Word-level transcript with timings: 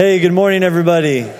Hey, 0.00 0.18
good 0.18 0.32
morning, 0.32 0.62
everybody. 0.62 1.30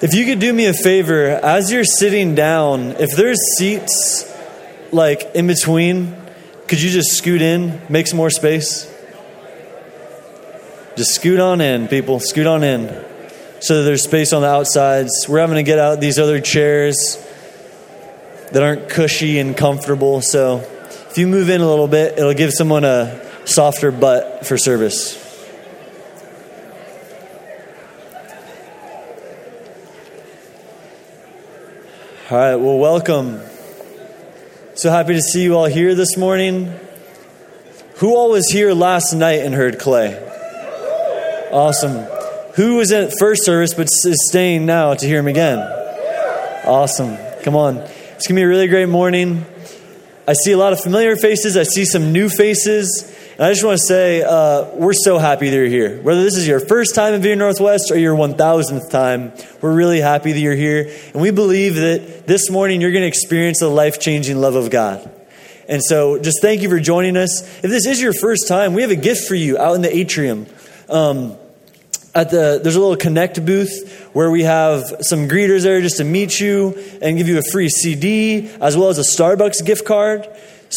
If 0.00 0.14
you 0.14 0.24
could 0.24 0.38
do 0.38 0.50
me 0.50 0.64
a 0.64 0.72
favor, 0.72 1.26
as 1.26 1.70
you're 1.70 1.84
sitting 1.84 2.34
down, 2.34 2.92
if 2.92 3.14
there's 3.14 3.36
seats 3.58 4.24
like 4.92 5.32
in 5.34 5.46
between, 5.46 6.16
could 6.68 6.80
you 6.80 6.88
just 6.88 7.10
scoot 7.10 7.42
in, 7.42 7.82
make 7.90 8.06
some 8.06 8.16
more 8.16 8.30
space? 8.30 8.90
Just 10.96 11.16
scoot 11.16 11.38
on 11.38 11.60
in, 11.60 11.86
people. 11.88 12.18
Scoot 12.18 12.46
on 12.46 12.64
in. 12.64 12.88
So 13.60 13.76
that 13.76 13.82
there's 13.82 14.04
space 14.04 14.32
on 14.32 14.40
the 14.40 14.48
outsides. 14.48 15.26
We're 15.28 15.40
having 15.40 15.56
to 15.56 15.62
get 15.62 15.78
out 15.78 16.00
these 16.00 16.18
other 16.18 16.40
chairs 16.40 17.22
that 18.52 18.62
aren't 18.62 18.88
cushy 18.88 19.38
and 19.38 19.54
comfortable. 19.54 20.22
So 20.22 20.60
if 21.10 21.18
you 21.18 21.26
move 21.26 21.50
in 21.50 21.60
a 21.60 21.68
little 21.68 21.88
bit, 21.88 22.18
it'll 22.18 22.32
give 22.32 22.54
someone 22.54 22.84
a 22.84 23.20
softer 23.44 23.90
butt 23.90 24.46
for 24.46 24.56
service. 24.56 25.23
All 32.30 32.38
right, 32.38 32.56
well, 32.56 32.78
welcome. 32.78 33.38
So 34.76 34.88
happy 34.88 35.12
to 35.12 35.20
see 35.20 35.42
you 35.42 35.58
all 35.58 35.66
here 35.66 35.94
this 35.94 36.16
morning. 36.16 36.74
Who 37.96 38.14
all 38.16 38.30
was 38.30 38.48
here 38.48 38.72
last 38.72 39.12
night 39.12 39.40
and 39.40 39.54
heard 39.54 39.78
Clay? 39.78 40.16
Awesome. 41.52 42.06
Who 42.54 42.76
was 42.76 42.92
at 42.92 43.12
first 43.18 43.44
service 43.44 43.74
but 43.74 43.88
is 43.88 44.26
staying 44.30 44.64
now 44.64 44.94
to 44.94 45.06
hear 45.06 45.18
him 45.18 45.26
again? 45.26 45.58
Awesome. 46.64 47.18
Come 47.42 47.56
on. 47.56 47.76
It's 47.76 48.26
going 48.26 48.36
to 48.36 48.40
be 48.40 48.42
a 48.42 48.48
really 48.48 48.68
great 48.68 48.88
morning. 48.88 49.44
I 50.26 50.32
see 50.32 50.52
a 50.52 50.56
lot 50.56 50.72
of 50.72 50.80
familiar 50.80 51.16
faces, 51.16 51.58
I 51.58 51.64
see 51.64 51.84
some 51.84 52.10
new 52.10 52.30
faces. 52.30 53.14
And 53.36 53.42
I 53.42 53.50
just 53.50 53.64
want 53.64 53.80
to 53.80 53.84
say, 53.84 54.22
uh, 54.22 54.76
we're 54.76 54.92
so 54.92 55.18
happy 55.18 55.50
that 55.50 55.56
you're 55.56 55.66
here. 55.66 56.00
Whether 56.00 56.22
this 56.22 56.36
is 56.36 56.46
your 56.46 56.60
first 56.60 56.94
time 56.94 57.14
in 57.14 57.20
Vineyard 57.20 57.38
Northwest 57.38 57.90
or 57.90 57.98
your 57.98 58.14
1000th 58.14 58.90
time, 58.90 59.32
we're 59.60 59.74
really 59.74 59.98
happy 59.98 60.30
that 60.30 60.38
you're 60.38 60.54
here. 60.54 60.88
And 61.12 61.20
we 61.20 61.32
believe 61.32 61.74
that 61.74 62.28
this 62.28 62.48
morning 62.48 62.80
you're 62.80 62.92
going 62.92 63.02
to 63.02 63.08
experience 63.08 63.58
the 63.58 63.68
life 63.68 63.98
changing 63.98 64.36
love 64.36 64.54
of 64.54 64.70
God. 64.70 65.10
And 65.68 65.82
so 65.82 66.20
just 66.22 66.42
thank 66.42 66.62
you 66.62 66.68
for 66.68 66.78
joining 66.78 67.16
us. 67.16 67.42
If 67.64 67.70
this 67.70 67.86
is 67.86 68.00
your 68.00 68.12
first 68.12 68.46
time, 68.46 68.72
we 68.72 68.82
have 68.82 68.92
a 68.92 68.96
gift 68.96 69.26
for 69.26 69.34
you 69.34 69.58
out 69.58 69.74
in 69.74 69.82
the 69.82 69.92
atrium. 69.92 70.46
Um, 70.88 71.36
at 72.14 72.30
the 72.30 72.60
there's 72.62 72.76
a 72.76 72.80
little 72.80 72.96
connect 72.96 73.44
booth 73.44 74.08
where 74.12 74.30
we 74.30 74.44
have 74.44 74.84
some 75.00 75.28
greeters 75.28 75.64
there 75.64 75.80
just 75.80 75.96
to 75.96 76.04
meet 76.04 76.38
you 76.38 76.80
and 77.02 77.18
give 77.18 77.26
you 77.26 77.38
a 77.38 77.42
free 77.50 77.68
CD 77.68 78.48
as 78.60 78.76
well 78.76 78.90
as 78.90 78.98
a 78.98 79.02
Starbucks 79.20 79.66
gift 79.66 79.84
card. 79.84 80.28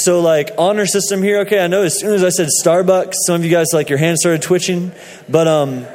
So 0.04 0.22
like 0.22 0.52
honor 0.60 0.86
system 0.86 1.24
here. 1.24 1.40
Okay, 1.40 1.60
I 1.60 1.66
know 1.66 1.82
as 1.82 2.00
soon 2.00 2.14
as 2.14 2.24
I 2.24 2.30
said 2.30 2.50
Starbucks, 2.64 3.16
some 3.26 3.36
of 3.36 3.44
you 3.44 3.50
guys 3.50 3.68
like 3.74 3.90
your 3.90 3.98
hands 3.98 4.20
started 4.22 4.44
twitching, 4.44 4.92
but 5.28 5.48
um 5.48 5.88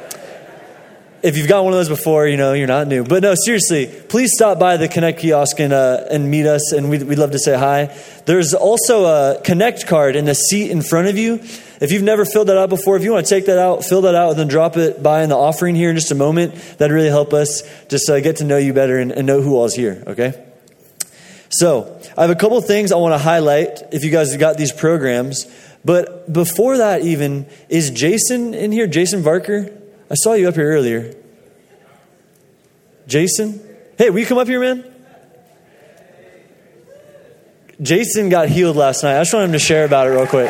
if 1.21 1.37
you've 1.37 1.47
got 1.47 1.63
one 1.63 1.71
of 1.71 1.79
those 1.79 1.87
before, 1.87 2.27
you 2.27 2.35
know, 2.35 2.51
you're 2.51 2.67
not 2.67 2.85
new. 2.89 3.05
But 3.05 3.23
no, 3.23 3.33
seriously, 3.33 3.87
please 3.87 4.33
stop 4.33 4.59
by 4.59 4.75
the 4.75 4.89
Connect 4.89 5.21
kiosk 5.21 5.57
and, 5.57 5.71
uh, 5.71 6.03
and 6.11 6.29
meet 6.29 6.45
us, 6.45 6.73
and 6.73 6.89
we'd, 6.89 7.03
we'd 7.03 7.17
love 7.17 7.31
to 7.31 7.39
say 7.39 7.57
hi. 7.57 7.97
There's 8.25 8.53
also 8.53 9.05
a 9.05 9.41
Connect 9.41 9.87
card 9.87 10.17
in 10.17 10.25
the 10.25 10.35
seat 10.35 10.69
in 10.69 10.81
front 10.81 11.07
of 11.07 11.17
you. 11.17 11.35
If 11.79 11.93
you've 11.93 12.03
never 12.03 12.25
filled 12.25 12.49
that 12.49 12.57
out 12.57 12.67
before, 12.67 12.97
if 12.97 13.03
you 13.03 13.13
want 13.13 13.25
to 13.25 13.29
take 13.33 13.45
that 13.45 13.57
out, 13.57 13.85
fill 13.85 14.01
that 14.01 14.15
out, 14.15 14.31
and 14.31 14.39
then 14.39 14.49
drop 14.49 14.75
it 14.75 15.01
by 15.01 15.23
in 15.23 15.29
the 15.29 15.37
offering 15.37 15.75
here 15.75 15.91
in 15.91 15.95
just 15.95 16.11
a 16.11 16.15
moment, 16.15 16.55
that'd 16.77 16.93
really 16.93 17.07
help 17.07 17.31
us 17.31 17.63
just 17.87 18.09
uh, 18.09 18.19
get 18.19 18.35
to 18.37 18.43
know 18.43 18.57
you 18.57 18.73
better 18.73 18.99
and, 18.99 19.13
and 19.13 19.25
know 19.25 19.41
who 19.41 19.55
all's 19.55 19.75
here, 19.75 20.03
okay? 20.07 20.33
So, 21.59 22.01
I 22.17 22.21
have 22.21 22.31
a 22.31 22.35
couple 22.35 22.59
things 22.61 22.91
I 22.91 22.95
want 22.95 23.13
to 23.13 23.19
highlight 23.19 23.83
if 23.93 24.03
you 24.03 24.09
guys 24.09 24.31
have 24.31 24.39
got 24.39 24.57
these 24.57 24.71
programs. 24.71 25.45
But 25.85 26.31
before 26.33 26.77
that, 26.77 27.01
even, 27.01 27.45
is 27.69 27.91
Jason 27.91 28.55
in 28.55 28.71
here? 28.71 28.87
Jason 28.87 29.21
Varker? 29.21 29.71
I 30.09 30.15
saw 30.15 30.33
you 30.33 30.47
up 30.47 30.55
here 30.55 30.71
earlier. 30.71 31.15
Jason? 33.05 33.61
Hey, 33.99 34.09
will 34.09 34.19
you 34.19 34.25
come 34.25 34.39
up 34.39 34.47
here, 34.47 34.59
man? 34.59 34.83
Jason 37.79 38.29
got 38.29 38.49
healed 38.49 38.75
last 38.75 39.03
night. 39.03 39.17
I 39.17 39.21
just 39.21 39.33
want 39.33 39.45
him 39.45 39.51
to 39.51 39.59
share 39.59 39.85
about 39.85 40.07
it 40.07 40.11
real 40.11 40.25
quick. 40.25 40.49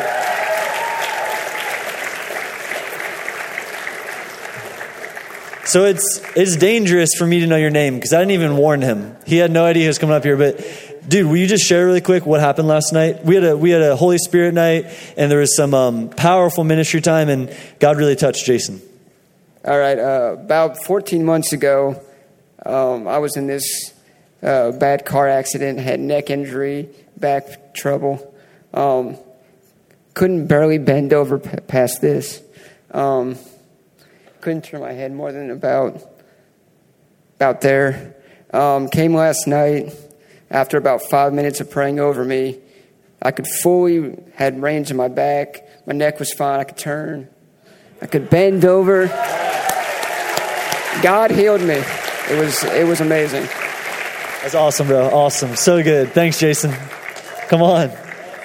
So 5.66 5.84
it's 5.86 6.22
it's 6.36 6.54
dangerous 6.54 7.14
for 7.18 7.26
me 7.26 7.40
to 7.40 7.48
know 7.48 7.56
your 7.56 7.70
name 7.70 7.96
because 7.96 8.12
I 8.12 8.20
didn't 8.20 8.30
even 8.30 8.56
warn 8.56 8.80
him. 8.80 9.16
He 9.26 9.38
had 9.38 9.50
no 9.50 9.64
idea 9.64 9.82
he 9.82 9.88
was 9.88 9.98
coming 9.98 10.14
up 10.14 10.22
here. 10.22 10.36
But 10.36 10.60
dude, 11.06 11.26
will 11.26 11.36
you 11.36 11.46
just 11.46 11.64
share 11.64 11.86
really 11.86 12.00
quick 12.00 12.26
what 12.26 12.40
happened 12.40 12.68
last 12.68 12.92
night? 12.92 13.24
We 13.24 13.34
had 13.34 13.44
a 13.44 13.56
we 13.56 13.70
had 13.70 13.82
a 13.82 13.96
Holy 13.96 14.18
Spirit 14.18 14.54
night, 14.54 14.86
and 15.16 15.30
there 15.30 15.38
was 15.38 15.56
some 15.56 15.74
um, 15.74 16.08
powerful 16.10 16.64
ministry 16.64 17.00
time, 17.00 17.28
and 17.28 17.54
God 17.78 17.96
really 17.96 18.16
touched 18.16 18.44
Jason. 18.44 18.80
All 19.64 19.78
right, 19.78 19.98
uh, 19.98 20.36
about 20.38 20.82
14 20.84 21.24
months 21.24 21.52
ago, 21.52 22.02
um, 22.66 23.08
I 23.08 23.18
was 23.18 23.36
in 23.36 23.46
this 23.46 23.94
uh, 24.42 24.72
bad 24.72 25.06
car 25.06 25.26
accident, 25.28 25.78
had 25.78 26.00
neck 26.00 26.28
injury, 26.28 26.88
back 27.16 27.74
trouble. 27.74 28.34
Um, 28.74 29.16
couldn't 30.12 30.46
barely 30.46 30.78
bend 30.78 31.12
over 31.12 31.38
p- 31.38 31.56
past 31.66 32.00
this. 32.00 32.42
Um, 32.90 33.36
couldn't 34.40 34.64
turn 34.64 34.80
my 34.80 34.92
head 34.92 35.12
more 35.12 35.32
than 35.32 35.50
about 35.50 36.02
about 37.36 37.62
there. 37.62 38.14
Um, 38.52 38.88
came 38.88 39.14
last 39.14 39.46
night 39.46 39.92
after 40.54 40.78
about 40.78 41.02
five 41.02 41.34
minutes 41.34 41.60
of 41.60 41.68
praying 41.68 41.98
over 41.98 42.24
me. 42.24 42.58
I 43.20 43.32
could 43.32 43.46
fully 43.46 44.16
had 44.36 44.62
range 44.62 44.90
in 44.90 44.96
my 44.96 45.08
back. 45.08 45.68
My 45.84 45.92
neck 45.92 46.20
was 46.20 46.32
fine. 46.32 46.60
I 46.60 46.64
could 46.64 46.76
turn. 46.76 47.28
I 48.00 48.06
could 48.06 48.30
bend 48.30 48.64
over. 48.64 49.08
God 51.02 51.32
healed 51.32 51.60
me. 51.60 51.82
It 52.30 52.38
was 52.38 52.62
it 52.64 52.86
was 52.86 53.00
amazing. 53.00 53.42
That's 54.42 54.54
awesome, 54.54 54.86
bro. 54.86 55.08
Awesome. 55.08 55.56
So 55.56 55.82
good. 55.82 56.10
Thanks, 56.10 56.38
Jason. 56.38 56.72
Come 57.48 57.60
on. 57.60 57.90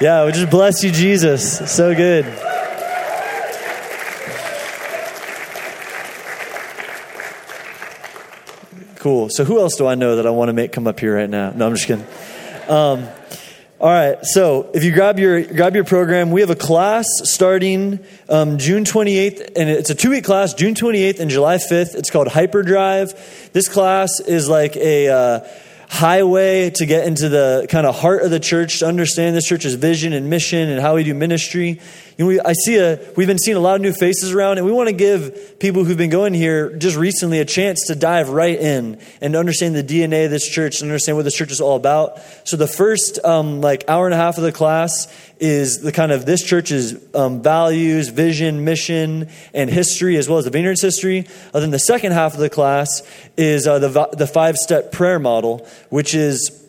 Yeah, 0.02 0.26
we 0.26 0.32
just 0.32 0.50
bless 0.50 0.84
you, 0.84 0.92
Jesus. 0.92 1.72
So 1.72 1.94
good. 1.94 2.26
Cool. 9.00 9.30
So 9.30 9.46
who 9.46 9.60
else 9.60 9.78
do 9.78 9.88
I 9.88 9.96
know 9.96 10.18
that 10.18 10.28
I 10.28 10.30
want 10.30 10.50
to 10.50 10.54
make 10.54 10.74
come 10.74 10.86
up 10.86 11.00
here 11.00 11.16
right 11.16 11.30
now? 11.30 11.52
No, 11.52 11.66
I'm 11.66 11.74
just 11.74 11.88
kidding. 11.88 12.06
Um, 12.68 13.08
all 13.80 13.88
right. 13.88 14.18
So 14.24 14.70
if 14.74 14.84
you 14.84 14.92
grab 14.92 15.18
your 15.18 15.42
grab 15.42 15.74
your 15.74 15.86
program, 15.86 16.32
we 16.32 16.42
have 16.42 16.50
a 16.50 16.56
class 16.56 17.06
starting 17.24 18.00
um, 18.28 18.58
June 18.58 18.84
28th, 18.84 19.54
and 19.56 19.70
it's 19.70 19.90
a 19.90 19.96
two 19.96 20.10
week 20.10 20.26
class, 20.26 20.54
June 20.54 20.74
28th 20.74 21.22
and 21.22 21.32
July 21.32 21.56
5th. 21.56 21.96
It's 21.96 22.10
called 22.10 22.28
Hyperdrive. 22.28 23.50
This 23.54 23.70
class 23.70 24.20
is 24.20 24.50
like 24.50 24.76
a 24.76 25.08
uh, 25.08 25.48
highway 25.88 26.70
to 26.72 26.86
get 26.86 27.08
into 27.08 27.30
the 27.30 27.68
kind 27.70 27.88
of 27.88 27.98
heart 27.98 28.24
of 28.24 28.32
the 28.32 28.40
church 28.42 28.80
to 28.80 28.86
understand 28.86 29.34
this 29.34 29.46
church's 29.46 29.76
vision 29.76 30.12
and 30.12 30.30
mission 30.30 30.68
and 30.68 30.82
how 30.82 30.96
we 30.96 31.06
do 31.06 31.14
ministry. 31.14 31.80
You 32.20 32.26
know, 32.26 32.30
we, 32.32 32.42
I 32.42 32.52
see 32.52 32.76
a, 32.78 33.00
we've 33.16 33.30
been 33.30 33.40
seeing 33.40 33.56
a 33.56 33.62
lot 33.62 33.76
of 33.76 33.82
new 33.82 33.94
faces 33.94 34.34
around, 34.34 34.58
and 34.58 34.68
we 34.68 34.74
want 34.74 34.90
to 34.90 34.94
give 34.94 35.58
people 35.58 35.86
who've 35.86 35.96
been 35.96 36.10
going 36.10 36.34
here 36.34 36.76
just 36.76 36.98
recently 36.98 37.40
a 37.40 37.46
chance 37.46 37.88
to 37.88 37.96
dive 37.96 38.28
right 38.28 38.60
in 38.60 39.00
and 39.22 39.38
understand 39.38 39.74
the 39.74 39.84
DNA 39.86 40.26
of 40.26 40.32
this 40.32 40.46
church 40.46 40.82
and 40.82 40.92
understand 40.92 41.16
what 41.16 41.24
this 41.24 41.34
church 41.34 41.50
is 41.50 41.62
all 41.62 41.78
about. 41.78 42.20
So 42.44 42.58
the 42.58 42.68
first 42.68 43.24
um, 43.24 43.62
like 43.62 43.86
hour 43.88 44.06
and 44.06 44.14
a 44.14 44.18
half 44.18 44.38
of 44.38 44.44
the 44.44 44.52
class 44.52 45.08
is 45.40 45.80
the 45.80 45.94
kind 45.94 46.12
of 46.12 46.26
this 46.26 46.44
church's 46.44 46.98
um, 47.16 47.42
values, 47.42 48.10
vision, 48.10 48.66
mission, 48.66 49.30
and 49.54 49.70
history, 49.70 50.18
as 50.18 50.28
well 50.28 50.40
as 50.40 50.44
the 50.44 50.52
Vineyard's 50.52 50.82
history. 50.82 51.20
And 51.54 51.64
then 51.64 51.72
the 51.72 51.80
second 51.80 52.12
half 52.12 52.34
of 52.34 52.42
the 52.42 52.50
class 52.50 53.02
is 53.38 53.66
uh, 53.66 53.80
the, 53.80 54.10
the 54.12 54.28
five 54.28 54.58
step 54.58 54.92
prayer 54.92 55.20
model, 55.20 55.66
which 55.88 56.14
is 56.14 56.69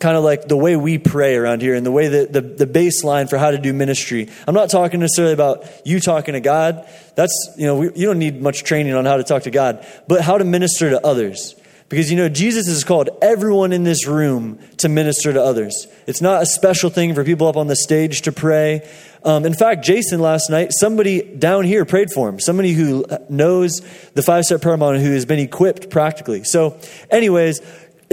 kind 0.00 0.16
of 0.16 0.24
like 0.24 0.48
the 0.48 0.56
way 0.56 0.76
we 0.76 0.98
pray 0.98 1.36
around 1.36 1.62
here 1.62 1.74
and 1.74 1.84
the 1.84 1.92
way 1.92 2.08
that 2.08 2.32
the, 2.32 2.40
the 2.40 2.66
baseline 2.66 3.28
for 3.28 3.38
how 3.38 3.50
to 3.50 3.58
do 3.58 3.72
ministry. 3.72 4.28
I'm 4.46 4.54
not 4.54 4.70
talking 4.70 5.00
necessarily 5.00 5.34
about 5.34 5.64
you 5.84 6.00
talking 6.00 6.34
to 6.34 6.40
God. 6.40 6.88
That's, 7.14 7.54
you 7.56 7.66
know, 7.66 7.76
we, 7.76 7.86
you 7.94 8.06
don't 8.06 8.18
need 8.18 8.40
much 8.40 8.64
training 8.64 8.94
on 8.94 9.04
how 9.04 9.16
to 9.16 9.24
talk 9.24 9.44
to 9.44 9.50
God, 9.50 9.86
but 10.08 10.20
how 10.20 10.38
to 10.38 10.44
minister 10.44 10.90
to 10.90 11.06
others. 11.06 11.54
Because, 11.88 12.10
you 12.10 12.16
know, 12.16 12.30
Jesus 12.30 12.66
has 12.66 12.82
called 12.82 13.10
everyone 13.20 13.72
in 13.72 13.84
this 13.84 14.06
room 14.06 14.58
to 14.78 14.88
minister 14.88 15.32
to 15.32 15.42
others. 15.42 15.86
It's 16.06 16.22
not 16.22 16.42
a 16.42 16.46
special 16.46 16.88
thing 16.88 17.14
for 17.14 17.24
people 17.24 17.46
up 17.46 17.56
on 17.56 17.66
the 17.66 17.76
stage 17.76 18.22
to 18.22 18.32
pray. 18.32 18.88
Um, 19.22 19.44
in 19.44 19.54
fact, 19.54 19.84
Jason 19.84 20.20
last 20.20 20.50
night, 20.50 20.72
somebody 20.72 21.22
down 21.22 21.64
here 21.64 21.84
prayed 21.84 22.10
for 22.10 22.28
him. 22.28 22.40
Somebody 22.40 22.72
who 22.72 23.04
knows 23.28 23.80
the 24.14 24.22
five 24.22 24.44
step 24.44 24.62
prayer 24.62 24.76
model 24.76 25.00
who 25.00 25.12
has 25.12 25.24
been 25.26 25.38
equipped 25.38 25.90
practically. 25.90 26.42
So, 26.44 26.78
anyways, 27.10 27.60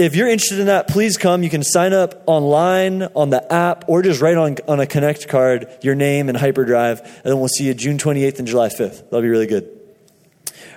if 0.02 0.16
you're 0.16 0.28
interested 0.28 0.58
in 0.58 0.66
that, 0.66 0.88
please 0.88 1.16
come. 1.16 1.42
You 1.42 1.50
can 1.50 1.62
sign 1.62 1.92
up 1.92 2.24
online 2.26 3.02
on 3.02 3.30
the 3.30 3.52
app 3.52 3.84
or 3.88 4.02
just 4.02 4.20
write 4.20 4.36
on, 4.36 4.56
on 4.66 4.80
a 4.80 4.86
Connect 4.86 5.28
card 5.28 5.68
your 5.80 5.94
name 5.94 6.28
and 6.28 6.36
Hyperdrive, 6.36 7.00
and 7.00 7.24
then 7.24 7.38
we'll 7.38 7.48
see 7.48 7.66
you 7.66 7.74
June 7.74 7.98
28th 7.98 8.38
and 8.38 8.48
July 8.48 8.68
5th. 8.68 9.04
That'll 9.04 9.22
be 9.22 9.28
really 9.28 9.46
good. 9.46 9.68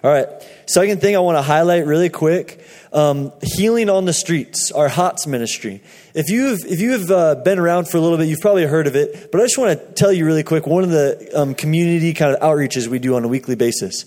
All 0.03 0.11
right. 0.11 0.27
Second 0.67 1.01
thing 1.01 1.15
I 1.15 1.19
want 1.19 1.37
to 1.37 1.41
highlight 1.41 1.87
really 1.87 2.09
quick 2.09 2.63
um, 2.93 3.31
healing 3.41 3.89
on 3.89 4.05
the 4.05 4.13
streets, 4.13 4.71
our 4.71 4.87
HOTS 4.87 5.25
ministry. 5.25 5.81
If 6.13 6.29
you've, 6.29 6.63
if 6.65 6.79
you 6.79 6.91
have 6.91 7.11
uh, 7.11 7.35
been 7.35 7.57
around 7.57 7.89
for 7.89 7.97
a 7.97 8.01
little 8.01 8.17
bit, 8.17 8.27
you've 8.27 8.39
probably 8.39 8.65
heard 8.65 8.85
of 8.85 8.95
it, 8.95 9.31
but 9.31 9.41
I 9.41 9.45
just 9.45 9.57
want 9.57 9.79
to 9.79 9.93
tell 9.93 10.13
you 10.13 10.25
really 10.25 10.43
quick 10.43 10.67
one 10.67 10.83
of 10.83 10.91
the 10.91 11.31
um, 11.35 11.55
community 11.55 12.13
kind 12.13 12.35
of 12.35 12.39
outreaches 12.41 12.87
we 12.87 12.99
do 12.99 13.15
on 13.15 13.23
a 13.23 13.27
weekly 13.27 13.55
basis. 13.55 14.05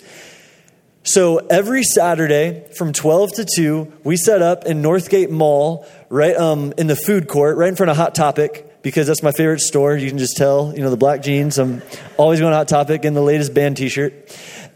So 1.05 1.39
every 1.39 1.85
Saturday 1.85 2.67
from 2.77 2.93
12 2.93 3.33
to 3.37 3.47
2, 3.57 3.93
we 4.05 4.17
set 4.17 4.43
up 4.43 4.65
in 4.65 4.83
Northgate 4.83 5.31
Mall, 5.31 5.87
right 6.11 6.37
um, 6.37 6.75
in 6.77 6.87
the 6.87 6.97
food 6.97 7.29
court, 7.29 7.57
right 7.57 7.69
in 7.69 7.77
front 7.77 7.91
of 7.91 7.97
Hot 7.97 8.15
Topic, 8.15 8.83
because 8.83 9.07
that's 9.07 9.23
my 9.23 9.33
favorite 9.33 9.61
store. 9.61 9.97
You 9.97 10.09
can 10.09 10.19
just 10.19 10.37
tell, 10.37 10.73
you 10.75 10.83
know, 10.83 10.91
the 10.91 10.97
black 10.97 11.23
jeans. 11.23 11.59
I'm 11.59 11.83
always 12.17 12.41
going 12.41 12.53
Hot 12.53 12.69
Topic 12.69 13.05
in 13.05 13.15
the 13.15 13.23
latest 13.23 13.55
band 13.55 13.77
t 13.77 13.89
shirt. 13.89 14.13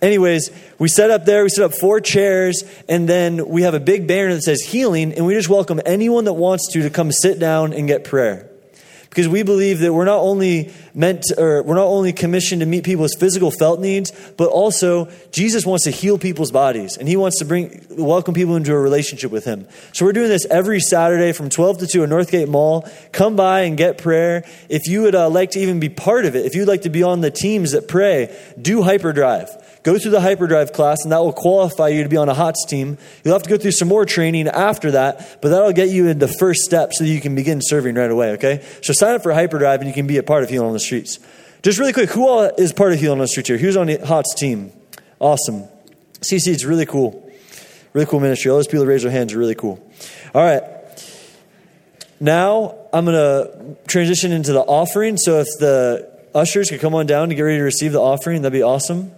Anyways, 0.00 0.50
we 0.78 0.88
set 0.88 1.10
up 1.10 1.26
there, 1.26 1.42
we 1.42 1.48
set 1.48 1.64
up 1.64 1.74
four 1.74 2.00
chairs, 2.00 2.64
and 2.88 3.08
then 3.08 3.46
we 3.48 3.62
have 3.62 3.74
a 3.74 3.80
big 3.80 4.08
banner 4.08 4.34
that 4.34 4.42
says 4.42 4.62
healing, 4.62 5.12
and 5.12 5.26
we 5.26 5.34
just 5.34 5.48
welcome 5.48 5.80
anyone 5.84 6.24
that 6.24 6.32
wants 6.32 6.72
to 6.72 6.82
to 6.82 6.90
come 6.90 7.12
sit 7.12 7.38
down 7.38 7.72
and 7.72 7.86
get 7.86 8.04
prayer 8.04 8.48
because 9.12 9.28
we 9.28 9.42
believe 9.42 9.80
that 9.80 9.92
we're 9.92 10.06
not 10.06 10.20
only 10.20 10.72
meant 10.94 11.24
or 11.38 11.62
we're 11.62 11.74
not 11.74 11.86
only 11.86 12.12
commissioned 12.12 12.60
to 12.60 12.66
meet 12.66 12.84
people's 12.84 13.14
physical 13.18 13.50
felt 13.50 13.80
needs 13.80 14.12
but 14.36 14.48
also 14.48 15.08
jesus 15.30 15.64
wants 15.64 15.84
to 15.84 15.90
heal 15.90 16.18
people's 16.18 16.50
bodies 16.50 16.96
and 16.96 17.08
he 17.08 17.16
wants 17.16 17.38
to 17.38 17.44
bring 17.44 17.84
welcome 17.90 18.34
people 18.34 18.56
into 18.56 18.72
a 18.72 18.78
relationship 18.78 19.30
with 19.30 19.44
him 19.44 19.66
so 19.92 20.04
we're 20.04 20.12
doing 20.12 20.28
this 20.28 20.46
every 20.46 20.80
saturday 20.80 21.32
from 21.32 21.48
12 21.48 21.78
to 21.78 21.86
2 21.86 22.02
at 22.04 22.08
northgate 22.08 22.48
mall 22.48 22.88
come 23.12 23.36
by 23.36 23.62
and 23.62 23.76
get 23.76 23.98
prayer 23.98 24.44
if 24.68 24.86
you 24.86 25.02
would 25.02 25.14
uh, 25.14 25.28
like 25.28 25.50
to 25.50 25.60
even 25.60 25.80
be 25.80 25.88
part 25.88 26.24
of 26.26 26.36
it 26.36 26.44
if 26.44 26.54
you'd 26.54 26.68
like 26.68 26.82
to 26.82 26.90
be 26.90 27.02
on 27.02 27.20
the 27.20 27.30
teams 27.30 27.72
that 27.72 27.88
pray 27.88 28.34
do 28.60 28.82
hyperdrive 28.82 29.48
Go 29.82 29.98
through 29.98 30.12
the 30.12 30.20
hyperdrive 30.20 30.72
class, 30.72 31.02
and 31.02 31.10
that 31.10 31.18
will 31.18 31.32
qualify 31.32 31.88
you 31.88 32.04
to 32.04 32.08
be 32.08 32.16
on 32.16 32.28
a 32.28 32.34
HOTS 32.34 32.66
team. 32.66 32.98
You'll 33.24 33.34
have 33.34 33.42
to 33.42 33.50
go 33.50 33.58
through 33.58 33.72
some 33.72 33.88
more 33.88 34.04
training 34.04 34.46
after 34.46 34.92
that, 34.92 35.38
but 35.42 35.48
that'll 35.48 35.72
get 35.72 35.88
you 35.88 36.06
in 36.06 36.20
the 36.20 36.28
first 36.28 36.60
step 36.60 36.92
so 36.92 37.02
that 37.02 37.10
you 37.10 37.20
can 37.20 37.34
begin 37.34 37.58
serving 37.60 37.96
right 37.96 38.10
away, 38.10 38.32
okay? 38.32 38.64
So 38.80 38.92
sign 38.92 39.16
up 39.16 39.24
for 39.24 39.32
hyperdrive, 39.32 39.80
and 39.80 39.88
you 39.88 39.94
can 39.94 40.06
be 40.06 40.18
a 40.18 40.22
part 40.22 40.44
of 40.44 40.50
Healing 40.50 40.68
on 40.68 40.72
the 40.72 40.78
Streets. 40.82 41.18
Just 41.62 41.78
really 41.78 41.92
quick, 41.92 42.10
who 42.10 42.26
all 42.26 42.42
is 42.42 42.72
part 42.72 42.92
of 42.92 42.98
Healing 42.98 43.18
on 43.18 43.24
the 43.24 43.28
Streets 43.28 43.48
here? 43.48 43.58
Who's 43.58 43.76
on 43.76 43.88
HOTS 43.88 44.34
team? 44.34 44.72
Awesome. 45.20 45.64
CC, 46.20 46.48
it's 46.48 46.64
really 46.64 46.86
cool. 46.86 47.30
Really 47.92 48.06
cool 48.06 48.20
ministry. 48.20 48.50
All 48.50 48.58
those 48.58 48.66
people 48.66 48.80
that 48.80 48.86
raise 48.86 49.02
their 49.02 49.12
hands 49.12 49.32
are 49.32 49.38
really 49.38 49.54
cool. 49.54 49.84
All 50.34 50.42
right. 50.42 50.62
Now 52.20 52.76
I'm 52.92 53.04
going 53.04 53.16
to 53.16 53.76
transition 53.86 54.32
into 54.32 54.52
the 54.52 54.60
offering. 54.60 55.16
So 55.16 55.40
if 55.40 55.46
the 55.58 56.10
ushers 56.34 56.70
could 56.70 56.80
come 56.80 56.94
on 56.94 57.06
down 57.06 57.28
to 57.28 57.34
get 57.34 57.42
ready 57.42 57.58
to 57.58 57.64
receive 57.64 57.92
the 57.92 58.00
offering, 58.00 58.42
that'd 58.42 58.52
be 58.52 58.62
awesome 58.62 59.12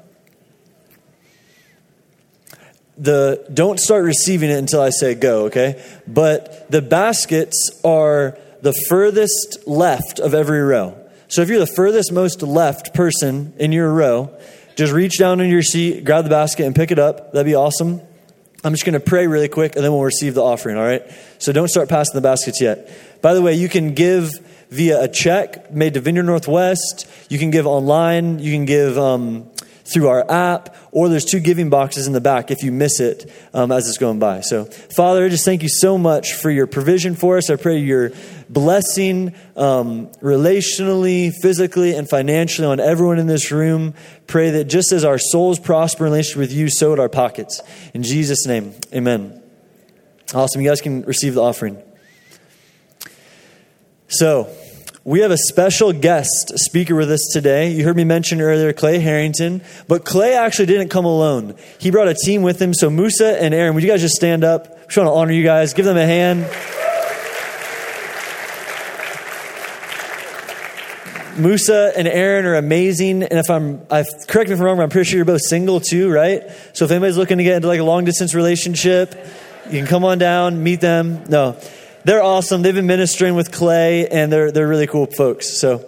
the 2.96 3.44
don't 3.52 3.80
start 3.80 4.04
receiving 4.04 4.50
it 4.50 4.58
until 4.58 4.80
I 4.80 4.90
say 4.90 5.14
go, 5.14 5.46
okay? 5.46 5.82
But 6.06 6.70
the 6.70 6.82
baskets 6.82 7.70
are 7.84 8.38
the 8.62 8.72
furthest 8.88 9.66
left 9.66 10.20
of 10.20 10.34
every 10.34 10.60
row. 10.60 10.98
So 11.34 11.42
if 11.42 11.48
you're 11.48 11.58
the 11.58 11.66
furthest 11.66 12.12
most 12.12 12.42
left 12.42 12.94
person 12.94 13.54
in 13.58 13.72
your 13.72 13.92
row, 13.92 14.30
just 14.76 14.92
reach 14.92 15.18
down 15.18 15.40
in 15.40 15.50
your 15.50 15.62
seat, 15.62 16.04
grab 16.04 16.22
the 16.22 16.30
basket, 16.30 16.64
and 16.64 16.76
pick 16.76 16.92
it 16.92 16.98
up. 17.00 17.32
That'd 17.32 17.44
be 17.44 17.56
awesome. 17.56 18.00
I'm 18.62 18.72
just 18.72 18.84
going 18.84 18.92
to 18.92 19.00
pray 19.00 19.26
really 19.26 19.48
quick, 19.48 19.74
and 19.74 19.84
then 19.84 19.90
we'll 19.90 20.04
receive 20.04 20.34
the 20.34 20.44
offering, 20.44 20.76
all 20.76 20.84
right? 20.84 21.02
So 21.40 21.50
don't 21.50 21.66
start 21.66 21.88
passing 21.88 22.14
the 22.14 22.20
baskets 22.20 22.60
yet. 22.60 22.88
By 23.20 23.34
the 23.34 23.42
way, 23.42 23.54
you 23.54 23.68
can 23.68 23.94
give 23.94 24.30
via 24.70 25.02
a 25.02 25.08
check 25.08 25.72
made 25.72 25.94
to 25.94 26.00
Vineyard 26.00 26.22
Northwest. 26.22 27.08
You 27.28 27.40
can 27.40 27.50
give 27.50 27.66
online. 27.66 28.38
You 28.38 28.52
can 28.52 28.64
give 28.64 28.96
um, 28.96 29.50
through 29.84 30.08
our 30.08 30.28
app, 30.30 30.74
or 30.92 31.08
there's 31.08 31.24
two 31.24 31.40
giving 31.40 31.68
boxes 31.68 32.06
in 32.06 32.12
the 32.12 32.20
back 32.20 32.50
if 32.50 32.62
you 32.62 32.72
miss 32.72 33.00
it 33.00 33.30
um, 33.52 33.70
as 33.70 33.86
it's 33.88 33.98
going 33.98 34.18
by. 34.18 34.40
So, 34.40 34.64
Father, 34.64 35.26
I 35.26 35.28
just 35.28 35.44
thank 35.44 35.62
you 35.62 35.68
so 35.68 35.98
much 35.98 36.32
for 36.32 36.50
your 36.50 36.66
provision 36.66 37.14
for 37.14 37.36
us. 37.36 37.50
I 37.50 37.56
pray 37.56 37.78
your 37.78 38.12
blessing 38.48 39.34
um, 39.56 40.06
relationally, 40.22 41.32
physically, 41.42 41.94
and 41.94 42.08
financially 42.08 42.66
on 42.66 42.80
everyone 42.80 43.18
in 43.18 43.26
this 43.26 43.50
room. 43.50 43.94
Pray 44.26 44.50
that 44.52 44.64
just 44.64 44.90
as 44.92 45.04
our 45.04 45.18
souls 45.18 45.58
prosper 45.58 46.06
in 46.06 46.12
relationship 46.12 46.38
with 46.38 46.52
you, 46.52 46.68
so 46.70 46.90
would 46.90 47.00
our 47.00 47.10
pockets. 47.10 47.60
In 47.92 48.02
Jesus' 48.02 48.46
name, 48.46 48.74
amen. 48.92 49.42
Awesome. 50.32 50.62
You 50.62 50.68
guys 50.68 50.80
can 50.80 51.02
receive 51.02 51.34
the 51.34 51.42
offering. 51.42 51.80
So, 54.08 54.48
we 55.04 55.20
have 55.20 55.30
a 55.30 55.36
special 55.36 55.92
guest 55.92 56.58
speaker 56.58 56.94
with 56.94 57.10
us 57.10 57.28
today. 57.30 57.70
You 57.70 57.84
heard 57.84 57.96
me 57.96 58.04
mention 58.04 58.40
earlier 58.40 58.72
Clay 58.72 58.98
Harrington, 59.00 59.60
but 59.86 60.06
Clay 60.06 60.34
actually 60.34 60.64
didn't 60.64 60.88
come 60.88 61.04
alone. 61.04 61.56
He 61.78 61.90
brought 61.90 62.08
a 62.08 62.14
team 62.14 62.40
with 62.40 62.60
him. 62.60 62.72
So 62.72 62.88
Musa 62.88 63.40
and 63.40 63.52
Aaron, 63.52 63.74
would 63.74 63.82
you 63.82 63.90
guys 63.90 64.00
just 64.00 64.14
stand 64.14 64.44
up? 64.44 64.66
I 64.66 64.84
just 64.86 64.96
want 64.96 65.08
to 65.08 65.12
honor 65.12 65.32
you 65.32 65.44
guys. 65.44 65.74
Give 65.74 65.84
them 65.84 65.98
a 65.98 66.06
hand. 66.06 66.46
Musa 71.36 71.92
and 71.96 72.08
Aaron 72.08 72.46
are 72.46 72.54
amazing, 72.54 73.24
and 73.24 73.38
if 73.40 73.50
I'm, 73.50 73.82
I 73.90 74.04
correct 74.28 74.48
me 74.48 74.54
if 74.54 74.60
I'm 74.60 74.64
wrong, 74.64 74.76
but 74.76 74.84
I'm 74.84 74.88
pretty 74.88 75.10
sure 75.10 75.16
you're 75.16 75.24
both 75.24 75.42
single 75.42 75.80
too, 75.80 76.10
right? 76.10 76.44
So 76.72 76.84
if 76.84 76.92
anybody's 76.92 77.16
looking 77.16 77.38
to 77.38 77.44
get 77.44 77.56
into 77.56 77.66
like 77.66 77.80
a 77.80 77.84
long 77.84 78.04
distance 78.04 78.34
relationship, 78.34 79.14
you 79.66 79.78
can 79.78 79.86
come 79.86 80.04
on 80.04 80.18
down, 80.18 80.62
meet 80.62 80.80
them. 80.80 81.24
No, 81.28 81.58
they're 82.04 82.22
awesome. 82.22 82.62
They've 82.62 82.74
been 82.74 82.86
ministering 82.86 83.34
with 83.34 83.50
Clay, 83.50 84.06
and 84.08 84.30
they're, 84.30 84.52
they're 84.52 84.68
really 84.68 84.86
cool 84.86 85.06
folks. 85.06 85.58
So, 85.58 85.84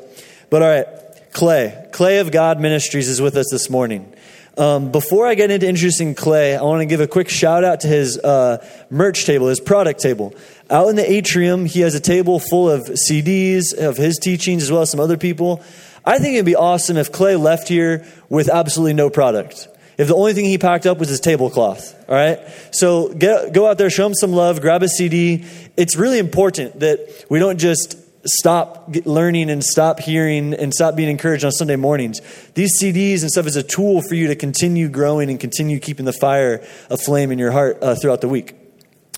but 0.51 0.63
all 0.63 0.69
right, 0.69 0.87
Clay. 1.33 1.89
Clay 1.93 2.19
of 2.19 2.33
God 2.33 2.61
Ministries 2.61 3.09
is 3.09 3.21
with 3.21 3.37
us 3.37 3.47
this 3.51 3.69
morning. 3.69 4.13
Um, 4.57 4.91
before 4.91 5.27
I 5.27 5.35
get 5.35 5.51
into 5.51 5.69
introducing 5.69 6.15
Clay, 6.15 6.57
I 6.57 6.63
want 6.63 6.81
to 6.81 6.87
give 6.87 7.01
a 7.01 7.07
quick 7.07 7.29
shout 7.29 7.63
out 7.63 7.81
to 7.81 7.89
his 7.89 8.19
uh, 8.19 8.67
merch 8.89 9.27
table, 9.27 9.49
his 9.49 9.61
product 9.61 10.01
table. 10.01 10.33
Out 10.71 10.89
in 10.89 10.97
the 10.97 11.11
atrium, 11.11 11.67
he 11.67 11.81
has 11.81 11.95
a 11.95 12.01
table 12.01 12.41
full 12.41 12.71
of 12.71 12.85
CDs 12.85 13.75
of 13.77 13.99
his 13.99 14.19
teachings 14.19 14.63
as 14.63 14.73
well 14.73 14.81
as 14.81 14.91
some 14.91 15.01
other 15.01 15.19
people. 15.19 15.63
I 16.07 16.19
think 16.19 16.35
it'd 16.35 16.47
be 16.47 16.57
awesome 16.57 16.97
if 16.97 17.13
Clay 17.13 17.37
left 17.37 17.69
here 17.69 18.07
with 18.31 18.49
absolutely 18.49 18.95
no 18.95 19.11
product 19.11 19.69
if 19.99 20.09
the 20.09 20.15
only 20.15 20.35
thing 20.35 20.45
he 20.45 20.59
packed 20.59 20.87
up 20.87 20.99
was 20.99 21.09
his 21.09 21.21
tablecloth. 21.21 21.95
All 22.09 22.15
right? 22.15 22.41
So 22.73 23.13
get, 23.13 23.53
go 23.53 23.67
out 23.67 23.79
there, 23.79 23.91
show 23.91 24.07
him 24.07 24.15
some 24.15 24.33
love, 24.33 24.61
grab 24.61 24.83
a 24.83 24.89
CD. 24.89 25.45
It's 25.77 25.97
really 25.97 26.19
important 26.19 26.81
that 26.81 27.27
we 27.31 27.39
don't 27.39 27.59
just 27.59 27.97
stop 28.29 28.95
learning 29.05 29.51
and 29.51 29.63
stop 29.63 30.01
hearing 30.01 30.53
and 30.55 30.75
stop 30.75 30.97
being 30.97 31.09
encouraged 31.09 31.45
on 31.45 31.53
Sunday 31.53 31.77
mornings. 31.77 32.21
These 32.55 32.81
CDs 32.81 33.23
and 33.23 33.31
stuff 33.31 33.47
is 33.47 33.57
a 33.57 33.63
tool 33.63 34.03
for 34.03 34.15
you 34.15 34.27
to 34.29 34.35
continue 34.35 34.89
growing 34.89 35.31
and 35.31 35.39
continue 35.39 35.79
keeping 35.79 36.05
the 36.05 36.13
fire 36.13 36.67
aflame 36.91 37.31
in 37.31 37.39
your 37.39 37.53
heart 37.53 37.79
uh, 37.83 37.95
throughout 37.95 38.21
the 38.21 38.29
week. 38.29 38.55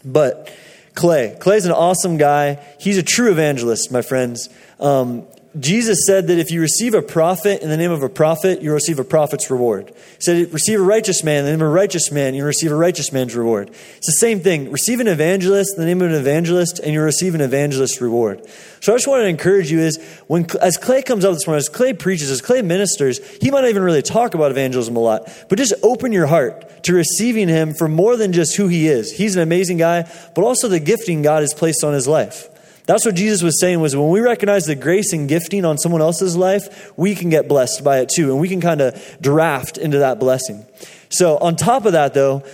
But 0.05 0.55
Clay, 0.95 1.37
Clay's 1.41 1.65
an 1.65 1.73
awesome 1.73 2.19
guy. 2.19 2.65
He's 2.79 2.99
a 2.99 3.03
true 3.03 3.31
evangelist, 3.31 3.91
my 3.91 4.03
friends. 4.03 4.49
Um, 4.79 5.27
Jesus 5.59 6.05
said 6.05 6.27
that 6.27 6.39
if 6.39 6.51
you 6.51 6.61
receive 6.61 6.93
a 6.93 7.01
prophet 7.01 7.63
in 7.63 7.71
the 7.71 7.77
name 7.79 7.91
of 7.91 8.03
a 8.03 8.09
prophet, 8.11 8.61
you 8.61 8.71
receive 8.71 8.99
a 8.99 9.05
prophet's 9.05 9.51
reward. 9.51 9.89
He 9.89 10.21
said, 10.21 10.53
receive 10.53 10.79
a 10.79 10.83
righteous 10.83 11.25
man 11.25 11.39
in 11.39 11.45
the 11.47 11.51
name 11.53 11.63
of 11.63 11.69
a 11.69 11.71
righteous 11.71 12.13
man, 12.13 12.35
you 12.35 12.45
receive 12.45 12.71
a 12.71 12.77
righteous 12.77 13.13
man's 13.13 13.35
reward. 13.35 13.71
It's 13.97 14.07
the 14.07 14.13
same 14.13 14.41
thing. 14.41 14.71
Receive 14.71 15.01
an 15.01 15.09
evangelist 15.09 15.75
in 15.75 15.81
the 15.81 15.87
name 15.87 16.03
of 16.03 16.11
an 16.11 16.17
evangelist, 16.17 16.81
and 16.81 16.93
you 16.93 17.01
receive 17.01 17.35
an 17.35 17.41
evangelist's 17.41 17.99
reward. 18.03 18.47
So 18.81 18.93
I 18.93 18.97
just 18.97 19.09
want 19.09 19.23
to 19.23 19.27
encourage 19.27 19.71
you 19.71 19.81
is 19.81 19.97
when 20.27 20.47
as 20.61 20.77
Clay 20.77 21.03
comes 21.03 21.25
up 21.25 21.33
this 21.33 21.47
morning, 21.47 21.61
as 21.61 21.71
Clay 21.71 21.95
preaches, 21.95 22.31
as 22.31 22.43
Clay 22.43 22.61
ministers, 22.61 23.19
he 23.39 23.51
might 23.51 23.63
not 23.63 23.71
even 23.71 23.83
really 23.83 24.03
talk 24.03 24.35
about 24.35 24.51
evangelism 24.51 24.97
a 24.97 25.01
lot, 25.01 25.33
but 25.49 25.57
just 25.57 25.73
open 25.83 26.13
your 26.13 26.27
heart 26.27 26.85
to 26.85 26.93
receiving 26.93 27.49
him 27.49 27.73
for 27.73 27.89
more 27.89 28.19
than 28.19 28.33
just 28.35 28.55
who 28.57 28.69
he 28.69 28.87
is. 28.87 29.17
He's 29.17 29.35
an 29.35 29.43
amazing 29.43 29.79
guy, 29.79 30.11
but 30.35 30.45
also 30.45 30.69
the 30.69 30.79
gifting 30.79 31.23
God 31.23 31.43
has 31.43 31.55
placed 31.55 31.83
on 31.83 31.95
his 31.95 32.07
life. 32.07 32.51
That's 32.89 33.05
what 33.05 33.17
Jesus 33.17 33.43
was 33.43 33.61
saying 33.61 33.81
was 33.81 33.95
when 33.95 34.09
we 34.09 34.21
recognize 34.21 34.65
the 34.65 34.75
grace 34.75 35.13
and 35.13 35.29
gifting 35.29 35.67
on 35.67 35.77
someone 35.77 36.01
else's 36.01 36.39
life, 36.39 36.91
we 36.97 37.15
can 37.15 37.29
get 37.29 37.47
blessed 37.47 37.85
by 37.85 37.99
it 37.99 38.09
too. 38.09 38.31
And 38.31 38.41
we 38.41 38.49
can 38.49 38.63
kind 38.63 38.81
of 38.81 39.19
draft 39.21 39.77
into 39.77 39.99
that 39.99 40.19
blessing. 40.19 40.65
So 41.11 41.37
on 41.37 41.55
top 41.55 41.85
of 41.85 41.93
that 41.93 42.15
though, 42.15 42.45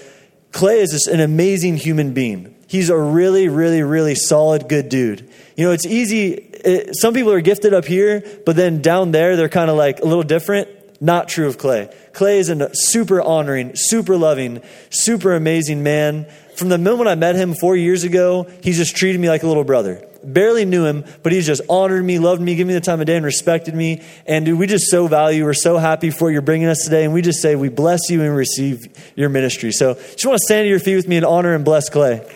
Clay 0.51 0.81
is 0.81 0.91
just 0.91 1.07
an 1.07 1.21
amazing 1.21 1.77
human 1.77 2.15
being. 2.15 2.53
He's 2.67 2.91
a 2.91 2.99
really, 2.99 3.49
really, 3.49 3.85
really 3.85 4.17
solid, 4.17 4.69
good 4.69 4.89
dude. 4.89 5.31
You 5.57 5.67
know, 5.67 5.71
it's 5.71 5.87
easy. 5.87 6.33
It, 6.33 6.97
some 6.97 7.15
people 7.15 7.31
are 7.31 7.41
gifted 7.41 7.73
up 7.73 7.85
here, 7.85 8.25
but 8.45 8.57
then 8.57 8.83
down 8.83 9.13
there, 9.13 9.37
they're 9.37 9.49
kind 9.49 9.71
of 9.71 9.77
like 9.77 10.01
a 10.01 10.05
little 10.05 10.25
different. 10.25 10.69
Not 11.01 11.29
true 11.29 11.47
of 11.47 11.59
Clay. 11.59 11.95
Clay 12.13 12.41
is 12.41 12.49
a 12.49 12.71
super 12.75 13.23
honoring, 13.23 13.77
super 13.77 14.17
loving, 14.17 14.63
super 14.91 15.37
amazing 15.37 15.85
man. 15.85 16.27
From 16.57 16.71
the 16.71 16.79
moment 16.79 17.09
I 17.09 17.15
met 17.15 17.37
him 17.37 17.55
four 17.55 17.77
years 17.77 18.03
ago, 18.03 18.51
he's 18.65 18.79
just 18.79 18.97
treated 18.97 19.21
me 19.21 19.29
like 19.29 19.45
a 19.45 19.47
little 19.47 19.65
brother 19.65 20.05
barely 20.33 20.65
knew 20.65 20.85
him, 20.85 21.05
but 21.23 21.33
he's 21.33 21.47
just 21.47 21.63
honored 21.69 22.05
me, 22.05 22.19
loved 22.19 22.41
me, 22.41 22.55
given 22.55 22.69
me 22.69 22.75
the 22.75 22.81
time 22.81 23.01
of 23.01 23.07
day, 23.07 23.17
and 23.17 23.25
respected 23.25 23.75
me. 23.75 24.03
And 24.27 24.47
dude, 24.47 24.59
we 24.59 24.67
just 24.67 24.91
so 24.91 25.07
value, 25.07 25.45
we're 25.45 25.55
so 25.55 25.77
happy 25.77 26.11
for 26.11 26.31
you're 26.31 26.43
bringing 26.43 26.69
us 26.69 26.85
today. 26.85 27.05
And 27.05 27.13
we 27.13 27.23
just 27.23 27.41
say 27.41 27.57
we 27.57 27.69
bless 27.69 28.11
you 28.11 28.23
and 28.23 28.35
receive 28.35 28.87
your 29.17 29.29
ministry. 29.29 29.73
So 29.73 29.95
just 29.95 30.25
want 30.25 30.39
to 30.39 30.45
stand 30.45 30.65
to 30.65 30.69
your 30.69 30.79
feet 30.81 30.97
with 30.97 31.09
me 31.09 31.17
and 31.17 31.27
honor 31.27 31.55
and 31.55 31.65
bless 31.65 31.89
Clay. 31.89 32.27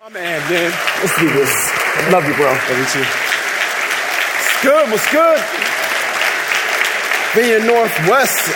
My 0.00 0.08
man, 0.08 0.40
man. 0.50 0.70
Let's 1.00 1.18
do 1.18 1.28
this. 1.32 1.72
Love 2.10 2.26
you, 2.26 2.34
bro. 2.34 2.46
Love 2.46 2.78
you 2.78 2.86
too. 2.86 3.06
It's 4.38 4.62
good. 4.62 4.90
What's 4.90 5.10
good? 5.12 5.42
Being 7.34 7.66
Northwest. 7.66 8.52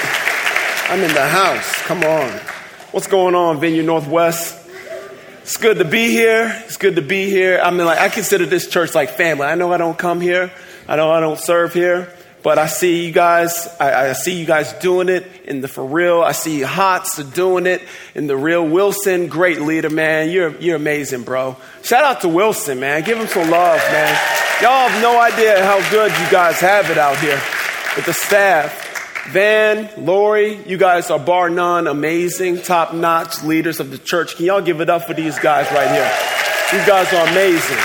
I'm 0.91 1.01
in 1.01 1.15
the 1.15 1.27
house. 1.27 1.73
Come 1.83 2.05
on. 2.05 2.31
What's 2.93 3.07
going 3.07 3.35
on, 3.35 3.61
Vineyard 3.61 3.87
Northwest? 3.87 4.66
It's 5.47 5.59
good 5.59 5.79
to 5.79 5.85
be 5.85 6.11
here. 6.11 6.61
It's 6.65 6.77
good 6.77 6.97
to 6.97 7.03
be 7.03 7.31
here. 7.31 7.61
I 7.63 7.71
mean, 7.71 7.87
like, 7.87 8.01
I 8.01 8.09
consider 8.09 8.47
this 8.47 8.69
church 8.69 8.97
like 8.97 9.11
family. 9.11 9.47
I 9.47 9.55
know 9.55 9.73
I 9.73 9.77
don't 9.77 9.97
come 9.97 10.21
here. 10.21 10.51
I 10.89 10.97
know 10.97 11.13
I 11.13 11.21
don't 11.21 11.39
serve 11.39 11.73
here, 11.73 12.13
but 12.43 12.59
I 12.59 12.67
see 12.67 13.07
you 13.07 13.13
guys. 13.13 13.69
I, 13.79 14.09
I 14.09 14.13
see 14.15 14.41
you 14.41 14.45
guys 14.45 14.73
doing 14.73 15.09
it 15.09 15.25
in 15.45 15.61
the 15.61 15.69
for 15.69 15.85
real. 15.85 16.21
I 16.21 16.33
see 16.33 16.63
Hots 16.63 17.23
doing 17.23 17.67
it 17.67 17.81
in 18.17 18.27
the 18.27 18.37
real. 18.37 18.67
Wilson, 18.67 19.29
great 19.29 19.61
leader, 19.61 19.89
man. 19.89 20.31
You're 20.31 20.51
you're 20.57 20.75
amazing, 20.75 21.23
bro. 21.23 21.57
Shout 21.85 22.03
out 22.03 22.23
to 22.23 22.29
Wilson, 22.29 22.81
man. 22.81 23.05
Give 23.05 23.17
him 23.17 23.29
some 23.29 23.49
love, 23.49 23.79
man. 23.79 24.19
Y'all 24.61 24.89
have 24.89 25.01
no 25.01 25.21
idea 25.21 25.65
how 25.65 25.79
good 25.93 26.11
you 26.11 26.29
guys 26.29 26.59
have 26.59 26.91
it 26.91 26.99
out 26.99 27.19
here 27.19 27.41
with 27.95 28.05
the 28.05 28.15
staff. 28.15 28.86
Van, 29.31 29.91
Lori, 29.97 30.63
you 30.67 30.79
guys 30.79 31.11
are 31.11 31.19
bar 31.19 31.51
none 31.51 31.89
amazing, 31.89 32.63
top 32.63 32.95
notch 32.95 33.43
leaders 33.43 33.81
of 33.81 33.91
the 33.91 33.99
church. 33.99 34.37
Can 34.37 34.47
y'all 34.47 34.61
give 34.61 34.81
it 34.81 34.89
up 34.89 35.03
for 35.05 35.15
these 35.15 35.37
guys 35.41 35.71
right 35.73 35.91
here? 35.91 36.11
These 36.71 36.87
guys 36.87 37.13
are 37.13 37.27
amazing. 37.27 37.79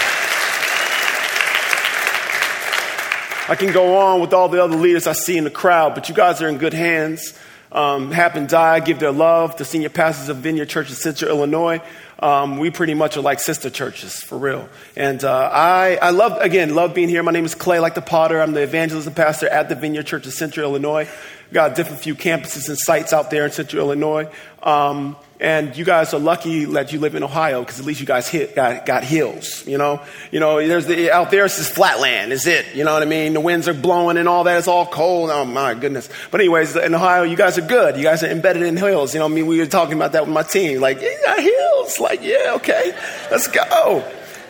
I 3.50 3.56
can 3.58 3.74
go 3.74 3.98
on 3.98 4.22
with 4.22 4.34
all 4.34 4.50
the 4.50 4.64
other 4.64 4.78
leaders 4.78 5.08
I 5.08 5.14
see 5.14 5.36
in 5.36 5.44
the 5.44 5.50
crowd, 5.50 5.96
but 5.96 6.10
you 6.10 6.16
guys 6.16 6.42
are 6.44 6.48
in 6.48 6.60
good 6.60 6.74
hands. 6.74 7.38
Um, 7.72 8.12
Hap 8.12 8.36
and 8.36 8.48
Die 8.48 8.80
give 8.82 9.00
their 9.00 9.12
love 9.12 9.56
to 9.56 9.66
senior 9.66 9.90
pastors 9.90 10.30
of 10.30 10.38
Vineyard 10.38 10.68
Church 10.68 10.90
in 10.90 10.96
Central 10.96 11.32
Illinois. 11.32 11.82
Um, 12.22 12.60
we 12.60 12.70
pretty 12.70 12.94
much 12.94 13.18
are 13.18 13.22
like 13.22 13.40
sister 13.40 13.72
churches, 13.72 14.20
for 14.20 14.38
real. 14.38 14.70
And 14.96 15.24
uh, 15.24 15.50
I, 15.52 15.98
I 16.00 16.12
love, 16.12 16.40
again, 16.40 16.76
love 16.76 16.94
being 16.94 17.10
here. 17.10 17.24
My 17.24 17.32
name 17.32 17.46
is 17.46 17.56
Clay, 17.56 17.80
like 17.80 17.96
the 17.96 18.02
potter. 18.02 18.40
I'm 18.40 18.52
the 18.52 18.62
evangelism 18.62 19.16
pastor 19.16 19.48
at 19.48 19.70
the 19.70 19.76
Vineyard 19.76 20.04
Church 20.04 20.28
of 20.28 20.34
Central 20.34 20.70
Illinois. 20.70 21.10
We've 21.46 21.54
got 21.54 21.72
a 21.72 21.74
different 21.74 22.02
few 22.02 22.14
campuses 22.14 22.70
and 22.70 22.78
sites 22.78 23.12
out 23.12 23.32
there 23.32 23.46
in 23.46 23.52
Central 23.52 23.88
Illinois. 23.88 24.30
Um, 24.62 25.16
and 25.42 25.76
you 25.76 25.84
guys 25.84 26.14
are 26.14 26.20
lucky 26.20 26.66
that 26.66 26.94
you 26.94 27.00
live 27.00 27.16
in 27.16 27.24
Ohio 27.24 27.62
because 27.62 27.80
at 27.80 27.86
least 27.86 28.00
you 28.00 28.06
guys 28.06 28.30
hit, 28.30 28.56
got, 28.56 28.86
got 28.86 29.04
hills, 29.04 29.66
you 29.66 29.76
know? 29.76 30.00
You 30.32 30.40
know, 30.40 30.66
there's 30.66 30.86
the, 30.86 31.12
out 31.12 31.32
there 31.32 31.46
it's 31.46 31.58
just 31.58 31.74
flat 31.74 32.00
land. 32.00 32.32
is 32.32 32.46
it? 32.46 32.76
You 32.76 32.84
know 32.84 32.94
what 32.94 33.02
I 33.02 33.08
mean? 33.08 33.34
The 33.34 33.40
winds 33.40 33.68
are 33.68 33.74
blowing 33.74 34.18
and 34.18 34.30
all 34.30 34.44
that. 34.44 34.60
It's 34.60 34.68
all 34.68 34.86
cold. 34.86 35.32
Oh 35.32 35.44
my 35.44 35.74
goodness. 35.74 36.10
But 36.30 36.42
anyways, 36.42 36.76
in 36.76 36.94
Ohio, 36.94 37.24
you 37.24 37.36
guys 37.36 37.58
are 37.58 37.64
good. 37.64 37.98
You 37.98 38.04
guys 38.04 38.22
are 38.22 38.30
embedded 38.30 38.62
in 38.62 38.78
hills. 38.78 39.16
You 39.16 39.20
know 39.20 39.26
I 39.26 39.30
mean? 39.30 39.48
We 39.48 39.58
were 39.58 39.66
talking 39.66 39.96
about 39.96 40.12
that 40.12 40.28
with 40.28 40.34
my 40.34 40.44
team. 40.44 40.80
Like, 40.80 41.02
got 41.02 41.40
hills. 41.40 42.00
Like, 42.00 42.22
yeah, 42.22 42.54
okay. 42.58 42.96
Let's 43.32 43.48
go. 43.48 43.64
All 43.64 44.02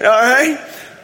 right? 0.02 0.60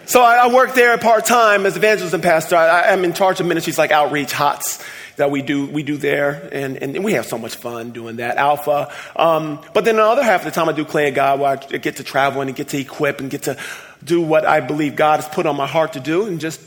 So 0.06 0.22
I, 0.22 0.48
I 0.48 0.54
work 0.54 0.74
there 0.74 0.98
part 0.98 1.26
time 1.26 1.66
as 1.66 1.78
evangelism 1.78 2.20
pastor. 2.20 2.58
I, 2.58 2.92
I'm 2.92 3.06
in 3.06 3.14
charge 3.14 3.40
of 3.40 3.46
ministries 3.46 3.78
like 3.78 3.92
Outreach, 3.92 4.34
HOTS, 4.34 4.84
that 5.18 5.30
we 5.30 5.42
do 5.42 5.66
we 5.68 5.84
do 5.84 5.98
there, 5.98 6.50
and, 6.52 6.78
and 6.78 7.04
we 7.04 7.14
have 7.14 7.26
so 7.26 7.38
much 7.38 7.56
fun 7.56 7.92
doing 7.92 8.18
that. 8.18 8.38
Alpha, 8.38 8.92
um, 9.16 9.60
but 9.74 9.84
then 9.84 9.98
the 9.98 10.04
other 10.04 10.24
half 10.24 10.42
of 10.42 10.46
the 10.46 10.52
time 10.52 10.70
I 10.70 10.72
do 10.72 10.86
Clay 10.86 11.10
of 11.10 11.16
God, 11.16 11.40
where 11.40 11.50
I 11.50 11.78
get 11.78 11.98
to 11.98 12.04
travel 12.04 12.42
and 12.42 12.56
get 12.56 12.70
to 12.70 12.80
equip 12.80 13.20
and 13.20 13.30
get 13.30 13.44
to 13.44 13.58
do 14.04 14.22
what 14.22 14.46
I 14.46 14.62
believe 14.62 14.96
God 14.96 15.20
has 15.20 15.28
put 15.28 15.46
on 15.46 15.56
my 15.56 15.68
heart 15.68 15.94
to 15.94 16.00
do, 16.00 16.26
and 16.26 16.40
just 16.40 16.62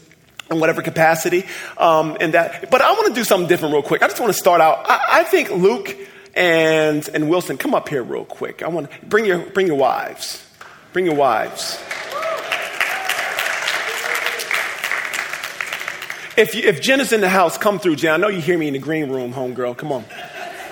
in 0.50 0.61
whatever 0.61 0.83
capacity. 0.83 1.47
Um, 1.78 2.16
and 2.21 2.35
that, 2.35 2.71
but 2.71 2.83
I 2.83 2.92
want 2.92 3.09
to 3.09 3.14
do 3.14 3.25
something 3.25 3.49
different 3.49 3.73
real 3.73 3.83
quick. 3.83 4.02
I 4.02 4.09
just 4.09 4.21
want 4.21 4.33
to 4.33 4.38
start 4.38 4.61
out. 4.61 4.85
I, 4.88 5.21
I 5.21 5.25
think 5.25 5.50
Luke 5.50 5.97
and 6.35 7.09
and 7.14 7.30
Wilson, 7.30 7.57
come 7.57 7.75
up 7.75 7.88
here 7.88 8.02
real 8.02 8.25
quick. 8.25 8.62
I 8.62 8.69
want 8.69 8.90
to 8.90 9.07
bring 9.07 9.25
your 9.25 9.38
bring 9.38 9.66
your 9.69 9.76
wives, 9.76 10.45
bring 10.92 11.07
your 11.07 11.16
wives. 11.16 11.80
If, 16.40 16.54
you, 16.54 16.62
if 16.62 16.80
Jen 16.80 17.00
is 17.00 17.12
in 17.12 17.20
the 17.20 17.28
house, 17.28 17.59
come 17.59 17.78
through, 17.78 17.97
Jen. 17.97 18.14
I 18.14 18.16
know 18.16 18.28
you 18.28 18.40
hear 18.40 18.56
me 18.56 18.66
in 18.66 18.73
the 18.73 18.78
green 18.78 19.11
room, 19.11 19.30
homegirl. 19.35 19.76
Come 19.76 19.92
on. 19.92 20.06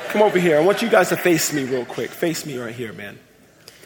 Come 0.08 0.22
over 0.22 0.38
here. 0.38 0.56
I 0.56 0.60
want 0.60 0.80
you 0.80 0.88
guys 0.88 1.10
to 1.10 1.16
face 1.18 1.52
me 1.52 1.64
real 1.64 1.84
quick. 1.84 2.08
Face 2.08 2.46
me 2.46 2.56
right 2.56 2.74
here, 2.74 2.94
man. 2.94 3.18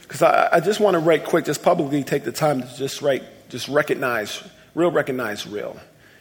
Because 0.02 0.22
I, 0.22 0.48
I 0.52 0.60
just 0.60 0.78
want 0.78 0.94
to 0.94 1.00
right 1.00 1.24
quick, 1.24 1.44
just 1.44 1.60
publicly 1.60 2.04
take 2.04 2.22
the 2.22 2.30
time 2.30 2.62
to 2.62 2.76
just 2.76 3.02
right, 3.02 3.24
just 3.48 3.66
recognize, 3.66 4.44
real 4.76 4.92
recognize 4.92 5.44
real. 5.44 5.76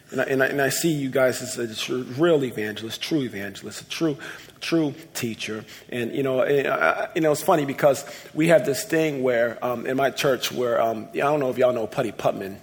And 0.10 0.22
I, 0.22 0.24
and 0.24 0.41
I, 0.41 0.48
and 0.48 0.62
I 0.63 0.70
see 0.70 0.94
you 0.94 1.12
guys 1.12 1.44
as 1.44 1.60
a 1.60 1.96
real 2.20 2.44
evangelist, 2.44 3.00
true 3.00 3.22
evangelist, 3.22 3.84
a 3.84 3.88
true, 3.88 4.18
true 4.62 4.96
teacher. 5.13 5.63
And, 5.89 6.12
you 6.15 6.24
know, 6.24 6.41
I, 6.41 7.10
you 7.13 7.22
know, 7.22 7.32
it's 7.32 7.44
funny 7.44 7.65
because 7.65 8.03
we 8.34 8.48
have 8.48 8.65
this 8.65 8.84
thing 8.84 9.22
where, 9.22 9.63
um, 9.63 9.86
in 9.86 9.96
my 9.96 10.10
church, 10.10 10.51
where, 10.51 10.82
um, 10.82 11.10
I 11.13 11.18
don't 11.18 11.39
know 11.39 11.51
if 11.51 11.60
y'all 11.60 11.72
know 11.72 11.86
Putty 11.86 12.13
Putman. 12.13 12.58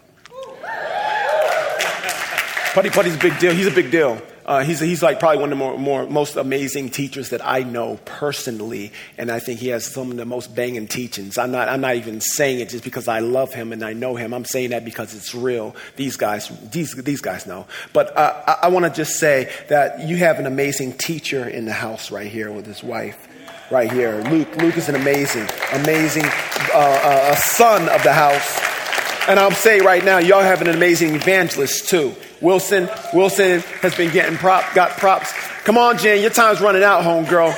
Putty 2.79 2.91
Putty's 2.91 3.17
a 3.17 3.19
big 3.19 3.37
deal. 3.41 3.53
He's 3.53 3.67
a 3.67 3.73
big 3.73 3.91
deal. 3.91 4.23
Uh, 4.47 4.63
he's, 4.63 4.79
he's 4.79 5.03
like 5.03 5.19
probably 5.19 5.39
one 5.39 5.53
of 5.53 5.59
the 5.59 5.65
more, 5.65 5.77
more, 5.77 6.07
most 6.07 6.37
amazing 6.37 6.91
teachers 6.91 7.31
that 7.31 7.45
I 7.45 7.65
know 7.65 7.99
personally, 8.05 8.93
and 9.19 9.33
I 9.33 9.41
think 9.41 9.59
he 9.59 9.71
has 9.71 9.85
some 9.85 10.13
of 10.13 10.17
the 10.17 10.25
most 10.25 10.55
banging 10.55 10.87
teachings. 10.87 11.39
I'm 11.39 11.51
not, 11.51 11.69
I'm 11.69 11.81
not 11.81 11.97
even 11.97 12.21
saying 12.21 12.61
it 12.61 12.69
just 12.69 12.85
because 12.85 13.09
I 13.09 13.19
love 13.19 13.53
him 13.53 13.73
and 13.73 13.83
I 13.83 13.95
know 13.95 14.15
him. 14.15 14.33
I'm 14.33 14.45
saying 14.45 14.71
that 14.71 14.85
because 14.85 15.13
it's 15.13 15.35
real. 15.35 15.75
These 15.97 16.17
guys, 16.17 16.51
these, 16.71 16.95
these 16.95 17.21
guys 17.21 17.49
know. 17.49 17.67
But 17.93 18.17
uh, 18.17 18.45
I, 18.47 18.67
I 18.67 18.69
want 18.69 18.85
to 18.85 18.93
just 18.93 19.19
say 19.19 19.53
that 19.71 20.07
you 20.07 20.17
have 20.19 20.39
an 20.39 20.47
amazing 20.47 20.99
teacher 20.99 21.49
in 21.49 21.65
the 21.65 21.73
house 21.73 22.13
right 22.13 22.31
here 22.31 22.53
with 22.53 22.65
his 22.65 22.85
wife 22.85 23.27
right 23.73 23.91
here. 23.91 24.23
Luke, 24.31 24.57
Luke 24.59 24.77
is 24.77 24.89
an 24.89 24.95
amazing, 24.95 25.49
amazing 25.73 26.27
uh, 26.27 27.01
uh, 27.03 27.35
son 27.35 27.89
of 27.89 28.05
the 28.05 28.13
house. 28.13 28.57
And 29.29 29.41
I'll 29.41 29.51
say 29.51 29.81
right 29.81 30.05
now, 30.05 30.19
y'all 30.19 30.43
have 30.43 30.63
an 30.63 30.69
amazing 30.69 31.17
evangelist 31.17 31.89
too. 31.89 32.15
Wilson, 32.41 32.89
Wilson 33.13 33.61
has 33.81 33.97
been 33.97 34.13
getting 34.13 34.37
prop, 34.39 34.75
got 34.75 34.91
props. 34.91 35.33
Come 35.65 35.77
on, 35.77 35.99
Jen, 35.99 36.21
your 36.21 36.31
time's 36.31 36.61
running 36.61 36.83
out, 36.83 37.03
home 37.03 37.25
girl. 37.25 37.49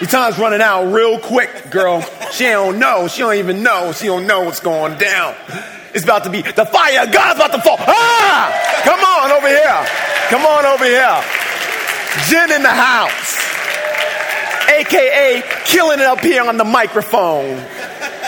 Your 0.00 0.10
time's 0.10 0.38
running 0.38 0.60
out 0.60 0.92
real 0.92 1.18
quick, 1.18 1.70
girl. 1.70 2.02
She 2.32 2.44
don't 2.44 2.78
know. 2.78 3.08
She 3.08 3.20
don't 3.20 3.36
even 3.36 3.62
know. 3.62 3.92
She 3.92 4.06
don't 4.06 4.26
know 4.26 4.42
what's 4.42 4.60
going 4.60 4.98
down. 4.98 5.34
It's 5.94 6.04
about 6.04 6.24
to 6.24 6.30
be 6.30 6.42
the 6.42 6.66
fire 6.66 7.06
God's 7.10 7.38
about 7.38 7.52
to 7.52 7.62
fall. 7.62 7.76
Ah! 7.78 8.82
Come 8.82 9.00
on 9.00 9.30
over 9.30 9.48
here. 9.48 9.86
Come 10.28 10.44
on 10.44 10.66
over 10.66 10.84
here. 10.84 11.22
Jen 12.28 12.52
in 12.52 12.62
the 12.62 12.68
house. 12.68 13.38
AKA 14.68 15.42
killing 15.64 16.00
it 16.00 16.06
up 16.06 16.20
here 16.20 16.42
on 16.42 16.56
the 16.56 16.64
microphone. 16.64 17.64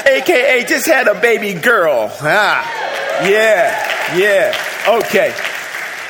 AKA 0.06 0.64
just 0.66 0.86
had 0.86 1.08
a 1.08 1.20
baby 1.20 1.52
girl. 1.54 2.08
Ah. 2.22 3.26
Yeah. 3.28 4.16
Yeah. 4.16 4.65
Okay. 4.88 5.34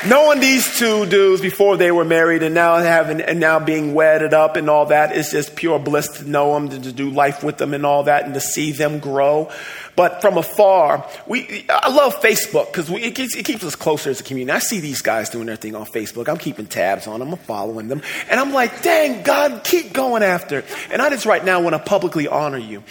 Knowing 0.06 0.38
these 0.38 0.78
two 0.78 1.06
dudes 1.06 1.40
before 1.40 1.78
they 1.78 1.90
were 1.90 2.04
married 2.04 2.42
and 2.42 2.54
now 2.54 2.76
having 2.76 3.22
and 3.22 3.40
now 3.40 3.58
being 3.58 3.94
wedded 3.94 4.34
up 4.34 4.56
and 4.56 4.68
all 4.68 4.86
that 4.86 5.16
is 5.16 5.30
just 5.30 5.56
pure 5.56 5.78
bliss 5.78 6.08
to 6.18 6.28
know 6.28 6.52
them, 6.52 6.68
to, 6.68 6.78
to 6.78 6.92
do 6.92 7.08
life 7.08 7.42
with 7.42 7.56
them 7.56 7.72
and 7.72 7.86
all 7.86 8.02
that, 8.02 8.24
and 8.24 8.34
to 8.34 8.40
see 8.40 8.72
them 8.72 8.98
grow. 8.98 9.50
But 9.96 10.20
from 10.20 10.36
afar, 10.36 11.08
we 11.26 11.64
I 11.70 11.90
love 11.90 12.20
Facebook 12.20 12.66
because 12.66 12.90
it 12.90 13.14
keeps, 13.14 13.34
it 13.34 13.46
keeps 13.46 13.64
us 13.64 13.74
closer 13.74 14.10
as 14.10 14.20
a 14.20 14.22
community. 14.22 14.54
I 14.54 14.58
see 14.58 14.80
these 14.80 15.00
guys 15.00 15.30
doing 15.30 15.46
their 15.46 15.56
thing 15.56 15.74
on 15.74 15.86
Facebook. 15.86 16.28
I'm 16.28 16.36
keeping 16.36 16.66
tabs 16.66 17.06
on 17.06 17.20
them. 17.20 17.32
I'm 17.32 17.38
following 17.38 17.88
them, 17.88 18.02
and 18.28 18.38
I'm 18.38 18.52
like, 18.52 18.82
dang 18.82 19.22
God, 19.22 19.64
keep 19.64 19.94
going 19.94 20.22
after. 20.22 20.64
And 20.90 21.00
I 21.00 21.08
just 21.08 21.24
right 21.24 21.42
now 21.42 21.62
want 21.62 21.72
to 21.74 21.78
publicly 21.78 22.28
honor 22.28 22.58
you 22.58 22.84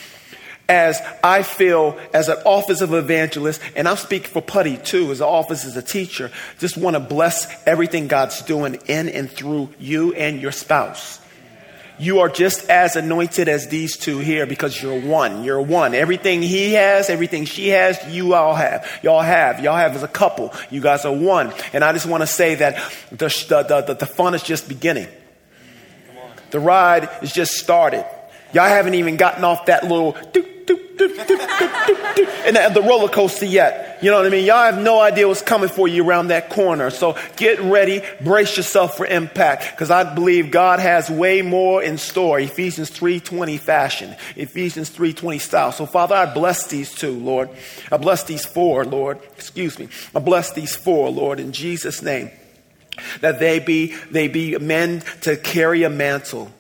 as 0.68 1.02
I 1.24 1.44
feel 1.44 2.00
as 2.14 2.30
an 2.30 2.38
office 2.46 2.82
of 2.82 2.94
evangelist, 2.94 3.62
and 3.76 3.88
I'm 3.88 3.98
speaking 3.98 4.30
for 4.30 4.42
Putty 4.42 4.78
too, 4.78 5.12
as 5.12 5.22
an 5.22 5.28
office 5.28 5.66
as 5.66 5.78
a 5.78 5.82
teacher, 5.82 6.32
just 6.60 6.78
want 6.78 6.96
to 6.96 7.00
bless 7.00 7.48
everything 7.68 8.08
God's 8.08 8.42
doing 8.42 8.76
in 8.88 9.10
and 9.10 9.30
through 9.30 9.70
you 9.80 10.14
and 10.14 10.42
your 10.42 10.52
spouse. 10.52 11.20
You 11.98 12.20
are 12.20 12.30
just 12.30 12.70
as 12.70 12.98
anointed 12.98 13.48
as 13.48 13.70
these 13.70 13.96
two 13.96 14.20
here 14.20 14.46
because 14.46 14.82
you're 14.82 15.00
one. 15.00 15.46
You're 15.46 15.62
one. 15.62 15.94
Everything 15.94 16.42
he 16.42 16.74
has, 16.74 17.10
everything 17.10 17.46
she 17.46 17.70
has, 17.70 17.98
you 18.14 18.34
all 18.34 18.54
have. 18.54 18.86
Y'all 19.02 19.22
have. 19.22 19.62
Y'all 19.62 19.78
have 19.78 19.96
as 19.96 20.04
a 20.04 20.08
couple. 20.08 20.54
You 20.70 20.82
guys 20.82 21.06
are 21.06 21.14
one. 21.14 21.54
And 21.72 21.86
I 21.86 21.94
just 21.94 22.06
want 22.06 22.22
to 22.22 22.28
say 22.28 22.56
that 22.56 22.76
the, 23.12 23.28
the, 23.48 23.82
the, 23.88 23.94
the 23.94 24.06
fun 24.06 24.34
is 24.36 24.44
just 24.44 24.68
beginning. 24.68 25.08
The 26.52 26.60
ride 26.60 27.10
is 27.22 27.32
just 27.32 27.54
started. 27.54 28.06
Y'all 28.54 28.68
haven't 28.68 28.96
even 28.96 29.16
gotten 29.16 29.44
off 29.44 29.68
that 29.68 29.84
little 29.84 30.14
and 31.06 32.76
the 32.76 32.84
roller 32.86 33.10
coaster 33.10 33.46
yet. 33.46 34.00
You 34.02 34.12
know 34.12 34.18
what 34.18 34.26
I 34.26 34.30
mean? 34.30 34.46
Y'all 34.46 34.72
have 34.72 34.82
no 34.82 35.00
idea 35.00 35.28
what's 35.28 35.42
coming 35.42 35.70
for 35.70 35.88
you 35.88 36.08
around 36.08 36.28
that 36.28 36.50
corner. 36.50 36.90
So 36.90 37.18
get 37.38 37.60
ready, 37.60 38.04
brace 38.22 38.58
yourself 38.58 38.98
for 38.98 39.06
impact, 39.06 39.72
because 39.72 39.90
I 39.90 40.14
believe 40.14 40.52
God 40.52 40.80
has 40.80 41.10
way 41.10 41.42
more 41.42 41.82
in 41.82 41.98
store. 41.98 42.40
Ephesians 42.40 42.90
3:20 42.90 43.58
fashion, 43.58 44.16
Ephesians 44.36 44.90
3:20 44.90 45.40
style. 45.40 45.72
So 45.72 45.86
Father, 45.86 46.16
I 46.16 46.26
bless 46.26 46.68
these 46.68 46.94
two, 46.94 47.18
Lord. 47.18 47.50
I 47.92 47.98
bless 47.98 48.24
these 48.24 48.46
four, 48.46 48.86
Lord. 48.86 49.20
Excuse 49.38 49.80
me. 49.80 49.88
I 50.14 50.20
bless 50.20 50.52
these 50.54 50.76
four, 50.76 51.10
Lord, 51.10 51.40
in 51.40 51.52
Jesus' 51.52 52.02
name. 52.02 52.32
That 53.22 53.40
they 53.40 53.60
be 53.60 53.96
they 54.12 54.28
be 54.28 54.58
men 54.58 55.04
to 55.22 55.38
carry 55.38 55.84
a 55.84 55.90
mantle. 55.90 56.52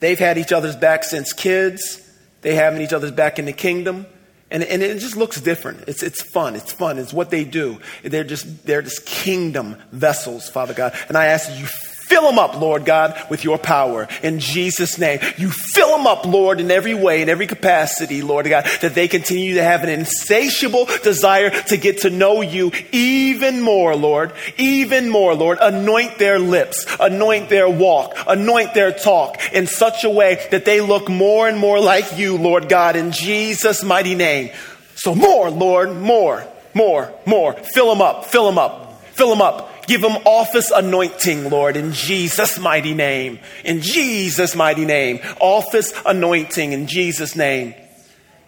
They've 0.00 0.18
had 0.18 0.36
each 0.36 0.52
other's 0.52 0.74
back 0.74 1.04
since 1.04 1.32
kids. 1.32 2.01
They 2.42 2.54
have 2.56 2.78
each 2.80 2.92
other's 2.92 3.12
back 3.12 3.38
in 3.38 3.46
the 3.46 3.52
kingdom. 3.52 4.06
And, 4.50 4.62
and 4.62 4.82
it 4.82 4.98
just 4.98 5.16
looks 5.16 5.40
different. 5.40 5.88
It's, 5.88 6.02
it's 6.02 6.20
fun. 6.20 6.54
It's 6.54 6.72
fun. 6.72 6.98
It's 6.98 7.14
what 7.14 7.30
they 7.30 7.44
do. 7.44 7.80
They're 8.02 8.22
just, 8.22 8.66
they're 8.66 8.82
just 8.82 9.06
kingdom 9.06 9.76
vessels, 9.92 10.50
Father 10.50 10.74
God. 10.74 10.94
And 11.08 11.16
I 11.16 11.26
ask 11.26 11.48
that 11.48 11.58
you 11.58 11.66
fill 12.12 12.26
them 12.26 12.38
up, 12.38 12.60
Lord 12.60 12.84
God, 12.84 13.18
with 13.30 13.42
your 13.42 13.56
power 13.56 14.06
in 14.22 14.38
Jesus' 14.38 14.98
name. 14.98 15.20
You 15.38 15.50
fill 15.50 15.96
them 15.96 16.06
up, 16.06 16.26
Lord, 16.26 16.60
in 16.60 16.70
every 16.70 16.92
way, 16.92 17.22
in 17.22 17.30
every 17.30 17.46
capacity, 17.46 18.20
Lord 18.20 18.46
God, 18.46 18.66
that 18.82 18.94
they 18.94 19.08
continue 19.08 19.54
to 19.54 19.62
have 19.62 19.82
an 19.82 19.88
insatiable 19.88 20.84
desire 21.02 21.48
to 21.48 21.76
get 21.78 22.02
to 22.02 22.10
know 22.10 22.42
you 22.42 22.70
even 22.92 23.62
more, 23.62 23.96
Lord, 23.96 24.34
even 24.58 25.08
more, 25.08 25.34
Lord. 25.34 25.56
Anoint 25.58 26.18
their 26.18 26.38
lips, 26.38 26.86
anoint 27.00 27.48
their 27.48 27.68
walk, 27.68 28.14
anoint 28.26 28.74
their 28.74 28.92
talk 28.92 29.40
in 29.54 29.66
such 29.66 30.04
a 30.04 30.10
way 30.10 30.46
that 30.50 30.66
they 30.66 30.82
look 30.82 31.08
more 31.08 31.48
and 31.48 31.58
more 31.58 31.80
like 31.80 32.18
you, 32.18 32.36
Lord 32.36 32.68
God, 32.68 32.94
in 32.94 33.12
Jesus' 33.12 33.82
mighty 33.82 34.14
name. 34.14 34.50
So 34.96 35.14
more, 35.14 35.48
Lord, 35.48 35.96
more, 35.96 36.46
more, 36.74 37.10
more. 37.24 37.54
Fill 37.54 37.88
them 37.88 38.02
up, 38.02 38.26
fill 38.26 38.44
them 38.44 38.58
up, 38.58 38.91
fill 39.22 39.30
them 39.30 39.40
up. 39.40 39.86
Give 39.86 40.00
them 40.00 40.16
office 40.24 40.72
anointing, 40.72 41.48
Lord, 41.48 41.76
in 41.76 41.92
Jesus' 41.92 42.58
mighty 42.58 42.92
name. 42.92 43.38
In 43.64 43.80
Jesus' 43.80 44.56
mighty 44.56 44.84
name. 44.84 45.20
Office 45.38 45.92
anointing 46.04 46.72
in 46.72 46.88
Jesus' 46.88 47.36
name. 47.36 47.72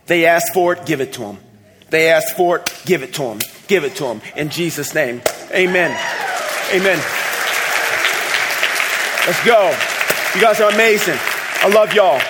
They 0.07 0.27
ask 0.27 0.53
for 0.53 0.73
it, 0.73 0.85
give 0.85 1.01
it 1.01 1.13
to 1.13 1.21
them. 1.21 1.39
They 1.91 2.09
ask 2.09 2.35
for 2.35 2.57
it, 2.57 2.83
give 2.85 3.05
it 3.05 3.15
to 3.15 3.23
them. 3.23 3.39
Give 3.69 3.85
it 3.85 3.95
to 3.97 4.05
them 4.05 4.21
in 4.35 4.49
Jesus' 4.49 4.95
name. 4.97 5.23
Amen. 5.53 5.93
Amen. 6.73 6.99
Let's 9.27 9.45
go. 9.45 9.77
You 10.35 10.41
guys 10.41 10.61
are 10.61 10.73
amazing. 10.73 11.19
I 11.63 11.69
love 11.73 11.93
y'all. 11.95 12.21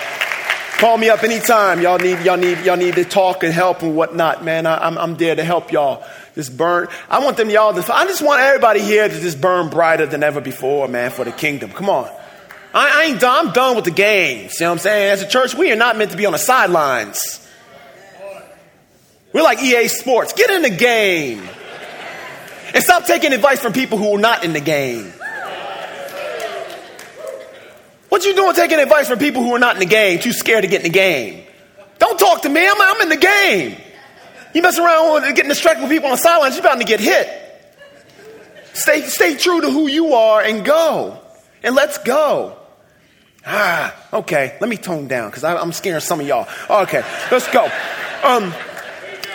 Call 0.77 0.99
me 0.99 1.09
up 1.09 1.23
anytime. 1.23 1.81
Y'all 1.81 1.97
need, 1.97 2.19
y'all 2.19 2.37
need, 2.37 2.59
y'all 2.59 2.77
need 2.77 2.93
to 2.95 3.05
talk 3.05 3.43
and 3.43 3.51
help 3.51 3.81
and 3.81 3.95
whatnot, 3.95 4.43
man. 4.43 4.67
I, 4.67 4.85
I'm, 4.85 4.99
I'm 4.99 5.15
there 5.15 5.35
to 5.35 5.43
help 5.43 5.71
y'all. 5.71 6.03
Just 6.35 6.55
burn. 6.55 6.87
I 7.09 7.23
want 7.23 7.37
them 7.37 7.49
y'all 7.49 7.73
to, 7.73 7.95
I 7.95 8.05
just 8.05 8.21
want 8.21 8.41
everybody 8.41 8.81
here 8.81 9.07
to 9.07 9.19
just 9.21 9.39
burn 9.39 9.69
brighter 9.69 10.05
than 10.05 10.21
ever 10.21 10.41
before, 10.41 10.87
man, 10.89 11.11
for 11.11 11.23
the 11.23 11.31
kingdom. 11.31 11.71
Come 11.71 11.89
on. 11.89 12.09
I, 12.73 13.03
I 13.03 13.03
ain't 13.05 13.21
done. 13.21 13.47
I'm 13.47 13.53
done 13.53 13.77
with 13.77 13.85
the 13.85 13.91
games. 13.91 14.59
You 14.59 14.65
know 14.65 14.71
what 14.71 14.73
I'm 14.73 14.79
saying? 14.79 15.11
As 15.11 15.21
a 15.21 15.27
church, 15.27 15.55
we 15.55 15.71
are 15.71 15.77
not 15.77 15.97
meant 15.97 16.11
to 16.11 16.17
be 16.17 16.25
on 16.25 16.33
the 16.33 16.37
sidelines. 16.37 17.41
We're 19.31 19.43
like 19.43 19.63
EA 19.63 19.87
Sports. 19.87 20.33
Get 20.33 20.49
in 20.49 20.61
the 20.61 20.69
game. 20.69 21.41
And 22.73 22.83
stop 22.83 23.05
taking 23.05 23.31
advice 23.31 23.61
from 23.61 23.71
people 23.71 23.97
who 23.97 24.15
are 24.15 24.19
not 24.19 24.43
in 24.43 24.51
the 24.51 24.59
game. 24.59 25.13
What 28.09 28.25
you 28.25 28.35
doing 28.35 28.53
taking 28.53 28.79
advice 28.79 29.07
from 29.07 29.19
people 29.19 29.43
who 29.43 29.55
are 29.55 29.59
not 29.59 29.75
in 29.75 29.79
the 29.79 29.85
game, 29.85 30.19
too 30.19 30.33
scared 30.33 30.63
to 30.63 30.69
get 30.69 30.81
in 30.81 30.83
the 30.83 30.97
game? 30.97 31.45
Don't 31.99 32.19
talk 32.19 32.41
to 32.41 32.49
me. 32.49 32.65
I'm, 32.65 32.81
I'm 32.81 33.01
in 33.01 33.09
the 33.09 33.17
game. 33.17 33.77
You 34.55 34.61
mess 34.61 34.79
around 34.79 35.11
with 35.11 35.35
getting 35.35 35.49
distracted 35.49 35.81
with 35.81 35.91
people 35.91 36.07
on 36.07 36.13
the 36.13 36.17
sidelines, 36.17 36.55
you're 36.55 36.63
bound 36.63 36.79
to 36.79 36.87
get 36.87 37.01
hit. 37.01 37.27
Stay, 38.73 39.01
stay 39.01 39.35
true 39.35 39.59
to 39.59 39.69
who 39.69 39.87
you 39.87 40.13
are 40.13 40.41
and 40.41 40.63
go. 40.63 41.19
And 41.61 41.75
let's 41.75 41.97
go. 41.97 42.57
Ah, 43.45 43.93
okay. 44.13 44.57
Let 44.61 44.69
me 44.69 44.77
tone 44.77 45.09
down 45.09 45.29
because 45.29 45.43
I'm 45.43 45.73
scaring 45.73 45.99
some 45.99 46.21
of 46.21 46.25
y'all. 46.25 46.47
Okay, 46.69 47.03
let's 47.31 47.51
go. 47.51 47.65
Um, 48.23 48.53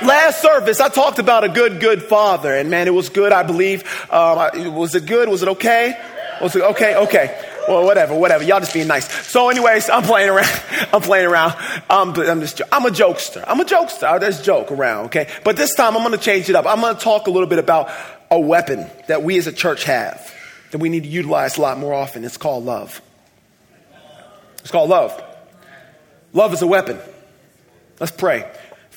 last 0.02 0.40
service, 0.40 0.80
I 0.80 0.88
talked 0.88 1.18
about 1.18 1.44
a 1.44 1.50
good, 1.50 1.80
good 1.80 2.02
father, 2.02 2.54
and 2.54 2.70
man, 2.70 2.88
it 2.88 2.94
was 2.94 3.10
good. 3.10 3.30
I 3.30 3.42
believe. 3.42 3.84
Um, 4.10 4.74
was 4.74 4.94
it 4.94 5.04
good? 5.04 5.28
Was 5.28 5.42
it 5.42 5.48
okay? 5.48 6.00
Was 6.40 6.56
it 6.56 6.62
okay? 6.62 6.96
Okay 6.96 7.46
well, 7.68 7.84
whatever, 7.84 8.14
whatever. 8.14 8.44
Y'all 8.44 8.60
just 8.60 8.74
being 8.74 8.86
nice. 8.86 9.10
So, 9.26 9.48
anyways, 9.48 9.88
I'm 9.90 10.02
playing 10.02 10.30
around. 10.30 10.62
I'm 10.92 11.02
playing 11.02 11.26
around. 11.26 11.52
Um, 11.88 12.14
I'm 12.16 12.40
just, 12.40 12.60
I'm 12.72 12.86
a 12.86 12.90
jokester. 12.90 13.44
I'm 13.46 13.60
a 13.60 13.64
jokester. 13.64 14.20
There's 14.20 14.40
a 14.40 14.42
joke 14.42 14.72
around, 14.72 15.06
okay? 15.06 15.28
But 15.44 15.56
this 15.56 15.74
time 15.74 15.96
I'm 15.96 16.02
going 16.02 16.18
to 16.18 16.24
change 16.24 16.48
it 16.48 16.56
up. 16.56 16.66
I'm 16.66 16.80
going 16.80 16.94
to 16.94 17.00
talk 17.00 17.26
a 17.26 17.30
little 17.30 17.48
bit 17.48 17.58
about 17.58 17.90
a 18.30 18.38
weapon 18.38 18.86
that 19.08 19.22
we 19.22 19.38
as 19.38 19.46
a 19.46 19.52
church 19.52 19.84
have 19.84 20.32
that 20.70 20.78
we 20.78 20.88
need 20.88 21.02
to 21.02 21.08
utilize 21.08 21.56
a 21.56 21.60
lot 21.60 21.78
more 21.78 21.92
often. 21.94 22.24
It's 22.24 22.36
called 22.36 22.64
love. 22.64 23.00
It's 24.60 24.70
called 24.70 24.90
love. 24.90 25.20
Love 26.32 26.52
is 26.52 26.62
a 26.62 26.66
weapon. 26.66 26.98
Let's 27.98 28.12
pray. 28.12 28.50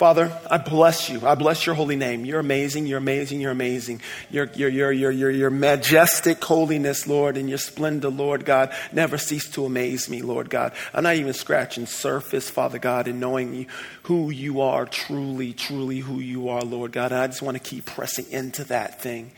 Father, 0.03 0.37
I 0.51 0.57
bless 0.57 1.07
you. 1.07 1.25
I 1.25 1.35
bless 1.35 1.65
your 1.65 1.75
holy 1.75 1.95
name. 1.95 2.25
You're 2.25 2.41
amazing. 2.41 2.87
You're 2.87 2.97
amazing. 2.97 3.39
You're 3.39 3.51
amazing. 3.51 4.01
Your, 4.29 4.49
your, 4.53 4.67
your, 4.67 4.91
your, 4.91 5.11
your, 5.11 5.31
your 5.31 5.49
majestic 5.49 6.43
holiness, 6.43 7.07
Lord, 7.07 7.37
and 7.37 7.47
your 7.47 7.57
splendor, 7.57 8.09
Lord 8.09 8.43
God, 8.43 8.73
never 8.91 9.17
cease 9.17 9.49
to 9.51 9.63
amaze 9.63 10.09
me, 10.09 10.21
Lord 10.21 10.49
God. 10.49 10.73
I'm 10.93 11.03
not 11.03 11.15
even 11.15 11.31
scratching 11.31 11.85
surface, 11.85 12.49
Father 12.49 12.79
God, 12.79 13.07
in 13.07 13.21
knowing 13.21 13.67
who 14.01 14.29
you 14.29 14.59
are, 14.59 14.85
truly, 14.85 15.53
truly 15.53 15.99
who 15.99 16.19
you 16.19 16.49
are, 16.49 16.63
Lord 16.63 16.91
God. 16.91 17.13
And 17.13 17.21
I 17.21 17.27
just 17.27 17.41
want 17.41 17.55
to 17.55 17.63
keep 17.63 17.85
pressing 17.85 18.29
into 18.29 18.65
that 18.65 19.01
thing. 19.01 19.31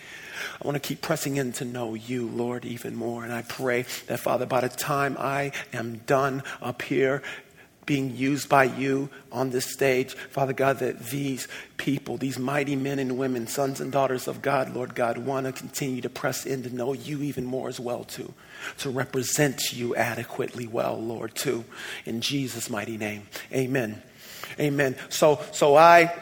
I 0.62 0.66
want 0.66 0.82
to 0.82 0.86
keep 0.86 1.02
pressing 1.02 1.38
in 1.38 1.52
to 1.54 1.66
know 1.66 1.94
you, 1.94 2.28
Lord, 2.28 2.66
even 2.66 2.96
more. 2.96 3.24
And 3.24 3.32
I 3.32 3.44
pray 3.44 3.84
that, 4.08 4.20
Father, 4.20 4.46
by 4.46 4.62
the 4.62 4.70
time 4.70 5.16
I 5.20 5.52
am 5.74 6.02
done 6.08 6.44
up 6.62 6.82
here, 6.82 7.22
being 7.86 8.16
used 8.16 8.50
by 8.50 8.64
you 8.64 9.10
on 9.32 9.52
this 9.52 9.72
stage. 9.72 10.16
Father 10.16 10.54
God, 10.54 10.80
that 10.80 11.00
these 11.08 11.48
people, 11.78 12.18
these 12.18 12.40
mighty 12.40 12.76
men 12.76 13.00
and 13.00 13.18
women, 13.18 13.48
sons 13.48 13.80
and 13.80 13.92
daughters 13.92 14.28
of 14.28 14.42
God, 14.42 14.74
Lord 14.74 14.96
God, 14.96 15.18
want 15.18 15.46
to 15.46 15.52
continue 15.52 16.02
to 16.02 16.10
press 16.10 16.46
in 16.46 16.64
to 16.64 16.74
know 16.74 16.94
you 16.94 17.22
even 17.22 17.46
more 17.46 17.70
as 17.70 17.80
well, 17.80 18.04
too. 18.04 18.34
To 18.80 18.90
represent 18.90 19.74
you 19.74 19.96
adequately 19.96 20.68
well, 20.68 21.00
Lord, 21.02 21.36
too. 21.36 21.66
In 22.06 22.22
Jesus' 22.22 22.70
mighty 22.70 22.98
name. 22.98 23.28
Amen. 23.54 24.02
Amen. 24.60 24.96
So, 25.10 25.42
so 25.52 25.76
I 25.76 26.14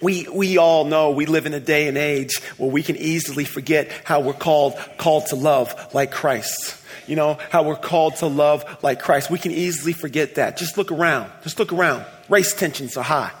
we, 0.00 0.26
we 0.28 0.58
all 0.58 0.84
know 0.84 1.12
we 1.12 1.26
live 1.26 1.46
in 1.46 1.54
a 1.54 1.60
day 1.60 1.86
and 1.86 1.96
age 1.96 2.40
where 2.56 2.68
we 2.68 2.82
can 2.82 2.96
easily 2.96 3.44
forget 3.44 3.88
how 4.04 4.18
we're 4.18 4.32
called, 4.32 4.74
called 4.98 5.26
to 5.26 5.36
love 5.36 5.94
like 5.94 6.10
Christ 6.10 6.81
you 7.06 7.16
know, 7.16 7.38
how 7.50 7.62
we're 7.62 7.76
called 7.76 8.16
to 8.16 8.26
love 8.26 8.64
like 8.82 9.00
Christ. 9.00 9.30
We 9.30 9.38
can 9.38 9.52
easily 9.52 9.92
forget 9.92 10.36
that. 10.36 10.56
Just 10.56 10.76
look 10.76 10.92
around. 10.92 11.30
Just 11.42 11.58
look 11.58 11.72
around. 11.72 12.04
Race 12.28 12.54
tensions 12.54 12.96
are 12.96 13.04
high. 13.04 13.32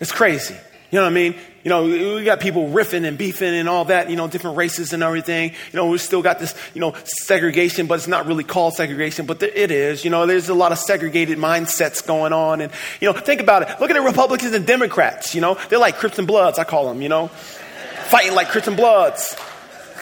It's 0.00 0.12
crazy. 0.12 0.56
You 0.90 0.98
know 0.98 1.04
what 1.04 1.10
I 1.10 1.14
mean? 1.14 1.34
You 1.62 1.68
know, 1.68 1.84
we 1.84 2.24
got 2.24 2.40
people 2.40 2.68
riffing 2.68 3.06
and 3.06 3.16
beefing 3.16 3.54
and 3.54 3.68
all 3.68 3.84
that, 3.84 4.10
you 4.10 4.16
know, 4.16 4.26
different 4.26 4.56
races 4.56 4.92
and 4.92 5.02
everything. 5.02 5.50
You 5.50 5.76
know, 5.76 5.88
we 5.88 5.98
still 5.98 6.22
got 6.22 6.38
this, 6.38 6.54
you 6.74 6.80
know, 6.80 6.94
segregation, 7.04 7.86
but 7.86 7.94
it's 7.94 8.08
not 8.08 8.26
really 8.26 8.44
called 8.44 8.74
segregation, 8.74 9.26
but 9.26 9.40
it 9.42 9.70
is. 9.70 10.04
You 10.04 10.10
know, 10.10 10.26
there's 10.26 10.48
a 10.48 10.54
lot 10.54 10.72
of 10.72 10.78
segregated 10.78 11.38
mindsets 11.38 12.04
going 12.04 12.32
on. 12.32 12.60
And, 12.60 12.72
you 13.00 13.12
know, 13.12 13.18
think 13.18 13.40
about 13.40 13.62
it. 13.62 13.68
Look 13.78 13.90
at 13.90 13.94
the 13.94 14.00
Republicans 14.00 14.54
and 14.54 14.66
Democrats, 14.66 15.34
you 15.34 15.40
know, 15.40 15.58
they're 15.68 15.78
like 15.78 15.96
Crips 15.96 16.18
and 16.18 16.26
Bloods, 16.26 16.58
I 16.58 16.64
call 16.64 16.88
them, 16.88 17.02
you 17.02 17.08
know, 17.08 17.28
fighting 17.28 18.34
like 18.34 18.48
Crips 18.48 18.66
and 18.66 18.76
Bloods. 18.76 19.36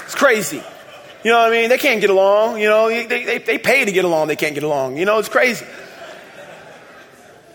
It's 0.05 0.15
crazy. 0.15 0.63
You 1.25 1.33
know 1.33 1.39
what 1.39 1.49
I 1.49 1.51
mean? 1.51 1.69
They 1.69 1.79
can't 1.79 2.01
get 2.01 2.11
along. 2.11 2.61
You 2.61 2.69
know, 2.69 2.89
they, 2.89 3.07
they, 3.07 3.39
they 3.39 3.59
pay 3.59 3.85
to 3.85 3.91
get 3.91 4.05
along. 4.05 4.29
They 4.29 4.37
can't 4.37 4.55
get 4.55 4.63
along. 4.63 4.97
You 4.97 5.05
know, 5.05 5.19
it's 5.19 5.29
crazy. 5.29 5.67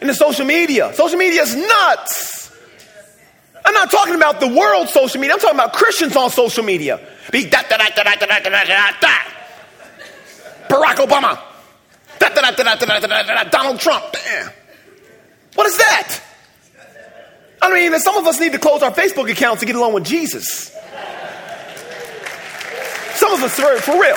And 0.02 0.10
the 0.10 0.14
social 0.14 0.46
media. 0.46 0.94
Social 0.94 1.18
media 1.18 1.44
is 1.44 1.56
nuts. 1.56 2.52
I'm 3.66 3.74
not 3.74 3.90
talking 3.90 4.16
about 4.16 4.42
the 4.42 4.50
world 4.50 4.90
social 4.90 5.22
media. 5.22 5.36
I'm 5.36 5.40
talking 5.40 5.58
about 5.58 5.72
Christians 5.74 6.16
on 6.18 6.30
social 6.30 6.64
media. 6.64 7.00
Be 7.32 7.50
da 7.50 7.62
da 7.62 7.78
da 7.78 7.90
da 7.90 8.04
da 8.04 8.16
da 8.16 8.40
da 8.40 8.50
da 8.50 8.92
da 9.00 9.18
Barack 10.68 10.96
Obama. 10.96 11.40
Da 12.20 12.30
da 12.30 12.42
da 12.42 12.52
da 12.52 12.76
da 12.76 13.00
da 13.00 13.08
da 13.08 13.24
da 13.24 13.44
Donald 13.46 13.80
Trump. 13.80 14.04
What 15.56 15.68
is 15.68 15.78
that? 15.78 16.20
I 17.62 17.72
mean, 17.74 17.98
some 18.00 18.18
of 18.18 18.28
us 18.28 18.42
need 18.42 18.52
to 18.52 18.60
close 18.60 18.84
our 18.84 18.92
Facebook 18.92 19.32
accounts 19.32 19.62
to 19.62 19.66
get 19.66 19.76
along 19.76 19.94
with 19.94 20.04
Jesus. 20.04 20.76
Of 23.34 23.52
for, 23.82 24.00
real, 24.00 24.16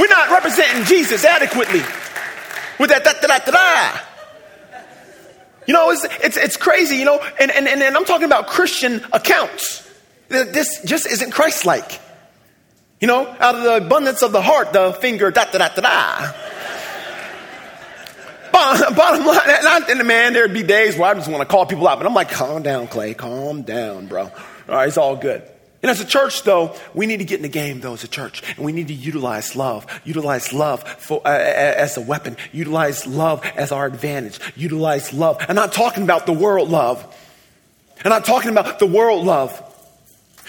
we're 0.00 0.08
not 0.08 0.30
representing 0.30 0.84
Jesus 0.84 1.24
adequately 1.24 1.78
with 2.80 2.90
that 2.90 3.04
da 3.04 3.12
da 3.12 3.28
da 3.28 3.38
da 3.38 3.52
da. 3.52 4.00
You 5.66 5.74
know, 5.74 5.90
it's, 5.90 6.04
it's, 6.24 6.36
it's 6.36 6.56
crazy, 6.56 6.96
you 6.96 7.04
know, 7.04 7.20
and, 7.38 7.52
and, 7.52 7.68
and, 7.68 7.80
and 7.80 7.96
I'm 7.96 8.04
talking 8.04 8.24
about 8.24 8.48
Christian 8.48 9.00
accounts. 9.12 9.88
That 10.28 10.52
this 10.52 10.82
just 10.84 11.06
isn't 11.06 11.30
Christ 11.30 11.64
like. 11.64 12.00
You 13.00 13.06
know, 13.06 13.28
out 13.38 13.54
of 13.54 13.62
the 13.62 13.76
abundance 13.76 14.22
of 14.22 14.32
the 14.32 14.42
heart, 14.42 14.72
the 14.72 14.92
finger 14.92 15.30
da 15.30 15.44
da 15.44 15.58
da 15.58 15.68
da 15.68 15.80
da. 15.80 16.32
Bottom 18.52 19.24
line, 19.24 19.84
and 19.88 20.00
the 20.00 20.04
man, 20.04 20.32
there'd 20.32 20.52
be 20.52 20.64
days 20.64 20.98
where 20.98 21.10
I 21.10 21.14
just 21.14 21.30
want 21.30 21.42
to 21.42 21.48
call 21.48 21.64
people 21.64 21.86
out, 21.86 21.98
but 21.98 22.06
I'm 22.06 22.14
like, 22.14 22.30
calm 22.30 22.62
down, 22.62 22.88
Clay, 22.88 23.14
calm 23.14 23.62
down, 23.62 24.08
bro. 24.08 24.24
All 24.24 24.32
right, 24.68 24.88
it's 24.88 24.98
all 24.98 25.14
good. 25.14 25.42
And 25.82 25.90
as 25.90 26.00
a 26.00 26.04
church, 26.04 26.44
though, 26.44 26.76
we 26.94 27.06
need 27.06 27.16
to 27.18 27.24
get 27.24 27.36
in 27.36 27.42
the 27.42 27.48
game, 27.48 27.80
though, 27.80 27.94
as 27.94 28.04
a 28.04 28.08
church. 28.08 28.42
And 28.56 28.64
we 28.64 28.72
need 28.72 28.86
to 28.88 28.94
utilize 28.94 29.56
love. 29.56 29.84
Utilize 30.04 30.52
love 30.52 30.84
for, 30.84 31.20
uh, 31.24 31.30
as 31.30 31.96
a 31.96 32.00
weapon. 32.00 32.36
Utilize 32.52 33.04
love 33.04 33.44
as 33.56 33.72
our 33.72 33.86
advantage. 33.86 34.38
Utilize 34.54 35.12
love. 35.12 35.44
I'm 35.48 35.56
not 35.56 35.72
talking 35.72 36.04
about 36.04 36.26
the 36.26 36.32
world 36.32 36.70
love. 36.70 37.04
I'm 38.04 38.10
not 38.10 38.24
talking 38.24 38.50
about 38.50 38.78
the 38.78 38.86
world 38.86 39.24
love. 39.24 39.60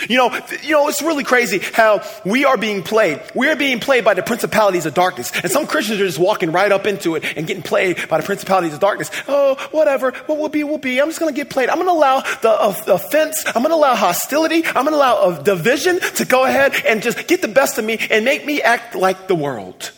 You 0.10 0.18
know, 0.18 0.40
you 0.64 0.72
know, 0.72 0.88
it's 0.88 1.02
really 1.02 1.24
crazy 1.24 1.60
how 1.60 2.02
we 2.26 2.46
are 2.46 2.58
being 2.58 2.84
played. 2.84 3.22
We're 3.36 3.56
being 3.56 3.80
played 3.80 4.04
by 4.04 4.16
the 4.16 4.24
principalities 4.24 4.86
of 4.86 4.94
darkness. 4.94 5.32
And 5.42 5.52
some 5.52 5.68
Christians 5.68 6.02
are 6.02 6.06
just 6.06 6.20
walking 6.20 6.52
right 6.52 6.72
up 6.72 6.88
into 6.88 7.16
it 7.16 7.24
and 7.38 7.48
getting 7.48 7.64
played 7.64 8.10
by 8.10 8.20
the 8.20 8.26
principalities 8.26 8.74
of 8.74 8.80
darkness. 8.80 9.12
Oh, 9.28 9.56
whatever. 9.72 10.12
What 10.26 10.38
will 10.40 10.50
be, 10.50 10.64
will 10.64 10.78
be. 10.78 11.00
I'm 11.00 11.08
just 11.08 11.20
going 11.20 11.34
to 11.34 11.36
get 11.36 11.50
played. 11.50 11.70
I'm 11.70 11.78
going 11.78 11.88
to 11.88 11.94
allow 11.94 12.20
the 12.20 12.50
uh, 12.50 12.76
offense. 12.88 13.44
I'm 13.48 13.62
going 13.62 13.70
to 13.70 13.76
allow 13.76 13.96
hostility. 13.96 14.66
I'm 14.66 14.86
going 14.86 14.92
to 14.92 14.96
allow 14.96 15.42
division 15.42 16.00
to 16.00 16.26
go 16.26 16.46
ahead 16.46 16.74
and 16.86 17.02
just 17.02 17.28
get 17.28 17.42
the 17.42 17.48
best 17.48 17.78
of 17.78 17.86
me 17.86 17.98
and 18.10 18.26
make 18.26 18.46
me 18.46 18.62
act 18.62 18.96
like 18.96 19.28
the 19.28 19.36
world. 19.36 19.92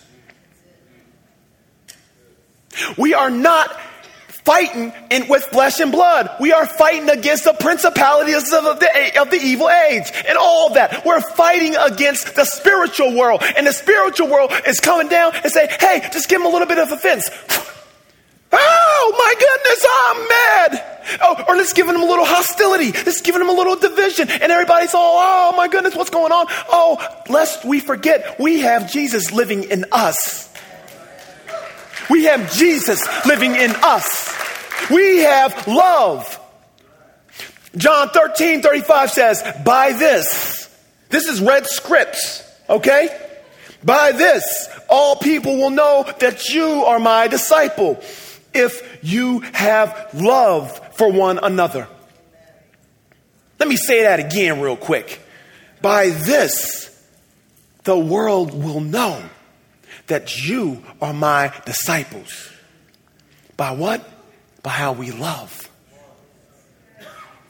We 2.97 3.13
are 3.13 3.29
not 3.29 3.79
fighting 4.45 4.93
in, 5.09 5.27
with 5.27 5.43
flesh 5.45 5.79
and 5.79 5.91
blood. 5.91 6.29
We 6.39 6.53
are 6.53 6.67
fighting 6.67 7.09
against 7.09 7.43
the 7.45 7.53
principalities 7.53 8.53
of 8.53 8.63
the, 8.79 9.19
of 9.19 9.31
the 9.31 9.39
evil 9.41 9.69
age 9.69 10.11
and 10.27 10.37
all 10.37 10.75
that. 10.75 11.03
We're 11.03 11.19
fighting 11.19 11.75
against 11.75 12.35
the 12.35 12.45
spiritual 12.45 13.17
world. 13.17 13.41
And 13.57 13.65
the 13.65 13.73
spiritual 13.73 14.29
world 14.29 14.53
is 14.67 14.79
coming 14.79 15.09
down 15.09 15.33
and 15.35 15.51
say, 15.51 15.67
hey, 15.79 16.07
just 16.13 16.29
give 16.29 16.39
them 16.39 16.47
a 16.47 16.53
little 16.53 16.67
bit 16.67 16.79
of 16.79 16.91
offense. 16.91 17.29
Oh 18.57 19.13
my 19.17 19.33
goodness, 19.37 19.85
I'm 20.07 20.27
mad. 20.29 21.19
Oh, 21.21 21.45
or 21.49 21.57
let's 21.57 21.73
give 21.73 21.87
them 21.87 22.01
a 22.01 22.05
little 22.05 22.23
hostility. 22.23 22.93
Let's 22.93 23.21
give 23.21 23.35
them 23.35 23.49
a 23.49 23.51
little 23.51 23.75
division. 23.75 24.29
And 24.29 24.49
everybody's 24.49 24.93
all, 24.93 25.17
oh 25.17 25.53
my 25.57 25.67
goodness, 25.67 25.93
what's 25.93 26.09
going 26.09 26.31
on? 26.31 26.45
Oh, 26.69 26.97
lest 27.27 27.65
we 27.65 27.81
forget, 27.81 28.39
we 28.39 28.61
have 28.61 28.89
Jesus 28.89 29.33
living 29.33 29.63
in 29.63 29.85
us. 29.91 30.49
We 32.09 32.25
have 32.25 32.53
Jesus 32.53 33.05
living 33.25 33.55
in 33.55 33.71
us. 33.83 34.34
We 34.89 35.19
have 35.19 35.67
love. 35.67 36.39
John 37.75 38.09
13, 38.09 38.61
35 38.61 39.11
says, 39.11 39.43
By 39.65 39.91
this, 39.91 40.69
this 41.09 41.27
is 41.27 41.41
red 41.41 41.65
scripts, 41.65 42.43
okay? 42.69 43.09
By 43.83 44.13
this, 44.13 44.69
all 44.89 45.17
people 45.17 45.57
will 45.57 45.69
know 45.69 46.05
that 46.19 46.49
you 46.49 46.85
are 46.85 46.99
my 46.99 47.27
disciple 47.27 48.01
if 48.53 48.99
you 49.03 49.41
have 49.53 50.09
love 50.13 50.95
for 50.95 51.11
one 51.11 51.37
another. 51.37 51.87
Let 53.59 53.69
me 53.69 53.75
say 53.75 54.03
that 54.03 54.19
again, 54.19 54.61
real 54.61 54.77
quick. 54.77 55.21
By 55.81 56.09
this, 56.09 56.91
the 57.83 57.97
world 57.97 58.53
will 58.53 58.81
know 58.81 59.21
that 60.07 60.43
you 60.47 60.83
are 61.01 61.13
my 61.13 61.53
disciples. 61.65 62.49
By 63.57 63.71
what? 63.71 64.07
By 64.65 64.71
how 64.71 64.93
we 64.93 65.11
love. 65.11 65.69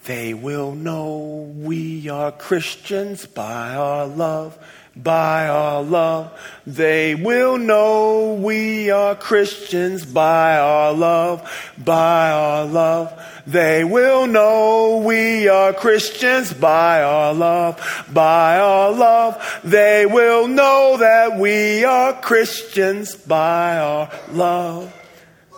They 0.03 0.33
will 0.33 0.73
know 0.73 1.49
we 1.55 2.09
are 2.09 2.33
Christians 2.33 3.25
by 3.25 3.73
our 3.73 4.05
love, 4.05 4.57
by 4.97 5.47
our 5.47 5.81
love. 5.81 6.37
They 6.67 7.15
will 7.15 7.57
know 7.57 8.33
we 8.33 8.91
are 8.91 9.15
Christians 9.15 10.05
by 10.05 10.57
our 10.57 10.91
love, 10.91 11.73
by 11.77 12.31
our 12.31 12.65
love. 12.65 13.17
They 13.47 13.85
will 13.85 14.27
know 14.27 15.01
we 15.05 15.47
are 15.47 15.71
Christians 15.71 16.53
by 16.53 17.01
our 17.01 17.33
love, 17.33 18.05
by 18.11 18.59
our 18.59 18.91
love. 18.91 19.61
They 19.63 20.05
will 20.05 20.49
know 20.49 20.97
that 20.99 21.39
we 21.39 21.85
are 21.85 22.11
Christians 22.11 23.15
by 23.15 23.77
our 23.77 24.11
love. 24.33 24.93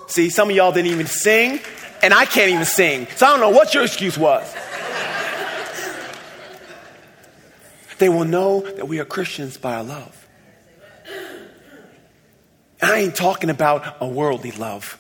See, 0.08 0.30
some 0.30 0.50
of 0.50 0.56
y'all 0.56 0.72
didn't 0.72 0.91
even 0.91 1.08
sing, 1.08 1.60
and 2.02 2.13
I 2.13 2.26
can't 2.26 2.50
even 2.52 2.65
sing. 2.65 3.08
So 3.15 3.26
I 3.26 3.30
don't 3.32 3.39
know 3.39 3.50
what 3.50 3.74
your 3.74 3.84
excuse 3.84 4.17
was. 4.17 4.56
they 7.98 8.10
will 8.10 8.26
know 8.26 8.62
that 8.62 8.88
we 8.88 9.00
are 9.00 9.06
Christians 9.06 9.58
by 9.58 9.76
our 9.76 9.84
love. 9.84 10.28
I 12.82 13.00
ain't 13.00 13.15
talking 13.15 13.50
about 13.50 13.98
a 14.00 14.08
worldly 14.08 14.52
love. 14.52 14.98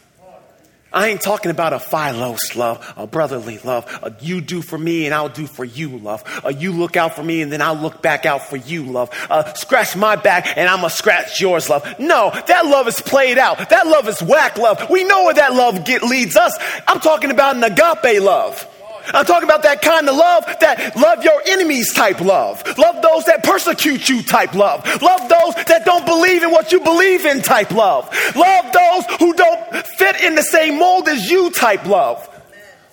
I 0.93 1.09
ain't 1.09 1.21
talking 1.21 1.51
about 1.51 1.73
a 1.73 1.79
philos 1.79 2.55
love, 2.55 2.93
a 2.95 3.05
brotherly 3.07 3.57
love, 3.59 3.85
a 4.01 4.15
you 4.21 4.41
do 4.41 4.61
for 4.61 4.77
me 4.77 5.05
and 5.05 5.13
I'll 5.13 5.29
do 5.29 5.45
for 5.45 5.65
you 5.65 5.97
love, 5.97 6.23
a 6.43 6.53
you 6.53 6.71
look 6.71 6.95
out 6.95 7.15
for 7.15 7.23
me 7.23 7.41
and 7.41 7.51
then 7.51 7.61
I'll 7.61 7.75
look 7.75 8.01
back 8.01 8.25
out 8.25 8.43
for 8.43 8.55
you 8.55 8.83
love, 8.83 9.09
a 9.29 9.53
scratch 9.55 9.95
my 9.95 10.15
back 10.15 10.57
and 10.57 10.69
I'm 10.69 10.77
gonna 10.77 10.89
scratch 10.89 11.41
yours 11.41 11.69
love. 11.69 11.99
No, 11.99 12.31
that 12.47 12.65
love 12.65 12.87
is 12.87 13.01
played 13.01 13.37
out. 13.37 13.69
That 13.69 13.87
love 13.87 14.07
is 14.07 14.21
whack 14.21 14.57
love. 14.57 14.89
We 14.89 15.03
know 15.03 15.25
where 15.25 15.33
that 15.33 15.53
love 15.53 15.85
get, 15.85 16.03
leads 16.03 16.35
us. 16.35 16.57
I'm 16.87 16.99
talking 16.99 17.31
about 17.31 17.55
an 17.55 17.63
agape 17.63 18.21
love. 18.21 18.65
I'm 19.13 19.25
talking 19.25 19.47
about 19.47 19.63
that 19.63 19.81
kind 19.81 20.07
of 20.09 20.15
love 20.15 20.45
that 20.59 20.95
love 20.95 21.23
your 21.23 21.41
enemies 21.47 21.93
type 21.93 22.21
love. 22.21 22.63
Love 22.77 23.01
those 23.01 23.25
that 23.25 23.43
persecute 23.43 24.09
you 24.09 24.21
type 24.23 24.53
love. 24.53 24.85
Love 25.01 25.29
those 25.29 25.55
that 25.65 25.83
don't 25.85 26.05
believe 26.05 26.43
in 26.43 26.51
what 26.51 26.71
you 26.71 26.79
believe 26.79 27.25
in 27.25 27.41
type 27.41 27.71
love. 27.71 28.09
Love 28.35 28.65
those 28.73 29.17
who 29.19 29.33
don't 29.33 29.87
fit 29.97 30.21
in 30.21 30.35
the 30.35 30.43
same 30.43 30.79
mold 30.79 31.07
as 31.07 31.29
you 31.29 31.49
type 31.51 31.85
love. 31.85 32.27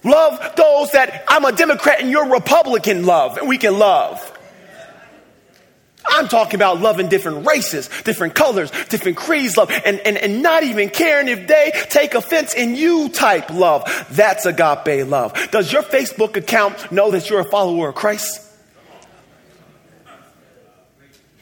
Love 0.04 0.54
those 0.56 0.90
that 0.90 1.24
I'm 1.28 1.44
a 1.44 1.52
Democrat 1.52 2.00
and 2.00 2.10
you're 2.10 2.30
Republican 2.30 3.06
love 3.06 3.38
and 3.38 3.48
we 3.48 3.58
can 3.58 3.78
love. 3.78 4.30
I'm 6.06 6.28
talking 6.28 6.56
about 6.56 6.80
loving 6.80 7.08
different 7.08 7.46
races, 7.46 7.88
different 8.04 8.34
colors, 8.34 8.70
different 8.88 9.16
creeds 9.16 9.56
love, 9.56 9.70
and, 9.70 9.98
and, 10.00 10.16
and 10.16 10.42
not 10.42 10.62
even 10.62 10.90
caring 10.90 11.28
if 11.28 11.48
they 11.48 11.72
take 11.88 12.14
offense 12.14 12.54
in 12.54 12.74
you 12.74 13.08
type 13.08 13.50
love. 13.50 14.06
That's 14.10 14.46
agape 14.46 15.06
love. 15.08 15.50
Does 15.50 15.72
your 15.72 15.82
Facebook 15.82 16.36
account 16.36 16.92
know 16.92 17.10
that 17.12 17.30
you're 17.30 17.40
a 17.40 17.44
follower 17.44 17.88
of 17.88 17.94
Christ? 17.94 18.42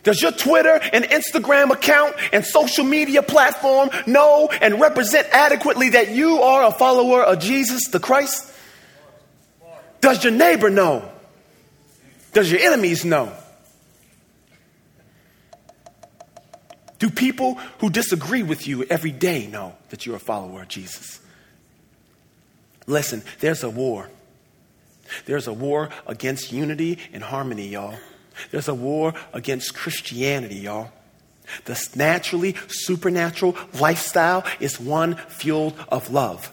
Does 0.03 0.21
your 0.21 0.33
Twitter 0.33 0.81
and 0.93 1.05
Instagram 1.05 1.71
account 1.71 2.17
and 2.33 2.45
social 2.45 2.85
media 2.85 3.23
platform 3.23 3.91
know 4.07 4.49
and 4.49 4.81
represent 4.81 5.29
adequately 5.31 5.91
that 5.91 6.11
you 6.11 6.43
are 6.43 6.65
a 6.65 6.73
follower 6.73 7.23
of 7.23 7.39
Jesus 7.39 7.89
the 7.89 8.01
Christ? 8.01 8.53
Does 10.01 10.25
your 10.25 10.33
neighbor 10.33 10.71
know? 10.71 11.09
Does 12.33 12.51
your 12.51 12.61
enemies 12.61 13.05
know? 13.05 13.33
Do 17.03 17.11
people 17.11 17.55
who 17.81 17.91
disagree 17.91 18.45
with 18.45 18.69
you 18.69 18.85
every 18.85 19.11
day 19.11 19.49
know 19.49 19.75
that 19.91 20.07
you're 20.07 20.15
a 20.15 20.21
follower 20.21 20.63
of 20.63 20.69
Jesus? 20.69 21.19
Listen, 22.87 23.25
there's 23.41 23.65
a 23.65 23.69
war. 23.69 24.09
There's 25.27 25.49
a 25.49 25.53
war 25.53 25.91
against 26.07 26.53
unity 26.53 27.01
and 27.13 27.25
harmony, 27.25 27.67
y'all. 27.67 27.97
There's 28.53 28.69
a 28.69 28.75
war 28.75 29.15
against 29.33 29.75
Christianity, 29.75 30.59
y'all. 30.59 30.93
The 31.65 31.91
naturally 31.97 32.55
supernatural 32.69 33.57
lifestyle 33.81 34.45
is 34.61 34.79
one 34.79 35.17
fueled 35.17 35.75
of 35.89 36.13
love. 36.13 36.53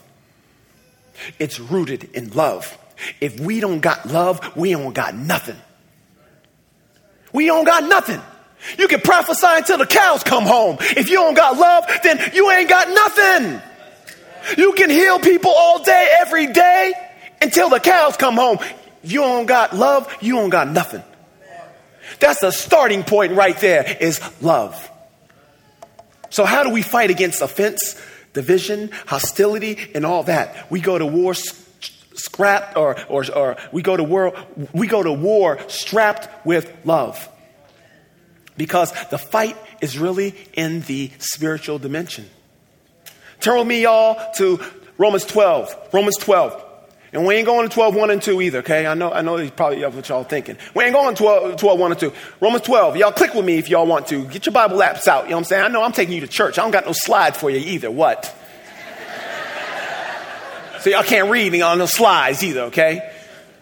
It's 1.38 1.60
rooted 1.60 2.10
in 2.12 2.30
love. 2.30 2.76
If 3.20 3.38
we 3.38 3.60
don't 3.60 3.78
got 3.78 4.06
love, 4.06 4.56
we 4.56 4.72
don't 4.72 4.94
got 4.94 5.14
nothing. 5.14 5.58
We 7.32 7.46
don't 7.46 7.64
got 7.64 7.84
nothing. 7.84 8.20
You 8.78 8.88
can 8.88 9.00
prophesy 9.00 9.46
until 9.48 9.78
the 9.78 9.86
cows 9.86 10.22
come 10.22 10.44
home. 10.44 10.76
If 10.80 11.08
you 11.10 11.16
don't 11.16 11.34
got 11.34 11.56
love, 11.56 11.86
then 12.02 12.20
you 12.34 12.50
ain't 12.50 12.68
got 12.68 12.88
nothing. 12.88 13.60
You 14.56 14.72
can 14.72 14.90
heal 14.90 15.18
people 15.18 15.50
all 15.50 15.82
day, 15.82 16.16
every 16.20 16.46
day, 16.46 16.92
until 17.40 17.68
the 17.68 17.80
cows 17.80 18.16
come 18.16 18.36
home. 18.36 18.58
If 19.02 19.12
you 19.12 19.20
don't 19.20 19.46
got 19.46 19.74
love, 19.74 20.14
you 20.20 20.34
don't 20.34 20.50
got 20.50 20.68
nothing. 20.68 21.02
That's 22.18 22.40
the 22.40 22.50
starting 22.50 23.02
point 23.02 23.32
right 23.32 23.56
there 23.58 23.96
is 24.00 24.20
love. 24.42 24.88
So 26.30 26.44
how 26.44 26.62
do 26.62 26.70
we 26.70 26.82
fight 26.82 27.10
against 27.10 27.42
offense, 27.42 28.00
division, 28.32 28.90
hostility, 29.06 29.90
and 29.94 30.04
all 30.04 30.24
that? 30.24 30.70
We 30.70 30.80
go 30.80 30.98
to 30.98 31.06
war 31.06 31.34
scrapped 31.34 32.76
or, 32.76 32.96
or, 33.08 33.24
or 33.32 33.56
we 33.72 33.82
go 33.82 33.96
to 33.96 34.04
war 34.04 34.34
we 34.74 34.86
go 34.86 35.02
to 35.02 35.12
war 35.12 35.58
strapped 35.68 36.44
with 36.44 36.70
love 36.84 37.29
because 38.60 38.92
the 39.08 39.16
fight 39.16 39.56
is 39.80 39.98
really 39.98 40.34
in 40.52 40.82
the 40.82 41.10
spiritual 41.18 41.78
dimension. 41.78 42.28
Turn 43.40 43.56
with 43.56 43.66
me, 43.66 43.84
y'all, 43.84 44.20
to 44.34 44.60
Romans 44.98 45.24
12. 45.24 45.88
Romans 45.94 46.18
12. 46.18 46.62
And 47.14 47.24
we 47.24 47.36
ain't 47.36 47.46
going 47.46 47.66
to 47.66 47.74
12, 47.74 47.94
1 47.94 48.10
and 48.10 48.20
2 48.20 48.42
either, 48.42 48.58
okay? 48.58 48.86
I 48.86 48.92
know, 48.92 49.10
I 49.10 49.22
know 49.22 49.38
that's 49.38 49.50
probably 49.52 49.82
what 49.82 50.06
y'all 50.10 50.24
thinking. 50.24 50.58
We 50.74 50.84
ain't 50.84 50.92
going 50.92 51.14
to 51.14 51.18
12, 51.18 51.56
12, 51.56 51.80
1 51.80 51.90
and 51.90 52.00
2. 52.00 52.12
Romans 52.42 52.62
12. 52.64 52.96
Y'all 52.98 53.12
click 53.12 53.32
with 53.32 53.46
me 53.46 53.56
if 53.56 53.70
y'all 53.70 53.86
want 53.86 54.08
to. 54.08 54.26
Get 54.26 54.44
your 54.44 54.52
Bible 54.52 54.76
apps 54.76 55.08
out. 55.08 55.24
You 55.24 55.30
know 55.30 55.36
what 55.36 55.38
I'm 55.38 55.44
saying? 55.44 55.64
I 55.64 55.68
know 55.68 55.82
I'm 55.82 55.92
taking 55.92 56.14
you 56.14 56.20
to 56.20 56.28
church. 56.28 56.58
I 56.58 56.62
don't 56.62 56.70
got 56.70 56.84
no 56.84 56.92
slides 56.92 57.38
for 57.38 57.48
you 57.48 57.60
either. 57.60 57.90
What? 57.90 58.26
so 60.80 60.90
y'all 60.90 61.02
can't 61.02 61.30
read 61.30 61.58
on 61.62 61.78
no 61.78 61.86
slides 61.86 62.44
either, 62.44 62.64
okay? 62.64 63.10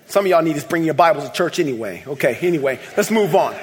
Some 0.06 0.24
of 0.24 0.30
y'all 0.30 0.42
need 0.42 0.56
to 0.56 0.66
bring 0.66 0.82
your 0.82 0.94
Bibles 0.94 1.28
to 1.28 1.32
church 1.32 1.61
anyway. 1.61 2.02
Okay, 2.04 2.37
anyway, 2.40 2.80
let's 2.96 3.12
move 3.12 3.37
on. 3.37 3.54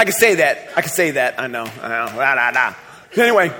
I 0.00 0.04
can 0.04 0.14
say 0.14 0.36
that. 0.36 0.70
I 0.74 0.80
can 0.80 0.90
say 0.90 1.10
that. 1.10 1.38
I 1.38 1.46
know. 1.46 1.64
I 1.64 1.88
know. 1.88 2.06
Da, 2.16 2.34
da, 2.34 2.50
da. 2.52 2.74
Anyway, 3.16 3.52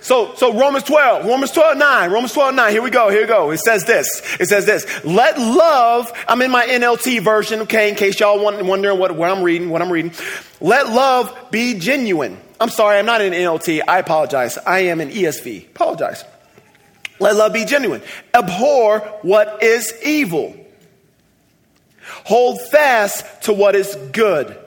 So, 0.00 0.34
so 0.34 0.58
Romans 0.58 0.84
12, 0.84 1.26
Romans 1.26 1.52
12, 1.52 1.76
9, 1.76 2.10
Romans 2.10 2.32
12, 2.32 2.54
9, 2.54 2.72
here 2.72 2.82
we 2.82 2.90
go, 2.90 3.08
here 3.08 3.20
we 3.20 3.26
go. 3.28 3.50
It 3.52 3.58
says 3.60 3.84
this, 3.84 4.36
it 4.40 4.46
says 4.48 4.66
this, 4.66 5.04
let 5.04 5.38
love, 5.38 6.12
I'm 6.26 6.42
in 6.42 6.50
my 6.50 6.66
NLT 6.66 7.22
version, 7.22 7.60
okay, 7.60 7.88
in 7.88 7.94
case 7.94 8.18
y'all 8.18 8.42
wondering 8.42 8.98
what, 8.98 9.14
what 9.14 9.30
I'm 9.30 9.44
reading, 9.44 9.70
what 9.70 9.80
I'm 9.80 9.92
reading. 9.92 10.12
Let 10.60 10.88
love 10.88 11.50
be 11.52 11.78
genuine. 11.78 12.36
I'm 12.58 12.68
sorry, 12.68 12.98
I'm 12.98 13.06
not 13.06 13.20
in 13.20 13.32
NLT, 13.32 13.82
I 13.86 13.98
apologize. 14.00 14.58
I 14.58 14.80
am 14.80 15.00
in 15.00 15.10
ESV, 15.10 15.68
apologize. 15.68 16.24
Let 17.20 17.36
love 17.36 17.52
be 17.52 17.64
genuine. 17.64 18.02
Abhor 18.34 18.98
what 19.22 19.62
is 19.62 19.94
evil. 20.02 20.56
Hold 22.24 22.60
fast 22.72 23.42
to 23.42 23.52
what 23.52 23.76
is 23.76 23.94
good. 24.12 24.58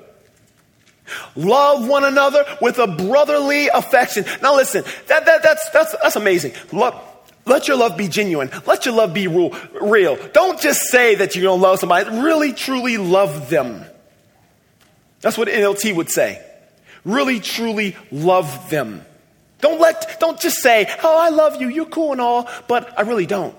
Love 1.35 1.87
one 1.87 2.03
another 2.03 2.45
with 2.61 2.79
a 2.79 2.87
brotherly 2.87 3.67
affection. 3.67 4.25
Now 4.41 4.55
listen, 4.55 4.83
that, 5.07 5.25
that, 5.25 5.43
that's, 5.43 5.69
that's, 5.69 5.95
that's 6.01 6.15
amazing. 6.15 6.53
Love, 6.71 7.01
let 7.45 7.67
your 7.67 7.77
love 7.77 7.95
be 7.95 8.07
genuine. 8.07 8.49
Let 8.65 8.85
your 8.85 8.95
love 8.95 9.13
be 9.13 9.27
real. 9.27 10.17
Don't 10.33 10.59
just 10.59 10.89
say 10.89 11.15
that 11.15 11.35
you're 11.35 11.43
going 11.43 11.59
to 11.59 11.63
love 11.63 11.79
somebody. 11.79 12.09
Really, 12.09 12.53
truly 12.53 12.97
love 12.97 13.49
them. 13.49 13.85
That's 15.21 15.37
what 15.37 15.47
NLT 15.47 15.95
would 15.95 16.09
say. 16.09 16.43
Really, 17.03 17.39
truly 17.39 17.95
love 18.11 18.69
them. 18.69 19.05
Don't 19.61 19.79
let, 19.79 20.19
don't 20.19 20.39
just 20.39 20.57
say, 20.61 20.87
oh, 21.03 21.19
I 21.19 21.29
love 21.29 21.61
you, 21.61 21.69
you're 21.69 21.85
cool 21.85 22.11
and 22.11 22.21
all, 22.21 22.49
but 22.67 22.97
I 22.97 23.03
really 23.03 23.25
don't. 23.25 23.55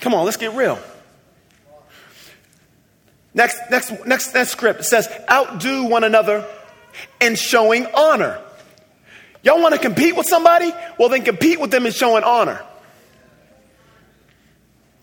Come 0.00 0.14
on, 0.14 0.24
let's 0.24 0.36
get 0.36 0.54
real. 0.54 0.78
Next, 3.34 3.58
next, 3.70 4.06
next, 4.06 4.34
next 4.34 4.50
script 4.50 4.84
says, 4.84 5.08
outdo 5.30 5.84
one 5.84 6.04
another 6.04 6.46
in 7.20 7.34
showing 7.34 7.86
honor. 7.94 8.40
Y'all 9.42 9.60
want 9.60 9.74
to 9.74 9.80
compete 9.80 10.16
with 10.16 10.26
somebody? 10.26 10.72
Well, 10.98 11.08
then 11.08 11.22
compete 11.22 11.60
with 11.60 11.70
them 11.70 11.86
in 11.86 11.92
showing 11.92 12.24
honor. 12.24 12.62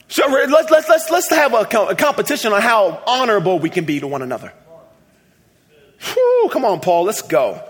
So 0.08 0.26
let's, 0.28 0.72
let's, 0.72 0.90
let's, 0.90 1.12
let's 1.12 1.30
have 1.30 1.54
a, 1.54 1.68
a 1.88 1.96
competition 1.96 2.54
on 2.54 2.62
how 2.62 3.04
honorable 3.06 3.60
we 3.60 3.70
can 3.70 3.86
be 3.86 4.00
to 4.00 4.08
one 4.08 4.22
another. 4.22 4.54
Whew, 6.02 6.50
come 6.52 6.66
on, 6.66 6.80
Paul, 6.80 7.04
let's 7.04 7.22
go. 7.22 7.64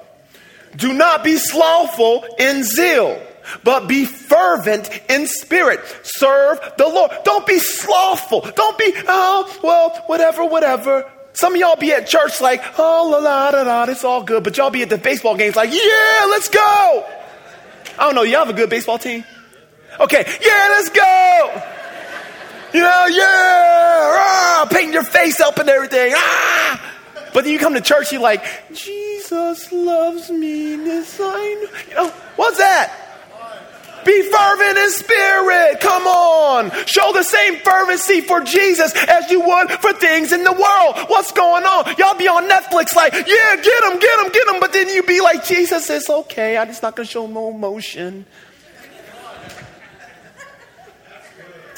Do 0.75 0.93
not 0.93 1.23
be 1.23 1.37
slothful 1.37 2.25
in 2.37 2.63
zeal 2.63 3.21
but 3.63 3.87
be 3.87 4.05
fervent 4.05 4.89
in 5.09 5.27
spirit. 5.27 5.79
Serve 6.03 6.59
the 6.77 6.87
Lord. 6.87 7.11
Don't 7.23 7.45
be 7.45 7.59
slothful. 7.59 8.41
Don't 8.41 8.77
be, 8.77 8.93
oh, 9.07 9.59
well, 9.63 10.03
whatever, 10.07 10.45
whatever. 10.45 11.09
Some 11.33 11.53
of 11.53 11.59
y'all 11.59 11.75
be 11.75 11.91
at 11.91 12.07
church 12.07 12.41
like, 12.41 12.61
oh, 12.77 13.09
la 13.11 13.17
la 13.19 13.51
da 13.51 13.63
da, 13.63 13.91
it's 13.91 14.03
all 14.03 14.23
good. 14.23 14.43
But 14.43 14.57
y'all 14.57 14.71
be 14.71 14.81
at 14.81 14.89
the 14.89 14.97
baseball 14.97 15.37
games 15.37 15.55
like, 15.55 15.71
yeah, 15.71 16.27
let's 16.29 16.49
go. 16.49 17.05
I 17.97 18.03
don't 18.03 18.15
know, 18.15 18.23
y'all 18.23 18.45
have 18.45 18.49
a 18.49 18.53
good 18.53 18.69
baseball 18.69 18.97
team? 18.97 19.23
Okay, 19.99 20.25
yeah, 20.25 20.67
let's 20.69 20.89
go. 20.89 21.63
You 22.73 22.81
know, 22.81 23.05
yeah, 23.07 23.25
ah, 23.25 24.67
painting 24.71 24.93
your 24.93 25.03
face 25.03 25.39
up 25.39 25.57
and 25.57 25.67
everything. 25.69 26.13
Ah. 26.15 26.95
But 27.33 27.43
then 27.43 27.53
you 27.53 27.59
come 27.59 27.73
to 27.73 27.81
church, 27.81 28.11
you're 28.11 28.21
like, 28.21 28.43
Jesus 28.73 29.71
loves 29.71 30.29
me. 30.29 30.75
This 30.75 31.19
I 31.19 31.23
know. 31.23 31.79
You 31.89 31.95
know, 31.95 32.13
what's 32.35 32.57
that? 32.57 32.93
Be 34.05 34.21
fervent 34.31 34.77
in 34.77 34.89
spirit. 34.91 35.79
Come 35.81 36.07
on. 36.07 36.71
Show 36.85 37.13
the 37.13 37.23
same 37.23 37.57
fervency 37.57 38.21
for 38.21 38.41
Jesus 38.41 38.93
as 39.07 39.29
you 39.29 39.41
would 39.41 39.71
for 39.71 39.93
things 39.93 40.31
in 40.31 40.43
the 40.43 40.51
world. 40.51 41.09
What's 41.09 41.31
going 41.31 41.63
on? 41.63 41.95
Y'all 41.97 42.17
be 42.17 42.27
on 42.27 42.49
Netflix 42.49 42.95
like, 42.95 43.13
yeah, 43.13 43.55
get 43.55 43.83
him, 43.83 43.99
get 43.99 44.25
him, 44.25 44.31
get 44.31 44.47
him. 44.47 44.59
But 44.59 44.73
then 44.73 44.89
you 44.89 45.03
be 45.03 45.21
like, 45.21 45.45
Jesus, 45.45 45.89
it's 45.89 46.09
okay. 46.09 46.57
I'm 46.57 46.67
just 46.67 46.83
not 46.83 46.95
going 46.95 47.05
to 47.05 47.11
show 47.11 47.27
no 47.27 47.49
emotion. 47.49 48.25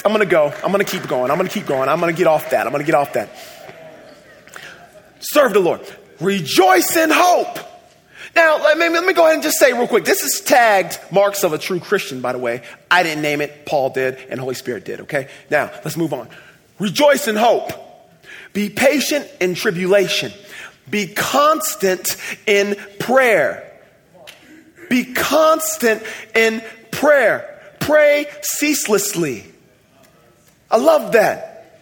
I'm 0.04 0.12
going 0.12 0.20
to 0.20 0.30
go. 0.30 0.52
I'm 0.64 0.72
going 0.72 0.84
to 0.84 0.90
keep 0.90 1.06
going. 1.06 1.30
I'm 1.30 1.38
going 1.38 1.48
to 1.48 1.54
keep 1.54 1.66
going. 1.66 1.88
I'm 1.88 2.00
going 2.00 2.12
to 2.12 2.18
get 2.18 2.26
off 2.26 2.50
that. 2.50 2.66
I'm 2.66 2.72
going 2.72 2.84
to 2.84 2.86
get 2.86 2.96
off 2.96 3.12
that. 3.12 3.30
Serve 5.20 5.52
the 5.52 5.60
Lord. 5.60 5.80
Rejoice 6.20 6.96
in 6.96 7.10
hope. 7.12 7.71
Now, 8.34 8.62
let 8.62 8.78
me, 8.78 8.88
let 8.88 9.04
me 9.04 9.12
go 9.12 9.24
ahead 9.24 9.34
and 9.34 9.42
just 9.42 9.58
say 9.58 9.72
real 9.72 9.86
quick 9.86 10.04
this 10.04 10.22
is 10.22 10.40
tagged 10.40 10.98
marks 11.10 11.44
of 11.44 11.52
a 11.52 11.58
true 11.58 11.80
Christian, 11.80 12.20
by 12.20 12.32
the 12.32 12.38
way. 12.38 12.62
I 12.90 13.02
didn't 13.02 13.22
name 13.22 13.40
it, 13.40 13.66
Paul 13.66 13.90
did, 13.90 14.18
and 14.30 14.40
Holy 14.40 14.54
Spirit 14.54 14.84
did, 14.84 15.00
okay? 15.02 15.28
Now, 15.50 15.70
let's 15.84 15.96
move 15.96 16.12
on. 16.14 16.28
Rejoice 16.78 17.28
in 17.28 17.36
hope. 17.36 17.72
Be 18.52 18.68
patient 18.70 19.28
in 19.40 19.54
tribulation. 19.54 20.32
Be 20.88 21.06
constant 21.06 22.16
in 22.46 22.76
prayer. 22.98 23.70
Be 24.88 25.12
constant 25.12 26.02
in 26.34 26.62
prayer. 26.90 27.60
Pray 27.80 28.26
ceaselessly. 28.42 29.44
I 30.70 30.78
love 30.78 31.12
that. 31.12 31.80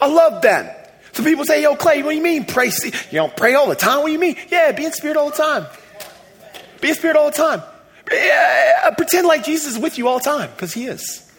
I 0.00 0.06
love 0.06 0.42
that. 0.42 1.00
So 1.12 1.22
people 1.22 1.44
say, 1.44 1.62
yo, 1.62 1.76
Clay, 1.76 2.02
what 2.02 2.10
do 2.10 2.16
you 2.16 2.22
mean 2.22 2.44
pray? 2.44 2.70
You 2.84 2.90
don't 3.12 3.36
pray 3.36 3.54
all 3.54 3.68
the 3.68 3.74
time? 3.74 4.00
What 4.00 4.06
do 4.06 4.12
you 4.12 4.18
mean? 4.18 4.36
Yeah, 4.50 4.72
be 4.72 4.84
in 4.84 4.92
spirit 4.92 5.16
all 5.16 5.30
the 5.30 5.36
time. 5.36 5.66
Be 6.82 6.90
a 6.90 6.94
spirit 6.94 7.16
all 7.16 7.30
the 7.30 7.36
time. 7.36 7.62
Uh, 8.10 8.16
uh, 8.84 8.90
pretend 8.96 9.26
like 9.26 9.44
Jesus 9.44 9.74
is 9.74 9.78
with 9.78 9.96
you 9.96 10.08
all 10.08 10.18
the 10.18 10.24
time, 10.24 10.50
because 10.50 10.74
he 10.74 10.84
is. 10.84 11.30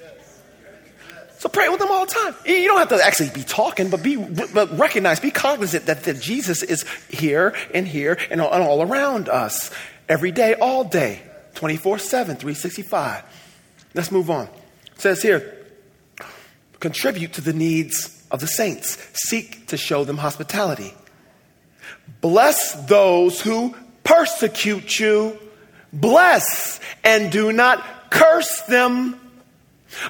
So 1.38 1.50
pray 1.50 1.68
with 1.68 1.80
them 1.80 1.92
all 1.92 2.06
the 2.06 2.14
time. 2.14 2.34
You 2.46 2.66
don't 2.70 2.80
have 2.80 2.98
to 2.98 3.06
actually 3.06 3.30
be 3.32 3.44
talking, 3.44 3.90
but 3.90 4.02
be 4.02 4.16
but 4.16 4.80
recognize, 4.80 5.20
be 5.20 5.30
cognizant 5.30 5.88
that, 5.88 6.06
that 6.06 6.22
Jesus 6.22 6.64
is 6.64 6.86
here 7.10 7.54
and 7.74 7.86
here 7.86 8.18
and 8.32 8.40
all, 8.40 8.54
and 8.54 8.64
all 8.64 8.82
around 8.82 9.28
us 9.28 9.70
every 10.08 10.32
day, 10.32 10.54
all 10.54 10.86
day, 10.86 11.22
24 11.56 12.00
7, 12.00 12.38
365. 12.38 13.24
Let's 13.94 14.10
move 14.10 14.30
on. 14.30 14.48
It 14.94 15.02
says 15.02 15.22
here, 15.22 15.68
contribute 16.80 17.34
to 17.34 17.42
the 17.42 17.54
needs 17.54 18.26
of 18.32 18.40
the 18.40 18.48
saints, 18.48 18.98
seek 19.14 19.68
to 19.68 19.76
show 19.76 20.06
them 20.06 20.18
hospitality. 20.18 20.94
Bless 22.22 22.72
those 22.86 23.42
who 23.42 23.76
persecute 24.04 25.00
you, 25.00 25.38
bless 25.92 26.80
and 27.04 27.32
do 27.32 27.52
not 27.52 28.10
curse 28.10 28.62
them. 28.62 29.20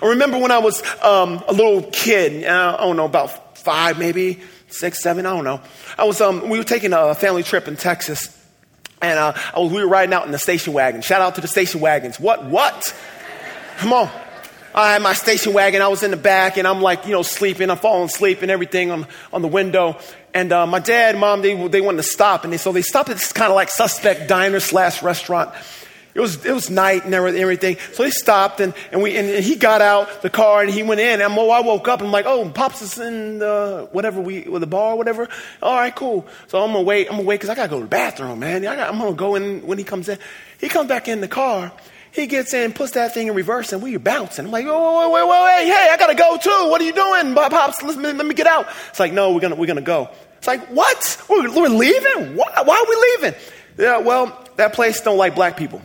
I 0.02 0.08
remember 0.08 0.38
when 0.38 0.52
I 0.52 0.60
was 0.60 0.82
um, 1.02 1.44
a 1.48 1.54
little 1.54 1.84
kid, 1.84 2.46
I 2.46 2.78
don't 2.78 2.98
know, 2.98 3.06
about 3.06 3.58
five, 3.58 4.00
maybe 4.00 4.42
six, 4.68 5.02
seven, 5.02 5.26
I 5.26 5.34
don't 5.36 5.44
know. 5.44 5.62
I 5.98 6.06
was, 6.06 6.22
um, 6.22 6.50
we 6.50 6.58
were 6.58 6.64
taking 6.64 6.94
a 6.94 7.14
family 7.16 7.44
trip 7.44 7.68
in 7.68 7.76
Texas, 7.76 8.38
and 9.02 9.20
uh, 9.20 9.34
was, 9.56 9.72
we 9.72 9.84
were 9.84 9.90
riding 9.90 10.14
out 10.14 10.26
in 10.26 10.32
the 10.32 10.40
station 10.40 10.74
wagon. 10.74 11.02
Shout 11.02 11.22
out 11.22 11.36
to 11.36 11.42
the 11.42 11.48
station 11.48 11.82
wagons. 11.82 12.20
What? 12.20 12.46
What? 12.46 12.96
Come 13.78 13.94
on. 13.94 14.10
I 14.74 14.94
had 14.94 15.02
my 15.02 15.14
station 15.14 15.54
wagon. 15.54 15.82
I 15.82 15.88
was 15.88 16.04
in 16.04 16.12
the 16.12 16.18
back, 16.18 16.58
and 16.58 16.68
I'm 16.68 16.82
like, 16.82 17.06
you 17.06 17.12
know, 17.12 17.22
sleeping. 17.22 17.70
I'm 17.70 17.78
falling 17.78 18.06
asleep 18.06 18.42
and 18.42 18.50
everything 18.50 18.92
on, 18.92 19.08
on 19.32 19.42
the 19.42 19.48
window. 19.48 19.98
And 20.34 20.52
uh, 20.52 20.66
my 20.66 20.80
dad, 20.80 21.18
mom, 21.18 21.42
they, 21.42 21.68
they 21.68 21.82
wanted 21.82 21.98
to 21.98 22.04
stop. 22.04 22.44
And 22.44 22.52
they, 22.52 22.58
so 22.58 22.72
they 22.72 22.82
stopped 22.82 23.10
at 23.10 23.18
this 23.18 23.32
kind 23.32 23.52
of 23.52 23.56
like 23.56 23.70
suspect 23.70 24.28
diner 24.28 24.60
slash 24.60 25.04
restaurant. 25.04 25.54
It 26.16 26.20
was, 26.20 26.46
it 26.46 26.52
was 26.52 26.70
night 26.70 27.06
and 27.06 27.14
everything. 27.14 27.78
So 27.94 28.04
they 28.04 28.12
stopped 28.12 28.60
and, 28.60 28.76
and, 28.92 29.02
we, 29.02 29.18
and 29.18 29.44
he 29.44 29.56
got 29.56 29.82
out 29.82 30.22
the 30.22 30.30
car 30.30 30.62
and 30.62 30.70
he 30.70 30.84
went 30.84 31.02
in. 31.02 31.22
And 31.22 31.34
I 31.34 31.62
woke 31.62 31.88
up 31.88 32.00
and 32.00 32.08
I'm 32.08 32.12
like, 32.12 32.28
oh, 32.28 32.48
Pops 32.50 32.84
is 32.84 33.00
in 33.00 33.40
the, 33.40 33.90
whatever, 33.92 34.22
we, 34.22 34.42
the 34.42 34.68
bar 34.68 34.94
or 34.94 34.98
whatever. 34.98 35.28
All 35.62 35.76
right, 35.76 35.96
cool. 35.96 36.28
So 36.48 36.64
I'm 36.64 36.72
to 36.74 36.82
wait. 36.82 37.10
I'm 37.10 37.18
to 37.18 37.24
wait 37.24 37.36
because 37.36 37.50
I 37.50 37.56
got 37.56 37.64
to 37.64 37.70
go 37.70 37.78
to 37.78 37.86
the 37.86 37.90
bathroom, 37.90 38.40
man. 38.40 38.66
I 38.66 38.96
going 38.96 39.12
to 39.12 39.18
go 39.18 39.34
in 39.34 39.66
when 39.66 39.80
he 39.80 39.84
comes 39.84 40.08
in. 40.08 40.20
He 40.60 40.70
comes 40.70 40.88
back 40.88 41.08
in 41.08 41.20
the 41.20 41.28
car 41.28 41.72
he 42.14 42.28
gets 42.28 42.54
in, 42.54 42.74
puts 42.74 42.92
that 42.92 43.14
thing 43.14 43.28
in 43.28 43.34
reverse, 43.34 43.74
and 43.74 43.82
we 43.82 43.96
are 43.96 44.00
bouncing. 44.00 44.46
I'm 44.46 44.52
like, 44.52 44.66
oh, 44.68 45.10
wait, 45.10 45.14
wait, 45.14 45.28
wait, 45.28 45.44
wait, 45.44 45.74
hey, 45.74 45.90
I 45.92 45.98
gotta 45.98 46.16
go 46.16 46.38
too. 46.38 46.70
What 46.70 46.80
are 46.80 46.84
you 46.84 46.94
doing, 46.94 47.34
pops? 47.34 47.82
Let 47.82 47.98
me, 47.98 48.14
let 48.14 48.26
me 48.26 48.36
get 48.36 48.46
out. 48.46 48.68
It's 48.90 49.00
like, 49.00 49.14
no, 49.14 49.34
we're 49.34 49.40
gonna, 49.40 49.56
we're 49.56 49.66
gonna 49.66 49.82
go. 49.82 50.10
It's 50.38 50.48
like, 50.48 50.68
what? 50.68 51.26
We're, 51.30 51.52
we're 51.52 51.70
leaving? 51.70 52.36
Why, 52.36 52.62
why 52.64 52.78
are 52.78 52.90
we 52.90 53.28
leaving? 53.28 53.42
Yeah, 53.80 53.98
well, 53.98 54.48
that 54.58 54.74
place 54.74 55.02
don't 55.02 55.18
like 55.18 55.34
black 55.34 55.58
people, 55.58 55.82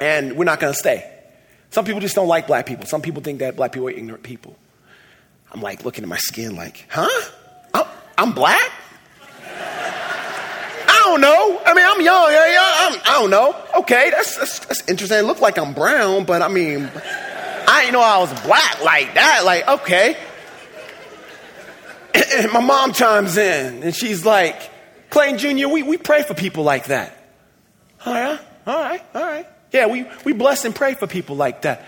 and 0.00 0.36
we're 0.36 0.44
not 0.44 0.58
gonna 0.58 0.74
stay. 0.74 1.12
Some 1.70 1.84
people 1.84 2.00
just 2.00 2.16
don't 2.16 2.28
like 2.28 2.48
black 2.48 2.66
people. 2.66 2.86
Some 2.86 3.02
people 3.02 3.22
think 3.22 3.38
that 3.38 3.54
black 3.54 3.72
people 3.72 3.86
are 3.88 3.92
ignorant 3.92 4.24
people. 4.24 4.56
I'm 5.52 5.60
like 5.60 5.84
looking 5.84 6.02
at 6.02 6.08
my 6.08 6.16
skin, 6.16 6.56
like, 6.56 6.86
huh? 6.88 7.30
I'm, 7.72 7.86
I'm 8.18 8.32
black? 8.32 8.72
Don't 11.06 11.20
know. 11.20 11.62
I 11.64 11.74
mean, 11.74 11.86
I'm 11.86 12.00
young. 12.00 12.26
I'm, 12.28 13.00
I 13.04 13.20
don't 13.20 13.30
know. 13.30 13.56
Okay, 13.80 14.10
that's, 14.10 14.36
that's, 14.36 14.58
that's 14.60 14.88
interesting. 14.88 15.18
It 15.18 15.24
looked 15.24 15.40
like 15.40 15.58
I'm 15.58 15.72
brown, 15.72 16.24
but 16.24 16.42
I 16.42 16.48
mean, 16.48 16.90
I 17.68 17.82
didn't 17.82 17.94
know 17.94 18.00
I 18.00 18.18
was 18.18 18.32
black 18.42 18.82
like 18.84 19.14
that. 19.14 19.42
Like, 19.44 19.66
okay. 19.68 20.16
And 22.36 22.50
my 22.52 22.60
mom 22.60 22.92
chimes 22.92 23.36
in 23.36 23.82
and 23.82 23.94
she's 23.94 24.24
like, 24.24 24.70
Clayton 25.10 25.38
Jr., 25.38 25.68
we, 25.68 25.82
we 25.82 25.98
pray 25.98 26.22
for 26.22 26.34
people 26.34 26.64
like 26.64 26.86
that. 26.86 27.16
Oh, 28.04 28.12
yeah? 28.12 28.38
All 28.66 28.80
right, 28.80 29.02
all 29.14 29.22
right. 29.22 29.46
Yeah, 29.72 29.86
we, 29.86 30.06
we 30.24 30.32
bless 30.32 30.64
and 30.64 30.74
pray 30.74 30.94
for 30.94 31.06
people 31.06 31.36
like 31.36 31.62
that. 31.62 31.84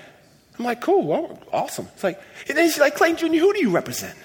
I'm 0.58 0.64
like, 0.64 0.80
cool, 0.80 1.40
awesome. 1.52 1.88
It's 1.94 2.04
like, 2.04 2.20
and 2.48 2.58
then 2.58 2.68
she's 2.68 2.78
like, 2.78 2.96
Clayton 2.96 3.16
Jr., 3.16 3.38
who 3.38 3.52
do 3.54 3.60
you 3.60 3.70
represent? 3.70 4.16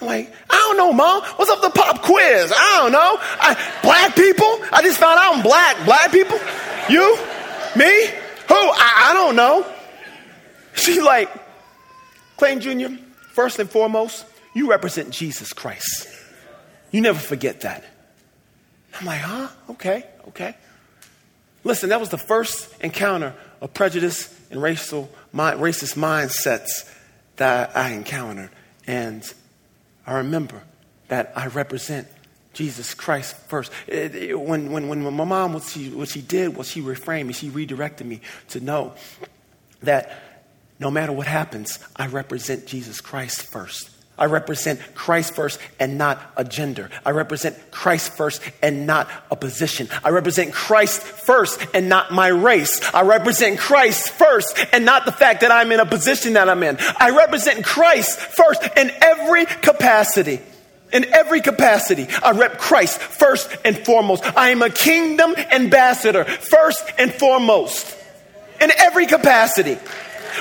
I'm 0.00 0.06
like, 0.06 0.32
I 0.48 0.56
don't 0.56 0.76
know, 0.76 0.92
mom. 0.92 1.22
What's 1.22 1.50
up 1.50 1.60
the 1.60 1.70
pop 1.70 2.02
quiz? 2.02 2.52
I 2.54 2.78
don't 2.80 2.92
know. 2.92 3.16
I, 3.20 3.80
black 3.82 4.14
people? 4.14 4.46
I 4.72 4.82
just 4.82 4.98
found 4.98 5.18
out 5.18 5.36
I'm 5.36 5.42
black. 5.42 5.84
Black 5.84 6.12
people? 6.12 6.38
You? 6.88 7.16
Me? 7.76 8.06
Who? 8.48 8.54
I, 8.54 9.10
I 9.10 9.12
don't 9.14 9.36
know. 9.36 9.66
She's 10.74 11.02
like, 11.02 11.28
Clayton 12.36 12.60
Jr., 12.60 13.02
first 13.32 13.58
and 13.58 13.68
foremost, 13.68 14.24
you 14.54 14.70
represent 14.70 15.10
Jesus 15.10 15.52
Christ. 15.52 16.08
You 16.90 17.00
never 17.00 17.18
forget 17.18 17.62
that. 17.62 17.84
I'm 18.98 19.06
like, 19.06 19.20
huh? 19.20 19.48
Okay, 19.70 20.04
okay. 20.28 20.56
Listen, 21.64 21.90
that 21.90 22.00
was 22.00 22.08
the 22.08 22.18
first 22.18 22.72
encounter 22.80 23.34
of 23.60 23.74
prejudice 23.74 24.34
and 24.50 24.62
racial, 24.62 25.10
racist 25.34 25.96
mindsets 25.96 26.90
that 27.36 27.76
I 27.76 27.90
encountered. 27.90 28.50
And 28.86 29.22
I 30.08 30.14
remember 30.14 30.62
that 31.08 31.34
I 31.36 31.48
represent 31.48 32.08
Jesus 32.54 32.94
Christ 32.94 33.36
first. 33.36 33.70
It, 33.86 34.14
it, 34.14 34.40
when, 34.40 34.72
when, 34.72 34.88
when 34.88 35.02
my 35.02 35.24
mom, 35.24 35.52
what 35.52 35.64
she, 35.64 35.90
what 35.90 36.08
she 36.08 36.22
did 36.22 36.56
was 36.56 36.66
she 36.66 36.80
reframed 36.80 37.26
me, 37.26 37.34
she 37.34 37.50
redirected 37.50 38.06
me 38.06 38.22
to 38.48 38.60
know 38.60 38.94
that 39.82 40.46
no 40.80 40.90
matter 40.90 41.12
what 41.12 41.26
happens, 41.26 41.78
I 41.94 42.06
represent 42.06 42.66
Jesus 42.66 43.02
Christ 43.02 43.42
first. 43.42 43.90
I 44.18 44.26
represent 44.26 44.80
Christ 44.94 45.34
first 45.34 45.60
and 45.78 45.96
not 45.96 46.20
a 46.36 46.44
gender. 46.44 46.90
I 47.06 47.10
represent 47.10 47.56
Christ 47.70 48.12
first 48.12 48.42
and 48.60 48.86
not 48.86 49.08
a 49.30 49.36
position. 49.36 49.88
I 50.02 50.10
represent 50.10 50.52
Christ 50.52 51.00
first 51.00 51.64
and 51.72 51.88
not 51.88 52.12
my 52.12 52.28
race. 52.28 52.82
I 52.92 53.02
represent 53.02 53.58
Christ 53.58 54.10
first 54.10 54.58
and 54.72 54.84
not 54.84 55.04
the 55.04 55.12
fact 55.12 55.42
that 55.42 55.52
I'm 55.52 55.70
in 55.70 55.80
a 55.80 55.86
position 55.86 56.32
that 56.32 56.48
I'm 56.48 56.62
in. 56.62 56.78
I 56.98 57.10
represent 57.10 57.64
Christ 57.64 58.18
first 58.18 58.62
in 58.76 58.90
every 59.00 59.46
capacity. 59.46 60.40
In 60.92 61.04
every 61.12 61.42
capacity, 61.42 62.06
I 62.22 62.30
rep 62.30 62.58
Christ 62.58 62.98
first 62.98 63.54
and 63.64 63.78
foremost. 63.78 64.24
I 64.24 64.50
am 64.50 64.62
a 64.62 64.70
kingdom 64.70 65.36
ambassador 65.36 66.24
first 66.24 66.82
and 66.98 67.12
foremost. 67.12 67.94
In 68.60 68.72
every 68.76 69.06
capacity. 69.06 69.78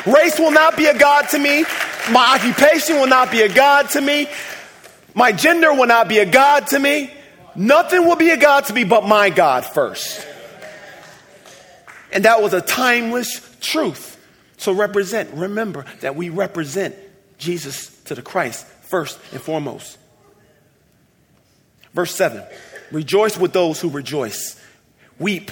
Race 0.06 0.40
will 0.40 0.52
not 0.52 0.78
be 0.78 0.86
a 0.86 0.98
God 0.98 1.30
to 1.30 1.40
me. 1.40 1.64
My 2.12 2.36
occupation 2.36 2.98
will 2.98 3.08
not 3.08 3.32
be 3.32 3.42
a 3.42 3.54
God 3.54 3.90
to 3.92 4.02
me. 4.02 4.28
My 5.14 5.32
gender 5.32 5.74
will 5.74 5.88
not 5.88 6.08
be 6.08 6.20
a 6.20 6.26
God 6.26 6.68
to 6.68 6.80
me. 6.80 7.12
Nothing 7.56 8.06
will 8.06 8.16
be 8.16 8.30
a 8.30 8.38
God 8.38 8.66
to 8.66 8.74
me 8.74 8.84
but 8.84 9.06
my 9.06 9.30
God 9.30 9.66
first. 9.66 10.26
And 12.12 12.26
that 12.26 12.42
was 12.42 12.54
a 12.54 12.62
timeless 12.62 13.42
truth. 13.60 14.14
So 14.58 14.74
represent, 14.74 15.32
remember 15.34 15.86
that 16.02 16.16
we 16.16 16.30
represent 16.30 16.96
Jesus 17.38 17.90
to 18.04 18.16
the 18.16 18.22
Christ 18.22 18.66
first 18.66 19.20
and 19.32 19.42
foremost. 19.42 19.98
Verse 21.94 22.14
7 22.16 22.44
Rejoice 22.92 23.38
with 23.38 23.54
those 23.54 23.82
who 23.82 23.90
rejoice, 23.90 24.60
weep 25.20 25.52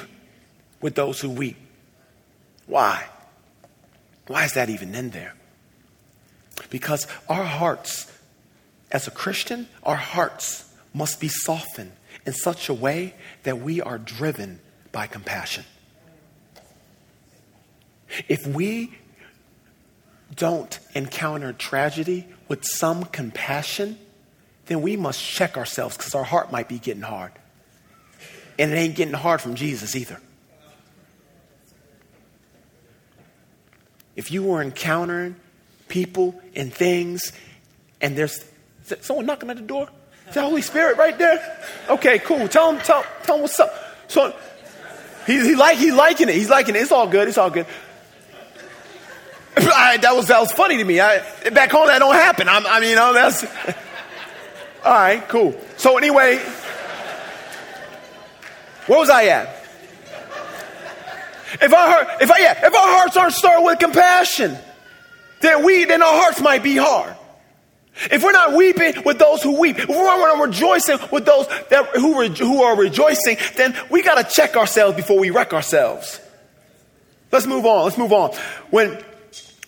with 0.82 0.96
those 0.96 1.20
who 1.20 1.30
weep. 1.30 1.58
Why? 2.68 3.04
Why 4.28 4.46
is 4.46 4.54
that 4.54 4.70
even 4.70 4.96
in 4.96 5.12
there? 5.12 5.36
Because 6.70 7.08
our 7.30 7.44
hearts, 7.44 8.12
as 8.92 9.08
a 9.08 9.12
Christian, 9.12 9.68
our 9.84 9.96
hearts 9.96 10.66
must 10.94 11.20
be 11.20 11.28
softened 11.28 11.92
in 12.26 12.34
such 12.34 12.70
a 12.70 12.74
way 12.74 13.14
that 13.44 13.60
we 13.60 13.82
are 13.82 13.98
driven 13.98 14.60
by 14.92 15.08
compassion. 15.08 15.66
If 18.28 18.48
we 18.48 18.94
don't 20.36 20.80
encounter 20.94 21.54
tragedy 21.54 22.26
with 22.48 22.66
some 22.66 23.04
compassion, 23.06 23.98
then 24.68 24.82
we 24.82 24.98
must 24.98 25.22
check 25.22 25.58
ourselves 25.58 25.98
because 25.98 26.16
our 26.16 26.24
heart 26.24 26.52
might 26.52 26.68
be 26.68 26.80
getting 26.80 27.04
hard. 27.04 27.32
And 28.58 28.72
it 28.72 28.76
ain't 28.76 28.96
getting 28.96 29.14
hard 29.14 29.42
from 29.42 29.56
Jesus 29.56 29.96
either. 29.96 30.20
If 34.16 34.32
you 34.32 34.44
were 34.44 34.62
encountering 34.62 35.36
people 35.88 36.40
and 36.56 36.74
things, 36.74 37.32
and 38.02 38.18
there's 38.18 38.44
someone 39.02 39.26
knocking 39.26 39.50
at 39.50 39.58
the 39.58 39.62
door? 39.62 39.90
Is 40.28 40.34
that 40.36 40.44
Holy 40.44 40.62
Spirit 40.62 40.98
right 40.98 41.18
there? 41.18 41.60
Okay, 41.90 42.20
cool. 42.20 42.48
Tell 42.48 42.72
him, 42.72 42.80
tell, 42.80 43.06
tell 43.24 43.36
him 43.36 43.42
what's 43.44 43.60
up. 43.60 43.74
So 44.08 44.36
he, 45.28 45.40
he 45.40 45.56
like 45.56 45.78
he's 45.78 45.94
liking 45.94 46.30
it. 46.30 46.36
He's 46.36 46.50
liking 46.50 46.76
it. 46.76 46.80
It's 46.80 46.92
all 46.92 47.08
good. 47.08 47.28
It's 47.28 47.38
all 47.38 47.50
good. 47.50 47.68
I, 49.58 49.98
that 49.98 50.16
was 50.16 50.28
that 50.28 50.40
was 50.40 50.52
funny 50.52 50.78
to 50.78 50.84
me. 50.84 51.00
I, 51.00 51.20
back 51.52 51.72
home 51.72 51.88
that 51.88 52.00
don't 52.00 52.16
happen. 52.16 52.50
I'm, 52.50 52.66
I 52.66 52.80
mean, 52.80 52.90
you 52.90 52.96
know, 52.96 53.14
that's 53.14 53.44
all 54.86 54.94
right. 54.94 55.28
Cool. 55.30 55.60
So 55.78 55.98
anyway, 55.98 56.38
where 58.88 59.00
was 59.00 59.10
I 59.10 59.26
at? 59.26 59.65
If 61.62 61.74
our 61.74 61.88
heart, 61.88 62.22
if 62.22 62.32
I, 62.32 62.40
yeah, 62.40 62.68
if 62.68 62.74
our 62.74 62.98
hearts 62.98 63.18
aren't 63.18 63.34
started 63.34 63.64
with 63.64 63.80
compassion, 63.80 64.58
then 65.42 65.64
we, 65.64 65.86
then 65.86 66.02
our 66.02 66.14
hearts 66.14 66.42
might 66.42 66.64
be 66.64 66.76
hard. 66.76 67.16
If 68.12 68.24
we're 68.24 68.34
not 68.34 68.54
weeping 68.54 69.04
with 69.06 69.20
those 69.20 69.42
who 69.42 69.60
weep, 69.60 69.80
if 69.80 69.88
we're 69.88 70.04
not 70.04 70.46
rejoicing 70.46 71.00
with 71.12 71.26
those 71.26 71.48
that, 71.70 71.96
who, 71.96 72.20
re, 72.20 72.30
who 72.30 72.62
are 72.62 72.76
rejoicing, 72.76 73.38
then 73.56 73.76
we 73.90 74.04
got 74.04 74.16
to 74.16 74.36
check 74.36 74.58
ourselves 74.58 74.96
before 74.96 75.18
we 75.18 75.30
wreck 75.30 75.54
ourselves. 75.54 76.20
Let's 77.32 77.48
move 77.48 77.66
on. 77.66 77.86
Let's 77.86 77.98
move 77.98 78.12
on. 78.12 78.32
When, 78.70 79.02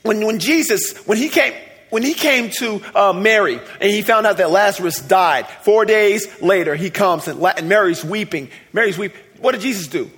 when, 0.03 0.25
when 0.25 0.39
Jesus, 0.39 0.97
when 1.07 1.17
he 1.17 1.29
came, 1.29 1.53
when 1.89 2.03
he 2.03 2.13
came 2.13 2.49
to 2.51 2.81
uh, 2.93 3.13
Mary 3.13 3.59
and 3.79 3.89
he 3.89 4.01
found 4.01 4.27
out 4.27 4.37
that 4.37 4.51
Lazarus 4.51 4.99
died, 4.99 5.47
four 5.61 5.85
days 5.85 6.41
later 6.41 6.75
he 6.75 6.89
comes 6.89 7.29
and, 7.29 7.41
and 7.41 7.69
Mary's 7.69 8.03
weeping. 8.03 8.49
Mary's 8.73 8.97
weeping. 8.97 9.21
What 9.39 9.53
did 9.53 9.61
Jesus 9.61 9.87
do? 9.87 10.11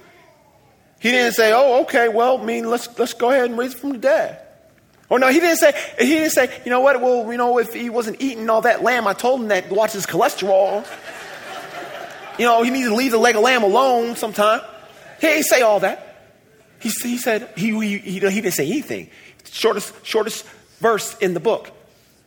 He 0.99 1.11
didn't 1.11 1.33
say, 1.33 1.51
"Oh, 1.53 1.81
okay, 1.81 2.09
well, 2.09 2.39
I 2.39 2.43
mean, 2.43 2.69
let's 2.69 2.87
let's 2.99 3.13
go 3.13 3.31
ahead 3.31 3.49
and 3.49 3.57
raise 3.57 3.73
it 3.73 3.79
from 3.79 3.91
the 3.91 3.97
dead." 3.97 4.41
Or 5.09 5.17
no, 5.17 5.29
he 5.29 5.39
didn't 5.39 5.57
say. 5.57 5.73
He 5.97 6.07
didn't 6.07 6.31
say, 6.31 6.61
"You 6.65 6.71
know 6.71 6.81
what? 6.81 7.01
Well, 7.01 7.31
you 7.31 7.37
know, 7.37 7.57
if 7.57 7.73
he 7.73 7.89
wasn't 7.89 8.21
eating 8.21 8.49
all 8.49 8.61
that 8.61 8.83
lamb, 8.83 9.07
I 9.07 9.13
told 9.13 9.41
him 9.41 9.47
that 9.47 9.71
watch 9.71 9.93
his 9.93 10.05
cholesterol. 10.05 10.85
You 12.37 12.45
know, 12.45 12.63
he 12.63 12.69
needs 12.69 12.87
to 12.87 12.95
leave 12.95 13.11
the 13.11 13.17
leg 13.17 13.35
of 13.35 13.41
lamb 13.41 13.63
alone 13.63 14.15
sometime." 14.15 14.61
He 15.19 15.27
didn't 15.27 15.45
say 15.45 15.61
all 15.61 15.79
that. 15.81 16.05
He, 16.79 16.89
he 16.89 17.17
said 17.17 17.49
he, 17.57 17.71
he, 17.71 17.97
he, 17.97 18.11
he 18.11 18.19
didn't 18.19 18.51
say 18.53 18.65
anything. 18.65 19.09
Shortest 19.51 19.93
shortest 20.05 20.45
verse 20.79 21.17
in 21.17 21.33
the 21.33 21.39
book 21.39 21.71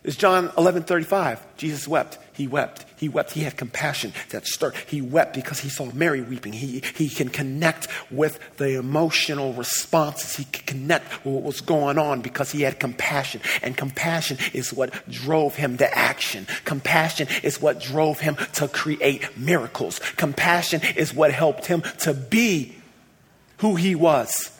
is 0.05 0.17
John 0.17 0.51
eleven 0.59 0.83
thirty 0.83 1.05
five. 1.05 1.41
Jesus 1.57 1.87
wept. 1.89 2.19
He 2.43 2.49
wept. 2.49 2.87
He 2.97 3.09
wept. 3.09 3.31
He 3.31 3.43
had 3.43 3.57
compassion 3.57 4.13
that 4.31 4.49
stirred. 4.49 4.75
He 4.89 5.01
wept 5.01 5.33
because 5.33 5.61
he 5.61 5.69
saw 5.69 5.87
Mary 5.93 6.23
weeping. 6.23 6.53
He, 6.53 6.83
he 6.97 7.09
can 7.09 7.29
connect 7.29 7.87
with 8.11 8.57
the 8.57 8.77
emotional 8.77 9.53
responses. 9.53 10.35
He 10.35 10.45
can 10.47 10.67
connect 10.67 11.25
with 11.25 11.35
what 11.35 11.45
was 11.45 11.61
going 11.61 11.99
on 11.99 12.21
because 12.21 12.51
he 12.51 12.63
had 12.63 12.81
compassion. 12.81 13.43
And 13.63 13.77
compassion 13.77 14.39
is 14.53 14.73
what 14.73 15.09
drove 15.09 15.55
him 15.55 15.77
to 15.77 15.97
action. 15.97 16.49
Compassion 16.65 17.29
is 17.45 17.63
what 17.63 17.79
drove 17.79 18.19
him 18.19 18.37
to 18.55 18.67
create 18.67 19.39
miracles. 19.39 20.01
Compassion 20.17 20.81
is 20.97 21.15
what 21.15 21.31
helped 21.31 21.67
him 21.67 21.83
to 22.01 22.13
be 22.13 22.75
who 23.59 23.77
he 23.77 23.95
was 23.95 24.51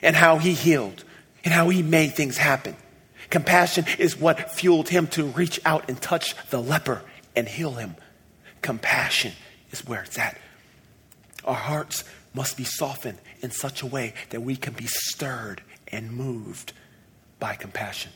and 0.00 0.14
how 0.14 0.38
he 0.38 0.52
healed 0.52 1.02
and 1.44 1.52
how 1.52 1.70
he 1.70 1.82
made 1.82 2.12
things 2.14 2.36
happen. 2.36 2.76
Compassion 3.30 3.84
is 3.98 4.16
what 4.16 4.52
fueled 4.52 4.88
him 4.88 5.08
to 5.08 5.24
reach 5.24 5.58
out 5.64 5.88
and 5.88 6.00
touch 6.00 6.36
the 6.50 6.62
leper 6.62 7.02
and 7.36 7.46
heal 7.46 7.72
him. 7.72 7.94
Compassion 8.62 9.32
is 9.70 9.86
where 9.86 10.02
it's 10.02 10.18
at. 10.18 10.36
Our 11.44 11.54
hearts 11.54 12.02
must 12.34 12.56
be 12.56 12.64
softened 12.64 13.18
in 13.40 13.50
such 13.50 13.82
a 13.82 13.86
way 13.86 14.14
that 14.30 14.40
we 14.40 14.56
can 14.56 14.72
be 14.72 14.86
stirred 14.86 15.62
and 15.88 16.10
moved 16.10 16.72
by 17.38 17.54
compassion. 17.54 18.10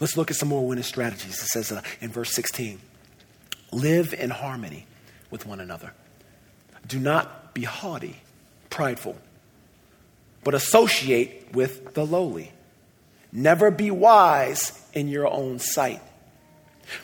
Let's 0.00 0.16
look 0.16 0.30
at 0.30 0.36
some 0.36 0.48
more 0.48 0.66
winning 0.66 0.84
strategies. 0.84 1.34
It 1.34 1.46
says 1.46 1.70
uh, 1.70 1.82
in 2.00 2.10
verse 2.10 2.32
16 2.32 2.80
live 3.72 4.14
in 4.14 4.30
harmony 4.30 4.86
with 5.30 5.46
one 5.46 5.60
another. 5.60 5.92
Do 6.86 6.98
not 6.98 7.54
be 7.54 7.64
haughty, 7.64 8.20
prideful, 8.70 9.16
but 10.42 10.54
associate 10.54 11.52
with 11.52 11.94
the 11.94 12.06
lowly. 12.06 12.52
Never 13.32 13.70
be 13.70 13.90
wise 13.90 14.80
in 14.92 15.08
your 15.08 15.26
own 15.26 15.58
sight. 15.58 16.00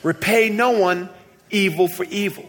Repay 0.02 0.48
no 0.48 0.70
one 0.70 1.08
evil 1.50 1.88
for 1.88 2.04
evil, 2.04 2.48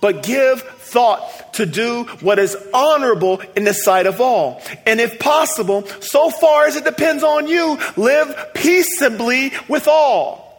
but 0.00 0.22
give 0.22 0.62
thought 0.62 1.54
to 1.54 1.66
do 1.66 2.04
what 2.20 2.38
is 2.38 2.56
honorable 2.74 3.40
in 3.54 3.64
the 3.64 3.74
sight 3.74 4.06
of 4.06 4.20
all. 4.20 4.60
And 4.86 5.00
if 5.00 5.18
possible, 5.18 5.86
so 6.00 6.30
far 6.30 6.66
as 6.66 6.76
it 6.76 6.84
depends 6.84 7.22
on 7.22 7.46
you, 7.46 7.78
live 7.96 8.34
peaceably 8.54 9.52
with 9.68 9.86
all. 9.86 10.50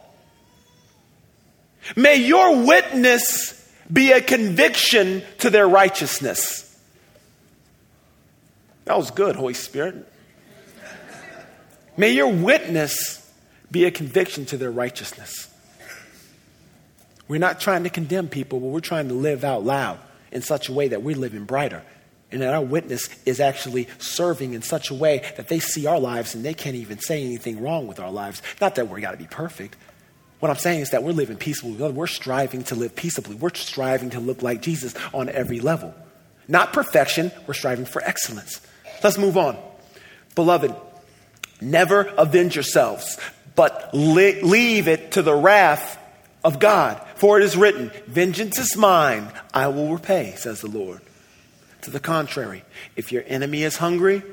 May 1.96 2.18
your 2.18 2.64
witness 2.64 3.58
be 3.92 4.12
a 4.12 4.22
conviction 4.22 5.24
to 5.40 5.50
their 5.50 5.68
righteousness. 5.68 6.68
That 8.86 8.98
was 8.98 9.12
good, 9.12 9.36
Holy 9.36 9.54
Spirit. 9.54 10.08
May 11.98 12.12
your 12.12 12.32
witness 12.32 13.18
be 13.70 13.86
a 13.86 13.92
conviction 13.92 14.46
to 14.46 14.58
their 14.58 14.72
righteousness. 14.72 15.51
We're 17.32 17.38
not 17.38 17.62
trying 17.62 17.86
to 17.86 17.90
condemn 17.90 18.28
people, 18.28 18.60
but 18.60 18.68
we're 18.68 18.82
trying 18.82 19.08
to 19.08 19.14
live 19.14 19.46
out 19.46 19.64
loud 19.64 20.00
in 20.34 20.42
such 20.42 20.68
a 20.68 20.74
way 20.74 20.90
that 20.90 21.02
we're 21.02 21.16
living 21.16 21.46
brighter 21.46 21.82
And 22.30 22.42
that 22.42 22.54
our 22.54 22.62
witness 22.62 23.08
is 23.26 23.40
actually 23.40 23.88
serving 24.00 24.54
in 24.54 24.62
such 24.62 24.90
a 24.90 24.94
way 24.94 25.20
that 25.38 25.48
they 25.48 25.60
see 25.60 25.86
our 25.86 25.98
lives 25.98 26.36
and 26.36 26.44
they 26.44 26.54
can't 26.54 26.76
even 26.76 27.00
say 27.00 27.24
anything 27.24 27.62
wrong 27.62 27.88
with 27.88 28.02
our 28.02 28.12
lives. 28.12 28.42
Not 28.60 28.76
that 28.76 28.90
we're 28.90 29.00
got 29.00 29.12
to 29.12 29.18
be 29.18 29.28
perfect. 29.28 29.78
What 30.42 30.50
I'm 30.50 30.58
saying 30.58 30.82
is 30.82 30.90
that 30.90 31.04
we're 31.04 31.14
living 31.14 31.38
peaceably. 31.38 31.90
We're 31.90 32.06
striving 32.06 32.64
to 32.66 32.76
live 32.76 32.98
peaceably. 32.98 33.36
We're 33.36 33.54
striving 33.54 34.10
to 34.10 34.20
look 34.20 34.42
like 34.42 34.62
Jesus 34.62 34.94
on 35.14 35.30
every 35.30 35.62
level. 35.62 35.96
Not 36.50 36.74
perfection, 36.74 37.32
we're 37.48 37.54
striving 37.54 37.86
for 37.86 38.04
excellence. 38.04 38.60
Let's 39.06 39.18
move 39.18 39.38
on. 39.38 39.58
Beloved, 40.36 40.76
never 41.62 42.02
avenge 42.18 42.56
yourselves, 42.56 43.18
but 43.56 43.92
leave 43.94 44.90
it 44.90 45.14
to 45.14 45.22
the 45.22 45.34
wrath 45.34 46.00
of 46.44 46.60
God. 46.60 47.02
For 47.16 47.40
it 47.40 47.44
is 47.44 47.56
written, 47.56 47.92
Vengeance 48.08 48.58
is 48.58 48.76
mine, 48.76 49.32
I 49.54 49.68
will 49.68 49.90
repay, 49.90 50.34
says 50.38 50.62
the 50.62 50.70
Lord. 50.70 51.02
To 51.84 51.92
the 51.92 52.00
contrary, 52.00 52.64
if 52.96 53.12
your 53.12 53.24
enemy 53.26 53.64
is 53.64 53.78
hungry, 53.78 54.24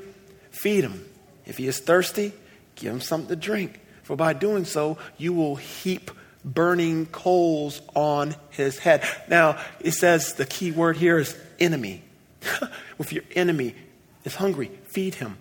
feed 0.51 0.83
him. 0.83 1.05
If 1.45 1.57
he 1.57 1.67
is 1.67 1.79
thirsty, 1.79 2.33
give 2.75 2.93
him 2.93 3.01
something 3.01 3.29
to 3.29 3.35
drink. 3.35 3.79
For 4.03 4.15
by 4.15 4.33
doing 4.33 4.65
so, 4.65 4.97
you 5.17 5.33
will 5.33 5.55
heap 5.55 6.11
burning 6.45 7.05
coals 7.07 7.81
on 7.95 8.35
his 8.51 8.77
head. 8.79 9.03
Now, 9.27 9.59
it 9.79 9.91
says 9.91 10.33
the 10.33 10.45
key 10.45 10.71
word 10.71 10.97
here 10.97 11.17
is 11.17 11.35
enemy. 11.59 12.03
if 12.99 13.11
your 13.11 13.23
enemy 13.35 13.75
is 14.23 14.35
hungry, 14.35 14.71
feed 14.85 15.15
him. 15.15 15.37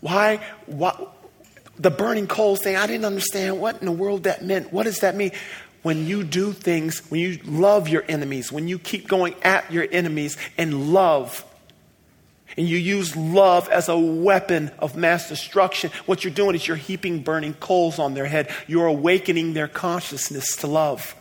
Why? 0.00 0.40
What? 0.66 1.16
The 1.78 1.90
burning 1.90 2.28
coals 2.28 2.60
thing, 2.60 2.76
I 2.76 2.86
didn't 2.86 3.04
understand 3.04 3.60
what 3.60 3.80
in 3.80 3.86
the 3.86 3.92
world 3.92 4.24
that 4.24 4.44
meant. 4.44 4.72
What 4.72 4.84
does 4.84 5.00
that 5.00 5.16
mean? 5.16 5.32
When 5.84 6.06
you 6.06 6.24
do 6.24 6.52
things, 6.52 7.00
when 7.10 7.20
you 7.20 7.38
love 7.44 7.88
your 7.88 8.04
enemies, 8.08 8.50
when 8.50 8.66
you 8.66 8.78
keep 8.78 9.06
going 9.06 9.34
at 9.42 9.70
your 9.70 9.86
enemies 9.92 10.38
and 10.56 10.94
love, 10.94 11.44
and 12.56 12.66
you 12.66 12.78
use 12.78 13.14
love 13.14 13.68
as 13.68 13.90
a 13.90 13.98
weapon 13.98 14.70
of 14.78 14.96
mass 14.96 15.28
destruction, 15.28 15.90
what 16.06 16.24
you're 16.24 16.32
doing 16.32 16.54
is 16.54 16.66
you're 16.66 16.76
heaping 16.78 17.22
burning 17.22 17.52
coals 17.52 17.98
on 17.98 18.14
their 18.14 18.24
head. 18.24 18.48
You're 18.66 18.86
awakening 18.86 19.52
their 19.52 19.68
consciousness 19.68 20.56
to 20.56 20.68
love. 20.68 21.14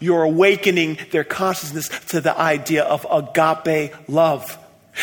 You're 0.00 0.24
awakening 0.24 0.98
their 1.10 1.24
consciousness 1.24 1.88
to 2.08 2.20
the 2.20 2.38
idea 2.38 2.84
of 2.84 3.06
agape 3.10 3.94
love. 4.06 4.58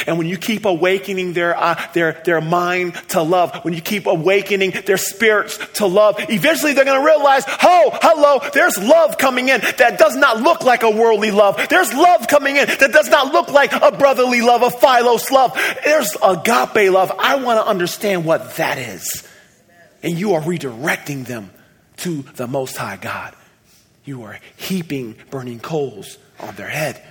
And 0.08 0.18
when 0.18 0.28
you 0.28 0.38
keep 0.38 0.66
awakening 0.66 1.34
their, 1.34 1.58
uh, 1.58 1.82
their, 1.94 2.14
their 2.26 2.42
mind 2.42 2.96
to 3.10 3.22
love, 3.22 3.64
when 3.64 3.74
you 3.74 3.82
keep 3.82 4.06
awakening 4.06 4.72
their 4.86 4.98
spirits 4.98 5.58
to 5.76 5.86
love, 5.86 6.16
eventually 6.30 6.74
they're 6.74 6.86
going 6.86 7.00
to 7.00 7.06
realize, 7.06 7.44
oh, 7.48 7.98
hello, 8.02 8.50
there's 8.54 8.78
love 8.78 9.18
coming 9.18 9.50
in 9.50 9.62
that 9.78 10.00
does 10.00 10.16
not 10.16 10.42
look 10.42 10.64
like 10.64 10.84
a 10.84 10.90
worldly 10.90 11.32
love. 11.32 11.60
There's 11.70 11.94
love 11.94 12.28
coming 12.28 12.56
in 12.56 12.68
that 12.68 12.92
does 12.92 13.10
not 13.10 13.34
look 13.34 13.50
like 13.50 13.74
a 13.74 13.92
brotherly 13.92 14.42
love, 14.42 14.64
a 14.64 14.72
philos 14.72 15.30
love. 15.30 15.58
There's 15.84 16.16
agape 16.24 16.92
love. 16.92 17.12
I 17.20 17.36
want 17.44 17.60
to 17.60 17.68
understand 17.68 18.26
what 18.26 18.56
that 18.56 18.78
is. 18.78 19.28
And 20.04 20.18
you 20.18 20.34
are 20.34 20.42
redirecting 20.42 21.26
them 21.26 21.52
to 21.98 22.24
the 22.36 22.48
Most 22.48 22.78
High 22.78 22.98
God. 22.98 23.36
You 24.04 24.24
are 24.24 24.40
heaping 24.58 25.16
burning 25.30 25.60
coals 25.60 26.18
on 26.40 26.56
their 26.56 26.70
head. 26.70 27.02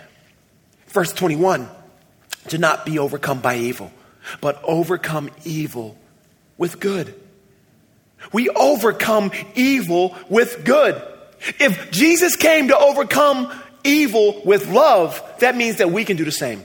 Verse 0.89 1.12
21 1.12 1.68
do 2.49 2.59
not 2.59 2.86
be 2.86 2.99
overcome 2.99 3.41
by 3.41 3.57
evil, 3.57 3.93
but 4.41 4.61
overcome 4.64 5.30
evil 5.45 5.97
with 6.57 6.80
good. 6.80 7.14
We 8.32 8.49
overcome 8.51 9.32
evil 9.55 10.16
with 10.28 10.64
good. 10.64 11.01
If 11.59 11.91
Jesus 11.91 12.36
came 12.36 12.68
to 12.68 12.78
overcome 12.78 13.51
evil 13.82 14.43
with 14.45 14.68
love, 14.68 15.22
that 15.38 15.57
means 15.57 15.78
that 15.78 15.91
we 15.91 16.05
can 16.05 16.16
do 16.16 16.24
the 16.24 16.32
same. 16.32 16.64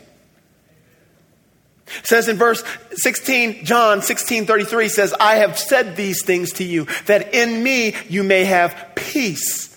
It 1.88 2.08
says 2.08 2.28
in 2.28 2.38
verse 2.38 2.64
16, 2.92 3.64
John 3.64 4.02
16 4.02 4.46
33 4.46 4.90
says, 4.90 5.14
I 5.20 5.36
have 5.36 5.58
said 5.58 5.96
these 5.96 6.24
things 6.26 6.54
to 6.54 6.64
you, 6.64 6.88
that 7.06 7.34
in 7.34 7.64
me 7.64 7.96
you 8.10 8.24
may 8.24 8.44
have 8.46 8.94
peace. 8.96 9.72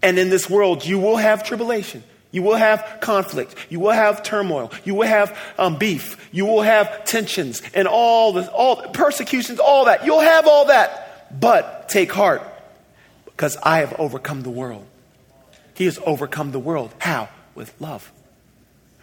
And 0.00 0.18
in 0.18 0.30
this 0.30 0.48
world 0.48 0.86
you 0.86 0.98
will 0.98 1.16
have 1.16 1.44
tribulation. 1.44 2.04
You 2.30 2.42
will 2.42 2.56
have 2.56 2.98
conflict. 3.00 3.54
You 3.70 3.80
will 3.80 3.92
have 3.92 4.22
turmoil. 4.22 4.70
You 4.84 4.94
will 4.94 5.08
have 5.08 5.38
um, 5.58 5.78
beef. 5.78 6.28
You 6.30 6.44
will 6.44 6.62
have 6.62 7.04
tensions 7.04 7.62
and 7.74 7.88
all 7.88 8.32
the 8.32 8.50
all 8.50 8.76
persecutions, 8.92 9.58
all 9.58 9.86
that. 9.86 10.04
You'll 10.04 10.20
have 10.20 10.46
all 10.46 10.66
that. 10.66 11.40
But 11.40 11.88
take 11.88 12.12
heart, 12.12 12.42
because 13.24 13.56
I 13.62 13.78
have 13.78 13.94
overcome 13.94 14.42
the 14.42 14.50
world. 14.50 14.86
He 15.74 15.84
has 15.84 15.98
overcome 16.04 16.52
the 16.52 16.58
world. 16.58 16.94
How? 16.98 17.28
With 17.54 17.72
love. 17.80 18.12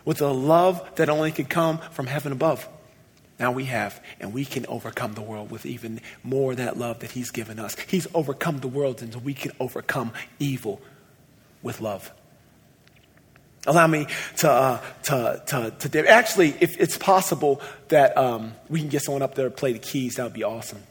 With 0.03 0.21
a 0.21 0.27
love 0.27 0.87
that 0.95 1.09
only 1.09 1.31
can 1.31 1.45
come 1.45 1.79
from 1.91 2.07
heaven 2.07 2.31
above. 2.31 2.67
Now 3.39 3.51
we 3.51 3.65
have, 3.65 4.01
and 4.19 4.33
we 4.33 4.45
can 4.45 4.65
overcome 4.67 5.13
the 5.13 5.21
world 5.21 5.51
with 5.51 5.65
even 5.65 5.99
more 6.23 6.55
that 6.55 6.77
love 6.77 6.99
that 6.99 7.11
He's 7.11 7.31
given 7.31 7.59
us. 7.59 7.75
He's 7.87 8.07
overcome 8.13 8.59
the 8.59 8.67
world, 8.67 9.01
and 9.01 9.13
we 9.23 9.33
can 9.33 9.51
overcome 9.59 10.13
evil 10.39 10.79
with 11.61 11.81
love. 11.81 12.11
Allow 13.67 13.87
me 13.87 14.07
to, 14.37 14.49
uh, 14.49 14.81
to, 15.03 15.71
to, 15.79 15.89
to, 15.89 16.09
actually, 16.09 16.55
if 16.59 16.79
it's 16.79 16.97
possible 16.97 17.61
that 17.87 18.17
um, 18.17 18.53
we 18.69 18.79
can 18.79 18.89
get 18.89 19.01
someone 19.01 19.21
up 19.21 19.35
there 19.35 19.49
to 19.49 19.55
play 19.55 19.73
the 19.73 19.79
keys, 19.79 20.15
that 20.15 20.23
would 20.23 20.33
be 20.33 20.43
awesome. 20.43 20.81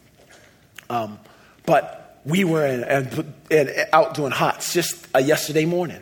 Um, 0.89 1.19
but 1.65 2.19
we 2.25 2.43
were 2.43 2.65
in, 2.65 2.83
in, 2.83 3.33
in, 3.49 3.85
out 3.93 4.13
doing 4.13 4.31
hots 4.31 4.73
just 4.73 5.07
uh, 5.15 5.19
yesterday 5.19 5.65
morning, 5.65 6.01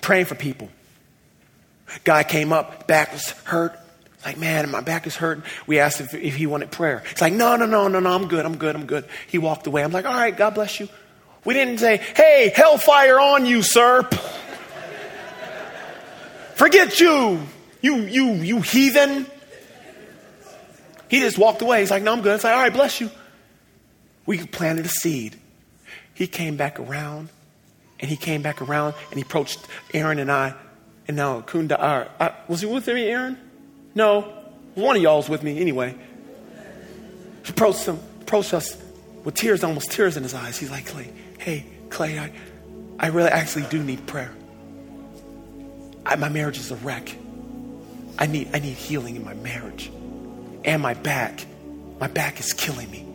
praying 0.00 0.26
for 0.26 0.34
people. 0.34 0.68
Guy 2.04 2.24
came 2.24 2.52
up, 2.52 2.86
back 2.86 3.12
was 3.12 3.30
hurt. 3.44 3.78
Like, 4.24 4.38
man, 4.38 4.70
my 4.70 4.80
back 4.80 5.06
is 5.06 5.16
hurting. 5.16 5.42
We 5.66 5.80
asked 5.80 6.00
if, 6.00 6.14
if 6.14 6.36
he 6.36 6.46
wanted 6.46 6.70
prayer. 6.70 7.02
It's 7.10 7.20
like, 7.20 7.32
no, 7.32 7.56
no, 7.56 7.66
no, 7.66 7.88
no, 7.88 7.98
no, 7.98 8.10
I'm 8.10 8.28
good, 8.28 8.46
I'm 8.46 8.56
good, 8.56 8.76
I'm 8.76 8.86
good. 8.86 9.04
He 9.26 9.38
walked 9.38 9.66
away. 9.66 9.82
I'm 9.82 9.90
like, 9.90 10.06
all 10.06 10.14
right, 10.14 10.36
God 10.36 10.54
bless 10.54 10.78
you. 10.78 10.88
We 11.44 11.54
didn't 11.54 11.78
say, 11.78 11.96
hey, 11.96 12.52
hellfire 12.54 13.18
on 13.18 13.46
you, 13.46 13.62
sir. 13.62 14.08
Forget 16.62 17.00
you, 17.00 17.40
you, 17.80 17.96
you, 18.02 18.34
you 18.34 18.60
heathen. 18.60 19.26
He 21.08 21.18
just 21.18 21.36
walked 21.36 21.60
away. 21.60 21.80
He's 21.80 21.90
like, 21.90 22.04
no, 22.04 22.12
I'm 22.12 22.22
good. 22.22 22.36
It's 22.36 22.44
like, 22.44 22.54
all 22.54 22.62
right, 22.62 22.72
bless 22.72 23.00
you. 23.00 23.10
We 24.26 24.46
planted 24.46 24.86
a 24.86 24.88
seed. 24.88 25.34
He 26.14 26.28
came 26.28 26.56
back 26.56 26.78
around, 26.78 27.30
and 27.98 28.08
he 28.08 28.16
came 28.16 28.42
back 28.42 28.62
around, 28.62 28.94
and 29.10 29.16
he 29.18 29.22
approached 29.22 29.58
Aaron 29.92 30.20
and 30.20 30.30
I, 30.30 30.54
and 31.08 31.16
now 31.16 31.40
Kunda. 31.40 32.38
Was 32.46 32.60
he 32.60 32.68
with 32.68 32.86
me, 32.86 33.08
Aaron? 33.08 33.36
No, 33.96 34.20
one 34.76 34.94
of 34.94 35.02
y'all 35.02 35.16
was 35.16 35.28
with 35.28 35.42
me 35.42 35.60
anyway. 35.60 35.96
He 37.44 37.50
approached 37.50 37.86
him, 37.86 37.98
approached 38.20 38.54
us 38.54 38.80
with 39.24 39.34
tears, 39.34 39.64
almost 39.64 39.90
tears 39.90 40.16
in 40.16 40.22
his 40.22 40.32
eyes. 40.32 40.58
He's 40.58 40.70
like, 40.70 40.86
Clay, 40.86 41.12
hey, 41.38 41.66
Clay, 41.90 42.20
I, 42.20 42.30
I 43.00 43.08
really 43.08 43.30
actually 43.30 43.64
do 43.64 43.82
need 43.82 44.06
prayer. 44.06 44.32
I, 46.04 46.16
my 46.16 46.28
marriage 46.28 46.58
is 46.58 46.70
a 46.70 46.76
wreck. 46.76 47.16
I 48.18 48.26
need, 48.26 48.48
I 48.52 48.58
need 48.58 48.74
healing 48.74 49.16
in 49.16 49.24
my 49.24 49.34
marriage. 49.34 49.90
And 50.64 50.82
my 50.82 50.94
back. 50.94 51.44
My 52.00 52.08
back 52.08 52.40
is 52.40 52.52
killing 52.52 52.90
me. 52.90 53.06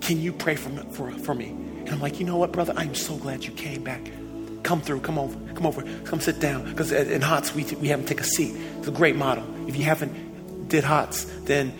Can 0.00 0.20
you 0.20 0.32
pray 0.32 0.56
for 0.56 0.68
me, 0.68 0.82
for, 0.90 1.10
for 1.10 1.34
me? 1.34 1.48
And 1.48 1.90
I'm 1.90 2.00
like, 2.00 2.18
you 2.18 2.26
know 2.26 2.36
what, 2.36 2.52
brother? 2.52 2.74
I'm 2.76 2.94
so 2.94 3.16
glad 3.16 3.44
you 3.44 3.52
came 3.52 3.84
back. 3.84 4.10
Come 4.62 4.80
through, 4.80 5.00
come 5.00 5.18
over, 5.18 5.38
come 5.54 5.66
over, 5.66 5.84
come 6.04 6.20
sit 6.20 6.40
down. 6.40 6.64
Because 6.64 6.90
in 6.90 7.22
HOTS, 7.22 7.54
we, 7.54 7.64
we 7.76 7.88
have 7.88 8.00
them 8.00 8.08
take 8.08 8.20
a 8.20 8.24
seat. 8.24 8.56
It's 8.78 8.88
a 8.88 8.92
great 8.92 9.14
model. 9.14 9.44
If 9.68 9.76
you 9.76 9.84
haven't 9.84 10.68
did 10.68 10.82
HOTS, 10.82 11.24
then 11.44 11.72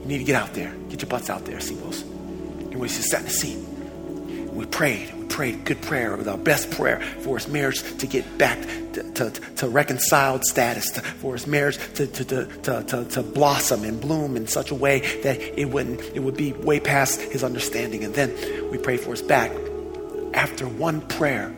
you 0.00 0.06
need 0.06 0.18
to 0.18 0.24
get 0.24 0.34
out 0.34 0.52
there. 0.54 0.74
Get 0.88 1.02
your 1.02 1.08
butts 1.08 1.30
out 1.30 1.44
there, 1.44 1.58
those. 1.58 2.02
And 2.02 2.80
we 2.80 2.88
just 2.88 3.04
sat 3.04 3.20
in 3.20 3.26
the 3.26 3.32
seat. 3.32 3.58
We 4.52 4.66
prayed 4.66 5.12
We 5.14 5.24
prayed 5.24 5.64
good 5.64 5.80
prayer, 5.80 6.16
with 6.16 6.28
our 6.28 6.36
best 6.36 6.70
prayer 6.72 7.00
for 7.20 7.38
his 7.38 7.48
marriage 7.48 7.82
to 7.98 8.06
get 8.06 8.38
back 8.38 8.58
to, 8.92 9.02
to, 9.14 9.30
to 9.30 9.68
reconciled 9.68 10.44
status, 10.44 10.90
to, 10.92 11.00
for 11.00 11.32
his 11.32 11.46
marriage 11.46 11.78
to, 11.94 12.06
to, 12.06 12.24
to, 12.24 12.82
to, 12.84 13.04
to 13.04 13.22
blossom 13.22 13.84
and 13.84 14.00
bloom 14.00 14.36
in 14.36 14.46
such 14.46 14.70
a 14.70 14.74
way 14.74 15.00
that 15.22 15.40
it 15.58 15.70
wouldn't 15.70 16.00
it 16.14 16.20
would 16.20 16.36
be 16.36 16.52
way 16.52 16.80
past 16.80 17.20
his 17.20 17.42
understanding. 17.42 18.04
And 18.04 18.14
then 18.14 18.30
we 18.70 18.78
prayed 18.78 19.00
for 19.00 19.12
his 19.12 19.22
back. 19.22 19.50
After 20.34 20.66
one 20.66 21.00
prayer 21.02 21.54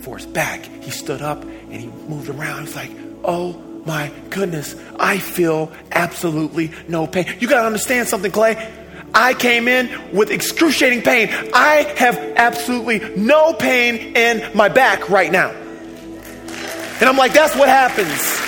for 0.00 0.18
his 0.18 0.26
back, 0.26 0.64
he 0.64 0.90
stood 0.90 1.22
up 1.22 1.42
and 1.42 1.74
he 1.74 1.86
moved 2.08 2.28
around. 2.28 2.66
He's 2.66 2.76
like, 2.76 2.90
oh 3.24 3.52
my 3.84 4.12
goodness, 4.30 4.76
I 4.98 5.18
feel 5.18 5.72
absolutely 5.90 6.72
no 6.88 7.06
pain. 7.06 7.26
You 7.40 7.48
got 7.48 7.60
to 7.60 7.66
understand 7.66 8.08
something, 8.08 8.30
Clay. 8.30 8.81
I 9.14 9.34
came 9.34 9.68
in 9.68 10.12
with 10.12 10.30
excruciating 10.30 11.02
pain. 11.02 11.28
I 11.52 11.94
have 11.98 12.16
absolutely 12.36 13.00
no 13.16 13.52
pain 13.52 14.16
in 14.16 14.56
my 14.56 14.68
back 14.68 15.10
right 15.10 15.30
now. 15.30 15.50
And 15.50 17.08
I'm 17.08 17.16
like, 17.16 17.32
that's 17.32 17.56
what 17.56 17.68
happens. 17.68 18.40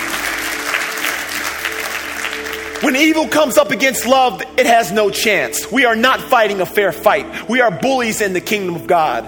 When 2.83 2.97
evil 2.97 3.27
comes 3.27 3.57
up 3.57 3.71
against 3.71 4.07
love, 4.07 4.43
it 4.59 4.67
has 4.67 4.93
no 4.93 5.11
chance. 5.11 5.71
We 5.73 5.87
are 5.87 5.97
not 5.97 6.21
fighting 6.21 6.61
a 6.61 6.67
fair 6.67 6.93
fight. 6.93 7.49
We 7.49 7.61
are 7.61 7.71
bullies 7.71 8.21
in 8.21 8.33
the 8.33 8.41
kingdom 8.41 8.77
of 8.77 8.87
God. 8.87 9.25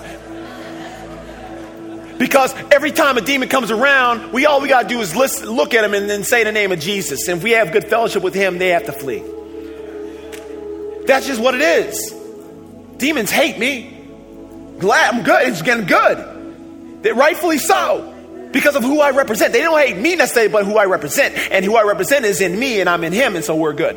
Because 2.19 2.55
every 2.71 2.93
time 2.93 3.19
a 3.19 3.21
demon 3.21 3.49
comes 3.49 3.71
around, 3.71 4.33
we 4.33 4.47
all 4.47 4.61
we 4.61 4.69
gotta 4.69 4.89
do 4.89 5.01
is 5.01 5.15
listen, 5.15 5.51
look 5.51 5.75
at 5.75 5.85
him 5.85 5.93
and 5.93 6.09
then 6.09 6.25
say 6.25 6.45
the 6.45 6.53
name 6.53 6.73
of 6.73 6.81
Jesus. 6.81 7.29
And 7.29 7.39
if 7.39 7.45
we 7.45 7.53
have 7.53 7.73
good 7.73 7.85
fellowship 7.89 8.23
with 8.23 8.35
him, 8.35 8.59
they 8.59 8.69
have 8.69 8.85
to 8.87 8.93
flee. 8.93 9.23
That's 11.07 11.27
just 11.27 11.41
what 11.41 11.55
it 11.55 11.63
is. 11.63 12.15
Demons 12.97 13.31
hate 13.31 13.59
me. 13.59 13.93
Glad 14.79 15.15
I'm 15.15 15.23
good. 15.23 15.49
It's 15.49 15.63
getting 15.63 15.87
good. 15.87 17.03
They 17.03 17.13
rightfully 17.13 17.59
so. 17.59 18.13
Because 18.53 18.75
of 18.75 18.83
who 18.83 19.01
I 19.01 19.11
represent. 19.11 19.53
They 19.53 19.61
don't 19.61 19.79
hate 19.79 19.97
me 19.97 20.17
necessarily, 20.17 20.51
but 20.51 20.65
who 20.65 20.79
I 20.79 20.87
represent. 20.87 21.37
And 21.51 21.65
who 21.65 21.77
I 21.77 21.83
represent 21.83 22.25
is 22.25 22.41
in 22.41 22.59
me 22.59 22.81
and 22.81 22.89
I'm 22.89 23.05
in 23.05 23.13
him, 23.13 23.37
and 23.37 23.45
so 23.45 23.55
we're 23.55 23.75
good. 23.75 23.97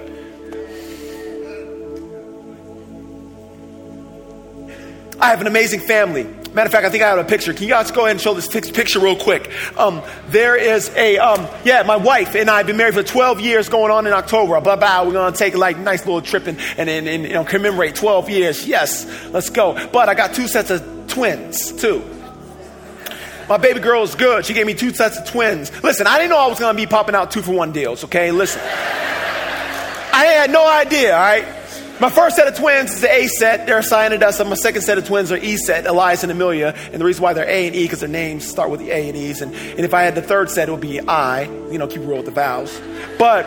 I 5.19 5.29
have 5.29 5.41
an 5.41 5.47
amazing 5.47 5.81
family. 5.81 6.27
Matter 6.53 6.65
of 6.65 6.71
fact, 6.71 6.85
I 6.85 6.89
think 6.89 7.03
I 7.03 7.09
have 7.09 7.19
a 7.19 7.23
picture. 7.23 7.53
Can 7.53 7.63
you 7.63 7.69
guys 7.69 7.91
go 7.91 8.01
ahead 8.01 8.11
and 8.11 8.21
show 8.21 8.33
this 8.33 8.47
picture 8.47 8.99
real 8.99 9.15
quick? 9.15 9.51
Um, 9.77 10.01
there 10.29 10.55
is 10.55 10.89
a, 10.95 11.19
um, 11.19 11.47
yeah, 11.63 11.83
my 11.83 11.95
wife 11.95 12.35
and 12.35 12.49
I 12.49 12.57
have 12.57 12.65
been 12.65 12.77
married 12.77 12.95
for 12.95 13.03
12 13.03 13.39
years 13.39 13.69
going 13.69 13.91
on 13.91 14.07
in 14.07 14.13
October. 14.13 14.59
Blah, 14.59 14.75
bye. 14.75 15.03
We're 15.05 15.13
going 15.13 15.31
to 15.31 15.37
take 15.37 15.55
like 15.55 15.77
a 15.77 15.81
nice 15.81 16.07
little 16.07 16.23
trip 16.23 16.47
and, 16.47 16.59
and, 16.77 16.89
and, 16.89 17.07
and 17.07 17.23
you 17.23 17.33
know, 17.33 17.43
commemorate 17.43 17.93
12 17.95 18.29
years. 18.31 18.67
Yes, 18.67 19.05
let's 19.31 19.51
go. 19.51 19.73
But 19.91 20.09
I 20.09 20.15
got 20.15 20.33
two 20.33 20.47
sets 20.47 20.71
of 20.71 21.05
twins, 21.07 21.71
too. 21.71 22.03
My 23.47 23.57
baby 23.57 23.79
girl 23.79 24.03
is 24.03 24.15
good. 24.15 24.45
She 24.45 24.53
gave 24.53 24.65
me 24.65 24.73
two 24.73 24.91
sets 24.91 25.19
of 25.19 25.27
twins. 25.27 25.71
Listen, 25.83 26.07
I 26.07 26.17
didn't 26.17 26.31
know 26.31 26.37
I 26.37 26.47
was 26.47 26.59
going 26.59 26.75
to 26.75 26.81
be 26.81 26.87
popping 26.87 27.15
out 27.15 27.29
two 27.31 27.43
for 27.43 27.51
one 27.51 27.71
deals, 27.71 28.03
okay? 28.05 28.31
Listen. 28.31 28.61
I 28.61 30.25
had 30.25 30.51
no 30.51 30.67
idea, 30.67 31.15
all 31.15 31.21
right? 31.21 31.58
My 31.99 32.09
first 32.09 32.37
set 32.37 32.47
of 32.47 32.55
twins 32.55 32.93
is 32.93 33.01
the 33.01 33.11
A 33.11 33.27
set. 33.27 33.65
They're 33.65 33.79
assigned 33.79 34.17
to 34.17 34.25
us. 34.25 34.39
My 34.39 34.55
second 34.55 34.83
set 34.83 34.97
of 34.97 35.05
twins 35.05 35.33
are 35.33 35.37
E 35.37 35.57
set, 35.57 35.85
Elias 35.85 36.23
and 36.23 36.31
Amelia. 36.31 36.73
And 36.93 37.01
the 37.01 37.05
reason 37.05 37.21
why 37.21 37.33
they're 37.33 37.49
A 37.49 37.67
and 37.67 37.75
E 37.75 37.83
because 37.83 37.99
their 37.99 38.07
names 38.07 38.47
start 38.47 38.69
with 38.69 38.79
the 38.79 38.91
A 38.91 39.09
and 39.09 39.17
E's. 39.17 39.41
And, 39.41 39.53
and 39.53 39.81
if 39.81 39.93
I 39.93 40.03
had 40.03 40.15
the 40.15 40.21
third 40.21 40.49
set, 40.49 40.69
it 40.69 40.71
would 40.71 40.79
be 40.79 41.01
I. 41.01 41.43
You 41.43 41.77
know, 41.77 41.87
keep 41.87 41.99
real 42.01 42.17
with 42.17 42.25
the 42.25 42.31
vowels. 42.31 42.79
But 43.17 43.45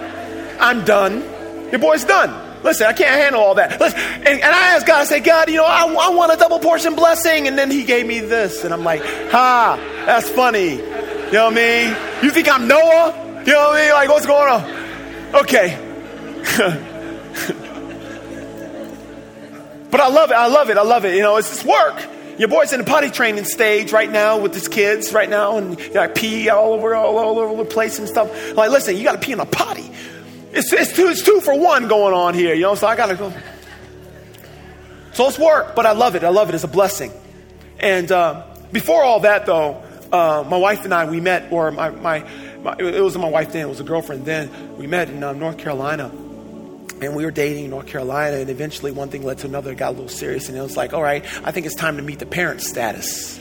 I'm 0.60 0.84
done. 0.84 1.22
Your 1.70 1.78
boy's 1.78 2.04
done. 2.04 2.62
Listen, 2.62 2.86
I 2.86 2.92
can't 2.92 3.10
handle 3.10 3.40
all 3.40 3.54
that. 3.54 3.80
Listen, 3.80 3.98
and, 3.98 4.28
and 4.28 4.44
I 4.44 4.76
asked 4.76 4.86
God, 4.86 5.00
I 5.00 5.04
said, 5.04 5.24
God, 5.24 5.48
you 5.48 5.56
know, 5.56 5.64
I, 5.64 5.84
I 5.84 6.10
want 6.14 6.32
a 6.32 6.36
double 6.36 6.58
portion 6.58 6.94
blessing. 6.94 7.48
And 7.48 7.56
then 7.56 7.70
he 7.70 7.84
gave 7.84 8.06
me 8.06 8.20
this. 8.20 8.64
And 8.64 8.74
I'm 8.74 8.84
like, 8.84 9.02
ha, 9.30 9.76
that's 10.04 10.28
funny. 10.28 10.72
You 10.72 11.32
know 11.32 11.46
what 11.46 11.54
I 11.58 11.86
mean? 11.86 11.96
You 12.22 12.30
think 12.30 12.48
I'm 12.48 12.68
Noah? 12.68 13.42
You 13.46 13.52
know 13.54 13.68
what 13.70 13.78
I 13.78 13.82
mean? 13.82 13.92
Like, 13.92 14.08
what's 14.10 14.26
going 14.26 14.52
on? 14.52 15.42
Okay. 15.42 16.88
But 19.92 20.00
I 20.00 20.08
love 20.08 20.30
it. 20.30 20.34
I 20.34 20.46
love 20.46 20.70
it. 20.70 20.78
I 20.78 20.82
love 20.82 21.04
it. 21.04 21.14
You 21.14 21.20
know, 21.20 21.36
it's 21.36 21.50
this 21.50 21.64
work. 21.64 22.02
Your 22.38 22.48
boy's 22.48 22.72
in 22.72 22.80
the 22.80 22.86
potty 22.86 23.10
training 23.10 23.44
stage 23.44 23.92
right 23.92 24.10
now 24.10 24.38
with 24.38 24.54
his 24.54 24.66
kids 24.66 25.12
right 25.12 25.28
now, 25.28 25.58
and 25.58 25.78
you 25.78 25.92
got 25.92 26.14
pee 26.14 26.48
all 26.48 26.72
over, 26.72 26.94
all, 26.94 27.18
all 27.18 27.38
over 27.38 27.62
the 27.62 27.68
place 27.68 27.98
and 27.98 28.08
stuff. 28.08 28.54
Like, 28.54 28.70
listen, 28.70 28.96
you 28.96 29.04
got 29.04 29.12
to 29.12 29.18
pee 29.18 29.32
in 29.32 29.40
a 29.40 29.44
potty. 29.44 29.90
It's, 30.50 30.72
it's, 30.72 30.96
two, 30.96 31.08
it's 31.08 31.22
two 31.22 31.42
for 31.42 31.54
one 31.54 31.88
going 31.88 32.14
on 32.14 32.32
here, 32.32 32.54
you 32.54 32.62
know. 32.62 32.74
So 32.74 32.86
I 32.86 32.96
got 32.96 33.06
to 33.06 33.16
go. 33.16 33.34
So 35.12 35.28
it's 35.28 35.38
work, 35.38 35.76
but 35.76 35.84
I 35.84 35.92
love 35.92 36.14
it. 36.14 36.24
I 36.24 36.30
love 36.30 36.48
it. 36.48 36.54
It's 36.54 36.64
a 36.64 36.68
blessing. 36.68 37.12
And 37.78 38.10
uh, 38.10 38.46
before 38.72 39.04
all 39.04 39.20
that, 39.20 39.44
though, 39.44 39.82
uh, 40.10 40.42
my 40.48 40.56
wife 40.56 40.86
and 40.86 40.94
I 40.94 41.04
we 41.04 41.20
met, 41.20 41.52
or 41.52 41.70
my, 41.70 41.90
my, 41.90 42.26
my, 42.62 42.76
it 42.78 43.02
was 43.02 43.16
my 43.18 43.28
wife 43.28 43.52
then, 43.52 43.66
it 43.66 43.68
was 43.68 43.80
a 43.80 43.84
girlfriend 43.84 44.24
then. 44.24 44.78
We 44.78 44.86
met 44.86 45.10
in 45.10 45.22
uh, 45.22 45.34
North 45.34 45.58
Carolina 45.58 46.10
and 47.02 47.16
we 47.16 47.24
were 47.24 47.30
dating 47.30 47.64
in 47.64 47.70
North 47.70 47.86
Carolina, 47.86 48.36
and 48.36 48.48
eventually 48.48 48.92
one 48.92 49.08
thing 49.08 49.24
led 49.24 49.38
to 49.38 49.46
another. 49.46 49.72
It 49.72 49.78
got 49.78 49.90
a 49.90 49.96
little 49.96 50.08
serious, 50.08 50.48
and 50.48 50.56
it 50.56 50.62
was 50.62 50.76
like, 50.76 50.92
all 50.92 51.02
right, 51.02 51.24
I 51.44 51.50
think 51.50 51.66
it's 51.66 51.74
time 51.74 51.96
to 51.96 52.02
meet 52.02 52.18
the 52.18 52.26
parent 52.26 52.60
status. 52.60 53.38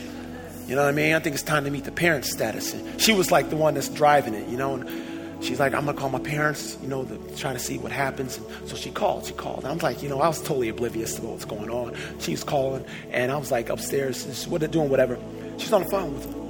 You 0.66 0.76
know 0.76 0.82
what 0.82 0.88
I 0.88 0.92
mean? 0.92 1.14
I 1.14 1.18
think 1.18 1.34
it's 1.34 1.42
time 1.42 1.64
to 1.64 1.70
meet 1.70 1.84
the 1.84 1.92
parent 1.92 2.24
status. 2.24 2.72
And 2.72 3.00
she 3.00 3.12
was 3.12 3.30
like 3.30 3.50
the 3.50 3.56
one 3.56 3.74
that's 3.74 3.88
driving 3.88 4.34
it, 4.34 4.48
you 4.48 4.56
know. 4.56 4.74
And 4.74 5.44
she's 5.44 5.60
like, 5.60 5.74
I'm 5.74 5.84
gonna 5.84 5.98
call 5.98 6.08
my 6.08 6.20
parents, 6.20 6.78
you 6.80 6.88
know, 6.88 7.04
to 7.04 7.36
try 7.36 7.52
to 7.52 7.58
see 7.58 7.78
what 7.78 7.92
happens. 7.92 8.36
And 8.38 8.68
so 8.68 8.76
she 8.76 8.90
called. 8.90 9.26
She 9.26 9.34
called. 9.34 9.64
I'm 9.64 9.78
like, 9.78 10.02
you 10.02 10.08
know, 10.08 10.20
I 10.20 10.28
was 10.28 10.40
totally 10.40 10.68
oblivious 10.68 11.14
to 11.16 11.22
what's 11.22 11.44
going 11.44 11.68
on. 11.68 11.96
She 12.20 12.30
was 12.30 12.44
calling, 12.44 12.84
and 13.10 13.30
I 13.32 13.36
was 13.36 13.50
like 13.50 13.68
upstairs, 13.68 14.24
just 14.24 14.48
doing 14.70 14.88
whatever. 14.88 15.18
She's 15.58 15.72
on 15.72 15.84
the 15.84 15.90
phone 15.90 16.14
with 16.14 16.30
them. 16.30 16.42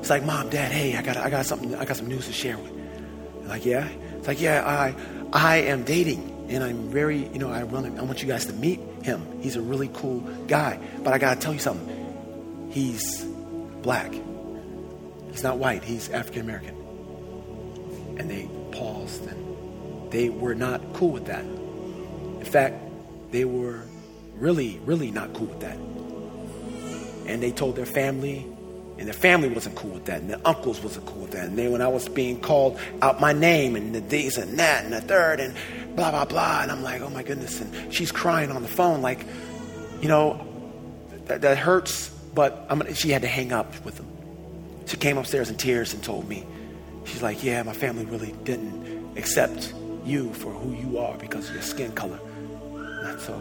It's 0.00 0.10
like, 0.10 0.24
Mom, 0.24 0.50
Dad, 0.50 0.72
hey, 0.72 0.96
I 0.96 1.02
got, 1.02 1.16
I 1.16 1.30
got 1.30 1.46
something, 1.46 1.76
I 1.76 1.84
got 1.84 1.96
some 1.96 2.08
news 2.08 2.26
to 2.26 2.32
share 2.32 2.58
with. 2.58 2.72
like, 3.46 3.64
yeah. 3.64 3.88
It's 4.18 4.26
like, 4.26 4.40
yeah, 4.40 4.62
I, 4.66 4.94
I 5.32 5.58
am 5.58 5.84
dating 5.84 6.46
and 6.50 6.62
I'm 6.62 6.90
very, 6.90 7.26
you 7.28 7.38
know, 7.38 7.50
I 7.50 7.62
want, 7.64 7.98
I 7.98 8.02
want 8.02 8.20
you 8.22 8.28
guys 8.28 8.46
to 8.46 8.52
meet 8.52 8.80
him. 9.02 9.40
He's 9.40 9.56
a 9.56 9.62
really 9.62 9.90
cool 9.94 10.20
guy. 10.46 10.78
But 11.02 11.14
I 11.14 11.18
got 11.18 11.34
to 11.34 11.40
tell 11.40 11.54
you 11.54 11.60
something. 11.60 12.68
He's 12.70 13.24
black. 13.82 14.12
He's 15.30 15.42
not 15.42 15.58
white. 15.58 15.82
He's 15.82 16.10
African 16.10 16.42
American. 16.42 16.76
And 18.18 18.30
they 18.30 18.48
paused 18.72 19.26
and 19.26 20.10
they 20.12 20.28
were 20.28 20.54
not 20.54 20.80
cool 20.92 21.10
with 21.10 21.26
that. 21.26 21.44
In 21.44 22.44
fact, 22.44 22.76
they 23.30 23.46
were 23.46 23.82
really, 24.36 24.78
really 24.84 25.10
not 25.10 25.32
cool 25.32 25.46
with 25.46 25.60
that. 25.60 25.76
And 27.26 27.42
they 27.42 27.52
told 27.52 27.76
their 27.76 27.86
family, 27.86 28.46
and 29.02 29.08
their 29.08 29.18
family 29.18 29.48
wasn't 29.48 29.74
cool 29.74 29.90
with 29.90 30.04
that, 30.04 30.20
and 30.20 30.30
their 30.30 30.40
uncles 30.44 30.80
wasn't 30.80 31.04
cool 31.06 31.22
with 31.22 31.32
that. 31.32 31.46
And 31.46 31.58
then 31.58 31.72
when 31.72 31.82
I 31.82 31.88
was 31.88 32.08
being 32.08 32.38
called 32.40 32.78
out 33.02 33.20
my 33.20 33.32
name, 33.32 33.74
and 33.74 33.92
the 33.92 33.98
this 33.98 34.38
and 34.38 34.56
that, 34.60 34.84
and 34.84 34.92
the 34.92 35.00
third, 35.00 35.40
and 35.40 35.56
blah, 35.96 36.12
blah, 36.12 36.24
blah. 36.24 36.62
And 36.62 36.70
I'm 36.70 36.84
like, 36.84 37.00
oh 37.02 37.10
my 37.10 37.24
goodness. 37.24 37.60
And 37.60 37.92
she's 37.92 38.12
crying 38.12 38.52
on 38.52 38.62
the 38.62 38.68
phone, 38.68 39.02
like, 39.02 39.26
you 40.00 40.06
know, 40.06 40.46
that, 41.24 41.40
that 41.40 41.58
hurts, 41.58 42.10
but 42.32 42.64
I'm, 42.70 42.94
she 42.94 43.10
had 43.10 43.22
to 43.22 43.28
hang 43.28 43.50
up 43.52 43.84
with 43.84 43.96
them. 43.96 44.06
She 44.86 44.96
came 44.96 45.18
upstairs 45.18 45.50
in 45.50 45.56
tears 45.56 45.92
and 45.92 46.00
told 46.00 46.28
me, 46.28 46.46
she's 47.04 47.24
like, 47.24 47.42
yeah, 47.42 47.60
my 47.64 47.72
family 47.72 48.04
really 48.04 48.36
didn't 48.44 49.18
accept 49.18 49.74
you 50.04 50.32
for 50.32 50.52
who 50.52 50.76
you 50.76 50.98
are 50.98 51.18
because 51.18 51.48
of 51.48 51.54
your 51.56 51.64
skin 51.64 51.90
color. 51.90 52.20
And 53.02 53.20
so 53.20 53.34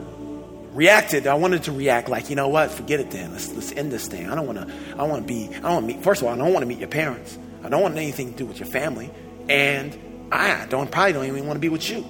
reacted. 0.74 1.28
I 1.28 1.36
wanted 1.36 1.63
to 1.63 1.72
react 1.72 2.09
like, 2.09 2.30
you 2.30 2.36
know 2.36 2.47
what? 2.47 2.72
Forget 2.72 2.99
it 2.99 3.11
then. 3.11 3.32
Let's 3.32 3.51
let's 3.53 3.72
end 3.72 3.91
this 3.91 4.07
thing. 4.07 4.30
I 4.30 4.36
don't 4.36 4.47
want 4.47 4.67
to. 4.67 4.74
I 4.97 5.03
want 5.03 5.28
to 5.28 5.34
be. 5.34 5.49
I 5.55 5.59
don't 5.59 5.74
want 5.74 5.89
to 5.89 5.95
meet. 5.95 6.03
First 6.03 6.22
of 6.22 6.28
all, 6.28 6.34
I 6.34 6.38
don't 6.38 6.53
want 6.53 6.63
to 6.63 6.67
meet 6.67 6.80
your 6.80 6.88
parents. 6.88 7.38
I 7.63 7.69
don't 7.69 7.82
want 7.82 7.95
anything 7.95 8.32
to 8.32 8.38
do 8.38 8.45
with 8.45 8.59
your 8.59 8.69
family, 8.69 9.11
and 9.49 10.28
I 10.32 10.65
don't 10.67 10.91
probably 10.91 11.13
don't 11.13 11.26
even 11.26 11.45
want 11.45 11.57
to 11.57 11.61
be 11.61 11.69
with 11.69 11.89
you 11.89 12.01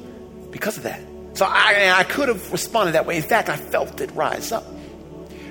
because 0.51 0.77
of 0.77 0.83
that. 0.83 1.01
So 1.33 1.45
I 1.45 1.93
I 1.95 2.03
could 2.03 2.29
have 2.29 2.51
responded 2.51 2.93
that 2.93 3.05
way. 3.05 3.17
In 3.17 3.23
fact, 3.23 3.49
I 3.49 3.57
felt 3.57 3.99
it 4.01 4.11
rise 4.11 4.51
up. 4.51 4.65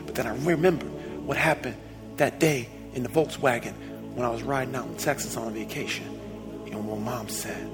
But 0.07 0.15
then 0.15 0.27
I 0.27 0.35
remember 0.45 0.87
what 0.87 1.37
happened 1.37 1.77
that 2.17 2.41
day 2.41 2.69
in 2.95 3.03
the 3.03 3.09
Volkswagen 3.09 3.75
when 4.15 4.27
I 4.27 4.31
was 4.31 4.43
riding 4.43 4.75
out 4.75 4.87
in 4.87 4.97
Texas 4.97 5.37
on 5.37 5.49
a 5.49 5.51
vacation. 5.51 6.19
And 6.67 6.89
my 6.89 6.97
mom 6.97 7.29
said, 7.29 7.69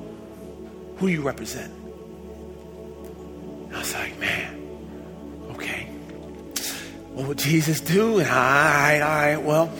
"Who 0.98 1.08
you 1.08 1.22
represent?" 1.22 1.72
I 3.74 3.78
was 3.80 3.92
like, 3.92 4.18
man 4.18 4.65
okay, 5.56 5.84
what 7.12 7.28
would 7.28 7.38
Jesus 7.38 7.80
do? 7.80 8.20
And 8.20 8.28
all 8.28 9.08
right, 9.08 9.36
well, 9.36 9.72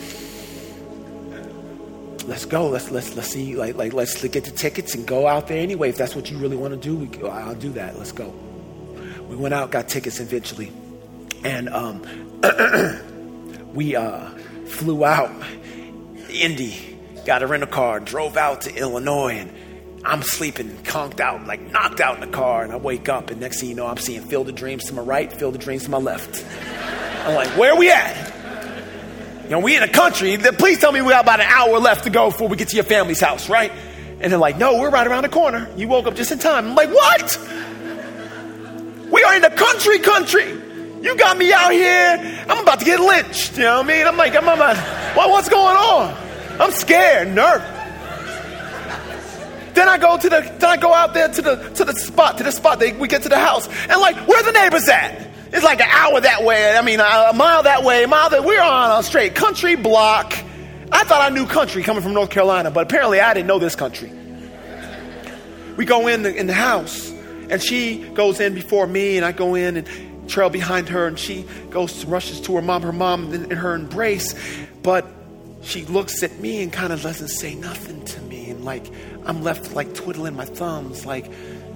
let's 2.27 2.45
go. 2.47 2.69
Let's 2.69 2.91
let's 2.91 3.15
let's 3.15 3.29
see. 3.29 3.55
Like 3.57 3.77
like 3.77 3.93
let's 3.93 4.23
get 4.27 4.45
the 4.45 4.51
tickets 4.51 4.95
and 4.95 5.07
go 5.07 5.27
out 5.27 5.49
there 5.49 5.59
anyway. 5.59 5.91
If 5.91 5.97
that's 5.97 6.17
what 6.17 6.31
you 6.31 6.39
really 6.39 6.57
want 6.57 6.73
to 6.73 6.81
do, 6.81 6.97
we, 6.97 7.29
I'll 7.29 7.55
do 7.55 7.71
that. 7.73 7.99
Let's 7.99 8.13
go. 8.13 8.35
We 9.29 9.37
went 9.37 9.55
out, 9.55 9.71
got 9.71 9.89
tickets 9.89 10.19
eventually, 10.21 10.73
and 11.45 11.69
um, 11.69 12.03
we 13.75 13.97
uh, 13.97 14.31
flew 14.67 15.05
out. 15.05 15.31
Indy 16.31 16.99
got 17.25 17.43
a 17.43 17.47
rental 17.47 17.69
car, 17.69 18.01
drove 18.01 18.37
out 18.37 18.63
to 18.63 18.75
Illinois, 18.75 19.35
and 19.35 19.53
I'm 20.07 20.23
sleeping, 20.23 20.79
conked 20.85 21.21
out, 21.21 21.47
like 21.47 21.61
knocked 21.73 22.01
out 22.01 22.15
in 22.15 22.21
the 22.21 22.35
car, 22.35 22.63
and 22.63 22.73
I 22.73 22.77
wake 22.77 23.09
up, 23.09 23.31
and 23.31 23.41
next 23.41 23.59
thing 23.59 23.71
you 23.71 23.75
know, 23.75 23.89
I'm 23.89 23.97
seeing 23.97 24.21
Field 24.23 24.49
of 24.49 24.55
Dreams 24.55 24.85
to 24.85 24.95
my 24.95 25.03
right, 25.03 25.33
Field 25.33 25.57
of 25.57 25.61
Dreams 25.61 25.83
to 25.85 25.91
my 25.91 25.99
left. 25.99 26.45
I'm 27.27 27.35
like, 27.35 27.49
where 27.59 27.73
are 27.73 27.79
we 27.79 27.91
at? 27.91 28.33
You 29.45 29.51
know, 29.51 29.59
we 29.59 29.77
in 29.77 29.83
a 29.83 29.89
country. 29.89 30.37
Please 30.39 30.79
tell 30.79 30.93
me 30.93 31.03
we 31.03 31.09
got 31.09 31.25
about 31.25 31.41
an 31.41 31.47
hour 31.49 31.79
left 31.81 32.05
to 32.05 32.11
go 32.11 32.31
before 32.31 32.49
we 32.49 32.57
get 32.57 32.69
to 32.69 32.77
your 32.77 32.85
family's 32.85 33.21
house, 33.21 33.49
right? 33.49 33.73
And 34.21 34.31
they're 34.31 34.39
like, 34.39 34.59
no, 34.59 34.79
we're 34.81 34.91
right 34.91 35.07
around 35.07 35.25
the 35.25 35.29
corner. 35.29 35.69
You 35.77 35.89
woke 35.89 36.07
up 36.07 36.15
just 36.15 36.31
in 36.31 36.39
time. 36.39 36.69
I'm 36.69 36.75
like, 36.77 36.91
what? 36.91 37.39
We 39.11 39.25
are 39.25 39.35
in 39.35 39.43
the 39.43 39.51
country, 39.51 39.99
country. 39.99 40.49
You 41.03 41.17
got 41.17 41.37
me 41.37 41.53
out 41.53 41.73
here. 41.73 42.45
I'm 42.49 42.63
about 42.63 42.79
to 42.79 42.85
get 42.85 43.01
lynched. 43.01 43.57
You 43.57 43.65
know 43.65 43.79
what 43.79 43.87
I 43.87 43.89
mean? 43.89 44.07
I'm 44.07 44.17
like, 44.17 44.37
I'm 44.37 44.45
about, 44.45 44.77
well, 45.17 45.31
what's 45.31 45.49
going 45.49 45.77
on? 45.77 46.17
I'm 46.61 46.71
scared, 46.71 47.35
nervous. 47.35 47.76
Then 49.77 49.91
I 49.91 49.99
go 49.99 50.17
to 50.17 50.29
the, 50.31 50.41
then 50.59 50.71
I 50.71 50.79
go 50.79 50.95
out 50.95 51.13
there 51.13 51.29
to 51.29 51.43
the 51.43 51.57
to 51.75 51.85
the 51.85 51.93
spot, 51.93 52.39
to 52.39 52.45
the 52.45 52.51
spot. 52.51 52.79
They, 52.79 52.93
we 52.93 53.09
get 53.09 53.25
to 53.25 53.29
the 53.29 53.39
house, 53.39 53.69
and 53.69 54.01
like, 54.01 54.17
where 54.27 54.43
the 54.43 54.53
neighbors 54.53 54.89
at? 54.89 55.29
It's 55.53 55.63
like 55.63 55.81
an 55.81 55.89
hour 55.91 56.19
that 56.19 56.45
way. 56.45 56.75
I 56.75 56.81
mean, 56.81 56.99
a 56.99 57.33
mile 57.35 57.63
that 57.65 57.85
way, 57.85 58.05
a 58.05 58.09
mile 58.09 58.31
that. 58.31 58.43
We're 58.43 58.63
on 58.63 58.99
a 58.99 59.03
straight 59.03 59.35
country 59.35 59.77
block. 59.77 60.33
I 60.91 61.05
thought 61.05 61.21
I 61.21 61.29
knew 61.29 61.45
country 61.47 61.83
coming 61.83 62.03
from 62.03 62.15
North 62.15 62.31
Carolina, 62.31 62.71
but 62.71 62.85
apparently 62.85 63.21
I 63.21 63.35
didn't 63.35 63.49
know 63.49 63.59
this 63.59 63.77
country. 63.77 64.11
We 65.77 65.85
go 65.85 66.07
in 66.07 66.23
the, 66.23 66.35
in 66.35 66.47
the 66.47 66.55
house, 66.55 67.11
and 67.51 67.63
she 67.63 67.99
goes 67.99 68.41
in 68.41 68.55
before 68.55 68.87
me, 68.87 69.19
and 69.19 69.27
I 69.27 69.33
go 69.33 69.57
in 69.57 69.77
and 69.77 70.29
trail 70.29 70.49
behind 70.49 70.89
her, 70.89 71.07
and 71.07 71.19
she 71.19 71.45
goes 71.69 72.01
to, 72.01 72.07
rushes 72.07 72.41
to 72.43 72.57
her 72.57 72.63
mom, 72.63 72.81
her 72.81 72.93
mom 72.93 73.35
in, 73.35 73.53
in 73.53 73.59
her 73.59 73.75
embrace. 73.75 74.35
But 74.83 75.07
she 75.61 75.85
looks 75.85 76.23
at 76.23 76.39
me 76.41 76.63
and 76.63 76.73
kind 76.73 76.95
of 76.95 77.03
doesn't 77.03 77.29
say 77.29 77.55
nothing 77.55 78.05
to 78.07 78.21
me. 78.23 78.51
And 78.51 78.65
like, 78.65 78.87
I'm 79.27 79.43
left 79.43 79.75
like 79.75 79.95
twiddling 79.95 80.37
my 80.37 80.45
thumbs, 80.45 81.05
like, 81.05 81.31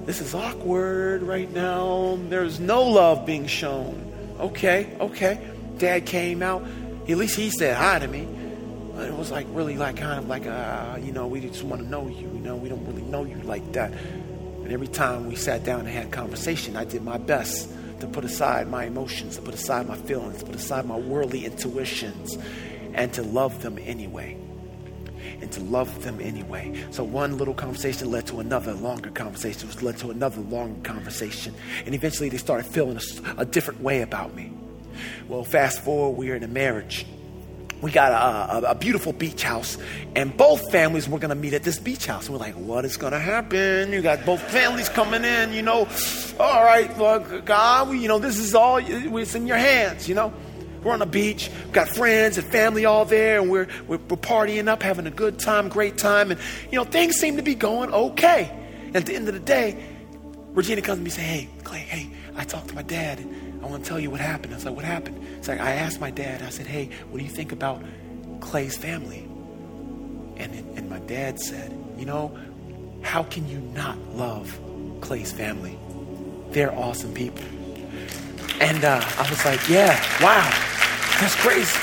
this 0.06 0.20
is 0.20 0.34
awkward 0.34 1.22
right 1.22 1.50
now. 1.52 2.18
There's 2.28 2.58
no 2.58 2.82
love 2.82 3.26
being 3.26 3.46
shown. 3.46 4.10
Okay, 4.40 4.96
okay. 4.98 5.38
Dad 5.78 6.06
came 6.06 6.42
out. 6.42 6.64
At 7.08 7.16
least 7.16 7.36
he 7.36 7.50
said 7.50 7.76
hi 7.76 7.98
to 7.98 8.08
me. 8.08 8.26
It 8.96 9.14
was 9.14 9.30
like 9.30 9.46
really 9.50 9.76
like 9.76 9.96
kind 9.96 10.18
of 10.18 10.28
like, 10.28 10.46
uh, 10.46 10.98
you 11.00 11.12
know, 11.12 11.26
we 11.26 11.40
just 11.40 11.62
want 11.62 11.82
to 11.82 11.88
know 11.88 12.08
you. 12.08 12.28
You 12.28 12.40
know, 12.40 12.56
we 12.56 12.68
don't 12.68 12.84
really 12.86 13.02
know 13.02 13.24
you 13.24 13.36
like 13.42 13.72
that. 13.72 13.92
And 13.92 14.72
every 14.72 14.88
time 14.88 15.28
we 15.28 15.36
sat 15.36 15.64
down 15.64 15.80
and 15.80 15.88
had 15.88 16.10
conversation, 16.10 16.76
I 16.76 16.84
did 16.84 17.02
my 17.02 17.18
best 17.18 17.70
to 18.00 18.06
put 18.06 18.24
aside 18.24 18.68
my 18.68 18.84
emotions, 18.84 19.36
to 19.36 19.42
put 19.42 19.54
aside 19.54 19.86
my 19.86 19.96
feelings, 19.96 20.38
to 20.38 20.46
put 20.46 20.54
aside 20.54 20.86
my 20.86 20.96
worldly 20.96 21.44
intuitions, 21.44 22.38
and 22.94 23.12
to 23.14 23.22
love 23.22 23.62
them 23.62 23.78
anyway. 23.78 24.36
And 25.40 25.50
to 25.52 25.60
love 25.60 26.02
them 26.02 26.20
anyway. 26.20 26.84
So 26.90 27.04
one 27.04 27.38
little 27.38 27.54
conversation 27.54 28.10
led 28.10 28.26
to 28.28 28.40
another 28.40 28.72
longer 28.74 29.10
conversation, 29.10 29.68
which 29.68 29.82
led 29.82 29.98
to 29.98 30.10
another 30.10 30.40
long 30.42 30.80
conversation. 30.82 31.54
And 31.86 31.94
eventually 31.94 32.28
they 32.28 32.38
started 32.38 32.66
feeling 32.66 32.96
a, 32.96 33.40
a 33.42 33.44
different 33.44 33.80
way 33.80 34.02
about 34.02 34.34
me. 34.34 34.52
Well, 35.28 35.44
fast 35.44 35.82
forward, 35.82 36.18
we're 36.18 36.36
in 36.36 36.42
a 36.42 36.48
marriage 36.48 37.06
we 37.80 37.90
got 37.90 38.12
a, 38.12 38.66
a, 38.68 38.70
a, 38.72 38.74
beautiful 38.74 39.12
beach 39.12 39.42
house, 39.42 39.78
and 40.14 40.36
both 40.36 40.70
families 40.70 41.08
were 41.08 41.18
going 41.18 41.30
to 41.30 41.34
meet 41.34 41.54
at 41.54 41.62
this 41.62 41.78
beach 41.78 42.06
house. 42.06 42.28
We're 42.28 42.36
like, 42.38 42.54
what 42.54 42.84
is 42.84 42.96
going 42.96 43.12
to 43.12 43.18
happen? 43.18 43.92
You 43.92 44.02
got 44.02 44.26
both 44.26 44.42
families 44.42 44.88
coming 44.88 45.24
in, 45.24 45.52
you 45.52 45.62
know. 45.62 45.88
All 46.38 46.64
right, 46.64 46.96
look, 46.98 47.44
God, 47.46 47.88
we, 47.88 48.00
you 48.00 48.08
know, 48.08 48.18
this 48.18 48.38
is 48.38 48.54
all, 48.54 48.76
it's 48.78 49.34
in 49.34 49.46
your 49.46 49.56
hands, 49.56 50.08
you 50.08 50.14
know. 50.14 50.32
We're 50.82 50.92
on 50.92 51.00
the 51.00 51.06
beach, 51.06 51.50
got 51.72 51.88
friends 51.88 52.38
and 52.38 52.46
family 52.46 52.84
all 52.86 53.04
there, 53.04 53.40
and 53.40 53.50
we're, 53.50 53.68
we're, 53.86 53.98
we're 53.98 54.16
partying 54.16 54.68
up, 54.68 54.82
having 54.82 55.06
a 55.06 55.10
good 55.10 55.38
time, 55.38 55.68
great 55.68 55.98
time, 55.98 56.30
and, 56.30 56.40
you 56.70 56.78
know, 56.78 56.84
things 56.84 57.16
seem 57.16 57.36
to 57.36 57.42
be 57.42 57.54
going 57.54 57.92
okay. 57.92 58.50
And 58.86 58.96
at 58.96 59.06
the 59.06 59.14
end 59.14 59.28
of 59.28 59.34
the 59.34 59.40
day, 59.40 59.82
Regina 60.52 60.82
comes 60.82 60.98
to 60.98 61.02
me 61.02 61.06
and 61.06 61.12
says, 61.12 61.24
hey, 61.24 61.48
Clay, 61.64 61.80
hey, 61.80 62.10
I 62.34 62.44
talked 62.44 62.68
to 62.68 62.74
my 62.74 62.82
dad, 62.82 63.18
and 63.18 63.62
I 63.62 63.66
want 63.66 63.84
to 63.84 63.88
tell 63.88 64.00
you 64.00 64.10
what 64.10 64.20
happened. 64.20 64.54
I 64.54 64.56
was 64.56 64.64
like, 64.64 64.74
what 64.74 64.84
happened? 64.84 65.22
It's 65.38 65.48
like, 65.48 65.60
I 65.60 65.72
asked 65.72 66.00
my 66.00 66.10
dad, 66.10 66.42
I 66.42 66.48
said, 66.48 66.66
hey, 66.66 66.88
what 67.10 67.18
do 67.18 67.24
you 67.24 67.30
think 67.30 67.52
about 67.52 67.82
Clay's 68.40 68.76
family? 68.76 69.28
And, 70.38 70.54
and 70.78 70.88
my 70.88 70.98
dad 71.00 71.38
said, 71.38 71.76
you 71.98 72.06
know, 72.06 72.36
how 73.02 73.22
can 73.24 73.48
you 73.48 73.58
not 73.58 73.98
love 74.14 74.58
Clay's 75.02 75.30
family? 75.30 75.78
They're 76.50 76.74
awesome 76.74 77.12
people. 77.12 77.44
And 78.60 78.84
uh, 78.84 79.00
I 79.18 79.30
was 79.30 79.44
like, 79.44 79.68
yeah, 79.68 79.98
wow, 80.22 80.48
that's 81.18 81.34
crazy. 81.36 81.78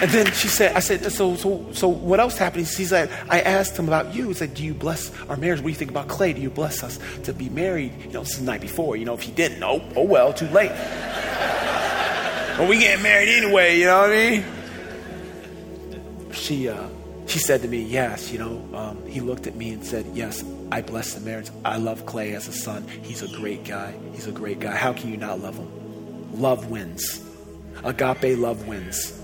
And 0.00 0.10
then 0.12 0.26
she 0.32 0.46
said, 0.46 0.76
I 0.76 0.80
said, 0.80 1.10
so, 1.10 1.34
so, 1.34 1.66
so 1.72 1.88
what 1.88 2.20
else 2.20 2.38
happened? 2.38 2.68
She's 2.68 2.92
like, 2.92 3.10
I 3.28 3.40
asked 3.40 3.76
him 3.76 3.88
about 3.88 4.14
you. 4.14 4.28
He 4.28 4.34
said, 4.34 4.54
do 4.54 4.62
you 4.62 4.72
bless 4.72 5.10
our 5.28 5.36
marriage? 5.36 5.58
What 5.58 5.64
do 5.64 5.70
you 5.70 5.74
think 5.74 5.90
about 5.90 6.06
Clay? 6.06 6.32
Do 6.32 6.40
you 6.40 6.50
bless 6.50 6.84
us 6.84 7.00
to 7.24 7.32
be 7.32 7.48
married? 7.48 7.92
You 8.04 8.12
know, 8.12 8.22
this 8.22 8.34
is 8.34 8.38
the 8.38 8.44
night 8.44 8.60
before. 8.60 8.96
You 8.96 9.06
know, 9.06 9.14
if 9.14 9.22
he 9.22 9.32
didn't, 9.32 9.60
oh, 9.64 9.82
oh 9.96 10.04
well, 10.04 10.32
too 10.32 10.46
late. 10.48 10.70
well, 12.58 12.68
we 12.68 12.78
getting 12.78 13.02
married 13.02 13.28
anyway, 13.28 13.78
you 13.78 13.86
know 13.86 14.02
what 14.02 14.10
I 14.10 14.30
mean? 14.30 14.44
She, 16.32 16.68
uh, 16.68 16.86
she 17.26 17.40
said 17.40 17.62
to 17.62 17.68
me, 17.68 17.82
yes, 17.82 18.30
you 18.30 18.38
know, 18.38 18.68
um, 18.74 19.04
he 19.04 19.20
looked 19.20 19.48
at 19.48 19.56
me 19.56 19.70
and 19.70 19.84
said, 19.84 20.06
yes, 20.14 20.44
I 20.70 20.82
bless 20.82 21.14
the 21.14 21.20
marriage. 21.20 21.50
I 21.64 21.78
love 21.78 22.04
Clay 22.04 22.34
as 22.34 22.46
a 22.48 22.52
son. 22.52 22.86
He's 23.02 23.22
a 23.22 23.28
great 23.28 23.64
guy. 23.64 23.94
He's 24.12 24.26
a 24.26 24.32
great 24.32 24.60
guy. 24.60 24.74
How 24.74 24.92
can 24.92 25.10
you 25.10 25.16
not 25.16 25.40
love 25.40 25.56
him? 25.56 26.40
Love 26.40 26.70
wins. 26.70 27.24
Agape 27.84 28.38
love 28.38 28.66
wins. 28.68 29.18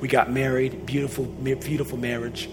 We 0.00 0.08
got 0.08 0.30
married, 0.30 0.86
beautiful, 0.86 1.24
beautiful 1.24 1.98
marriage. 1.98 2.48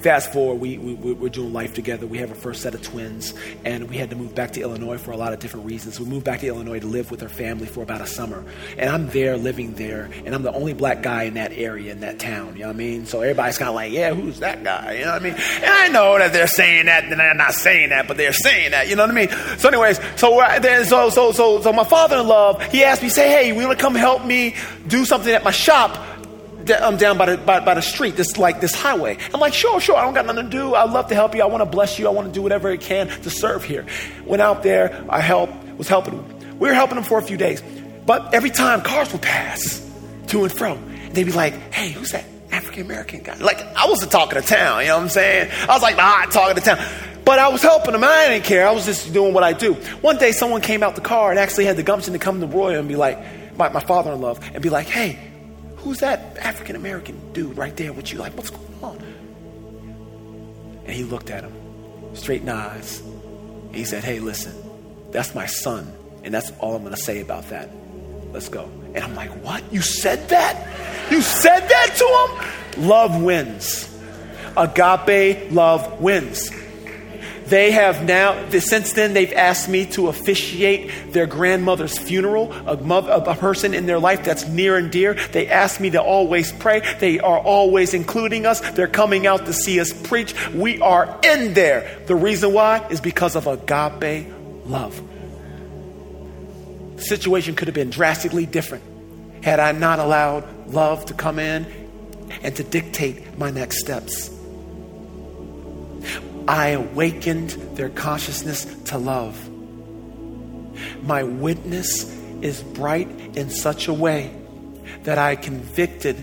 Fast 0.00 0.32
forward, 0.32 0.60
we, 0.60 0.78
we, 0.78 0.94
we're 0.94 1.28
doing 1.28 1.52
life 1.52 1.74
together. 1.74 2.06
We 2.06 2.18
have 2.18 2.30
our 2.30 2.36
first 2.36 2.62
set 2.62 2.74
of 2.74 2.80
twins, 2.80 3.34
and 3.66 3.88
we 3.90 3.96
had 3.98 4.08
to 4.10 4.16
move 4.16 4.34
back 4.34 4.52
to 4.52 4.60
Illinois 4.62 4.96
for 4.96 5.10
a 5.10 5.16
lot 5.16 5.34
of 5.34 5.40
different 5.40 5.66
reasons. 5.66 6.00
We 6.00 6.06
moved 6.06 6.24
back 6.24 6.40
to 6.40 6.46
Illinois 6.46 6.80
to 6.80 6.86
live 6.86 7.10
with 7.10 7.22
our 7.22 7.28
family 7.28 7.66
for 7.66 7.82
about 7.82 8.00
a 8.00 8.06
summer. 8.06 8.42
And 8.78 8.88
I'm 8.88 9.08
there, 9.10 9.36
living 9.36 9.74
there, 9.74 10.08
and 10.24 10.34
I'm 10.34 10.42
the 10.42 10.54
only 10.54 10.72
black 10.72 11.02
guy 11.02 11.24
in 11.24 11.34
that 11.34 11.52
area, 11.52 11.92
in 11.92 12.00
that 12.00 12.18
town. 12.18 12.54
You 12.54 12.60
know 12.60 12.68
what 12.68 12.76
I 12.76 12.78
mean? 12.78 13.04
So 13.04 13.20
everybody's 13.20 13.58
kind 13.58 13.68
of 13.68 13.74
like, 13.74 13.92
yeah, 13.92 14.14
who's 14.14 14.40
that 14.40 14.64
guy? 14.64 14.94
You 14.94 15.04
know 15.04 15.12
what 15.12 15.20
I 15.20 15.24
mean? 15.24 15.34
And 15.34 15.66
I 15.66 15.88
know 15.88 16.18
that 16.18 16.32
they're 16.32 16.46
saying 16.46 16.86
that, 16.86 17.04
and 17.04 17.20
they're 17.20 17.34
not 17.34 17.52
saying 17.52 17.90
that, 17.90 18.08
but 18.08 18.16
they're 18.16 18.32
saying 18.32 18.70
that. 18.70 18.88
You 18.88 18.96
know 18.96 19.02
what 19.02 19.10
I 19.10 19.14
mean? 19.14 19.28
So, 19.58 19.68
anyways, 19.68 20.00
so 20.16 20.40
so 20.84 21.10
so 21.10 21.32
so 21.32 21.60
so 21.60 21.72
my 21.74 21.84
father-in-law, 21.84 22.60
he 22.70 22.84
asked 22.84 23.02
me, 23.02 23.10
say, 23.10 23.28
hey, 23.28 23.52
we 23.52 23.66
want 23.66 23.78
to 23.78 23.82
come 23.82 23.94
help 23.94 24.24
me 24.24 24.54
do 24.86 25.04
something 25.04 25.32
at 25.32 25.44
my 25.44 25.50
shop 25.50 26.06
I'm 26.78 26.94
um, 26.94 26.96
down 26.96 27.18
by 27.18 27.26
the, 27.26 27.36
by, 27.38 27.60
by, 27.60 27.74
the 27.74 27.82
street, 27.82 28.16
this 28.16 28.36
like 28.38 28.60
this 28.60 28.74
highway. 28.74 29.18
I'm 29.32 29.40
like, 29.40 29.54
sure, 29.54 29.80
sure, 29.80 29.96
I 29.96 30.02
don't 30.02 30.14
got 30.14 30.26
nothing 30.26 30.44
to 30.44 30.50
do. 30.50 30.74
I'd 30.74 30.90
love 30.90 31.08
to 31.08 31.14
help 31.14 31.34
you. 31.34 31.42
I 31.42 31.46
want 31.46 31.62
to 31.62 31.66
bless 31.66 31.98
you. 31.98 32.06
I 32.06 32.10
want 32.10 32.28
to 32.28 32.32
do 32.32 32.42
whatever 32.42 32.70
I 32.70 32.76
can 32.76 33.08
to 33.08 33.30
serve 33.30 33.64
here. 33.64 33.86
Went 34.24 34.42
out 34.42 34.62
there, 34.62 35.04
I 35.08 35.20
helped, 35.20 35.54
was 35.76 35.88
helping. 35.88 36.58
We 36.58 36.68
were 36.68 36.74
helping 36.74 36.96
them 36.96 37.04
for 37.04 37.18
a 37.18 37.22
few 37.22 37.36
days. 37.36 37.62
But 38.06 38.34
every 38.34 38.50
time 38.50 38.82
cars 38.82 39.12
would 39.12 39.22
pass 39.22 39.86
to 40.28 40.44
and 40.44 40.52
fro, 40.52 40.78
they'd 41.12 41.24
be 41.24 41.32
like, 41.32 41.54
hey, 41.72 41.90
who's 41.90 42.12
that 42.12 42.24
African 42.50 42.82
American 42.82 43.22
guy? 43.22 43.36
Like, 43.36 43.60
I 43.76 43.86
wasn't 43.88 44.12
talking 44.12 44.40
to 44.40 44.46
town, 44.46 44.82
you 44.82 44.88
know 44.88 44.96
what 44.96 45.04
I'm 45.04 45.08
saying? 45.08 45.50
I 45.68 45.72
was 45.72 45.82
like, 45.82 45.96
nah, 45.96 46.24
talking 46.26 46.56
to 46.56 46.60
town. 46.60 46.84
But 47.24 47.38
I 47.38 47.48
was 47.48 47.62
helping 47.62 47.92
them. 47.92 48.02
I 48.02 48.28
didn't 48.28 48.44
care. 48.44 48.66
I 48.66 48.72
was 48.72 48.86
just 48.86 49.12
doing 49.12 49.32
what 49.32 49.44
I 49.44 49.52
do. 49.52 49.74
One 50.00 50.18
day, 50.18 50.32
someone 50.32 50.60
came 50.62 50.82
out 50.82 50.94
the 50.94 51.00
car 51.00 51.30
and 51.30 51.38
actually 51.38 51.66
had 51.66 51.76
the 51.76 51.82
gumption 51.82 52.12
to 52.14 52.18
come 52.18 52.40
to 52.40 52.46
Roy 52.46 52.78
and 52.78 52.88
be 52.88 52.96
like, 52.96 53.18
my, 53.56 53.68
my 53.68 53.80
father 53.80 54.12
in 54.12 54.20
law, 54.20 54.36
and 54.52 54.62
be 54.62 54.70
like, 54.70 54.86
hey, 54.86 55.18
Who's 55.82 55.98
that 56.00 56.36
African 56.38 56.76
American 56.76 57.32
dude 57.32 57.56
right 57.56 57.76
there 57.76 57.92
with 57.92 58.12
you? 58.12 58.18
Like, 58.18 58.36
what's 58.36 58.50
going 58.50 58.74
on? 58.82 58.98
And 60.84 60.92
he 60.92 61.04
looked 61.04 61.30
at 61.30 61.44
him, 61.44 61.54
straight 62.14 62.40
in 62.40 62.46
the 62.46 62.54
eyes. 62.54 63.00
And 63.00 63.76
He 63.76 63.84
said, 63.84 64.04
Hey, 64.04 64.20
listen, 64.20 64.54
that's 65.10 65.34
my 65.34 65.46
son. 65.46 65.92
And 66.24 66.34
that's 66.34 66.50
all 66.58 66.74
I'm 66.74 66.82
going 66.82 66.94
to 66.94 67.00
say 67.00 67.20
about 67.20 67.48
that. 67.48 67.70
Let's 68.32 68.48
go. 68.48 68.70
And 68.94 68.98
I'm 68.98 69.14
like, 69.14 69.30
What? 69.44 69.62
You 69.72 69.82
said 69.82 70.28
that? 70.28 71.10
You 71.10 71.22
said 71.22 71.60
that 71.60 71.94
to 71.96 72.78
him? 72.78 72.88
Love 72.88 73.22
wins. 73.22 73.86
Agape 74.56 75.50
love 75.52 76.00
wins. 76.00 76.50
They 77.50 77.72
have 77.72 78.04
now, 78.04 78.48
since 78.50 78.92
then, 78.92 79.12
they've 79.12 79.32
asked 79.32 79.68
me 79.68 79.84
to 79.86 80.06
officiate 80.06 81.12
their 81.12 81.26
grandmother's 81.26 81.98
funeral, 81.98 82.52
a, 82.52 82.76
mother, 82.76 83.10
a 83.10 83.34
person 83.34 83.74
in 83.74 83.86
their 83.86 83.98
life 83.98 84.22
that's 84.22 84.46
near 84.46 84.76
and 84.76 84.88
dear. 84.88 85.14
They 85.32 85.48
ask 85.48 85.80
me 85.80 85.90
to 85.90 86.00
always 86.00 86.52
pray. 86.52 86.80
They 87.00 87.18
are 87.18 87.40
always 87.40 87.92
including 87.92 88.46
us. 88.46 88.60
They're 88.70 88.86
coming 88.86 89.26
out 89.26 89.46
to 89.46 89.52
see 89.52 89.80
us 89.80 89.92
preach. 89.92 90.32
We 90.50 90.80
are 90.80 91.18
in 91.24 91.54
there. 91.54 92.00
The 92.06 92.14
reason 92.14 92.52
why 92.52 92.86
is 92.88 93.00
because 93.00 93.34
of 93.34 93.48
agape 93.48 94.32
love. 94.64 95.02
The 96.98 97.02
situation 97.02 97.56
could 97.56 97.66
have 97.66 97.74
been 97.74 97.90
drastically 97.90 98.46
different 98.46 98.84
had 99.42 99.58
I 99.58 99.72
not 99.72 99.98
allowed 99.98 100.68
love 100.68 101.04
to 101.06 101.14
come 101.14 101.40
in 101.40 101.66
and 102.44 102.54
to 102.54 102.62
dictate 102.62 103.36
my 103.36 103.50
next 103.50 103.80
steps. 103.80 104.30
I 106.50 106.70
awakened 106.70 107.50
their 107.76 107.90
consciousness 107.90 108.64
to 108.86 108.98
love. 108.98 109.38
My 111.00 111.22
witness 111.22 112.12
is 112.42 112.60
bright 112.60 113.08
in 113.36 113.50
such 113.50 113.86
a 113.86 113.94
way 113.94 114.34
that 115.04 115.16
I 115.16 115.36
convicted 115.36 116.16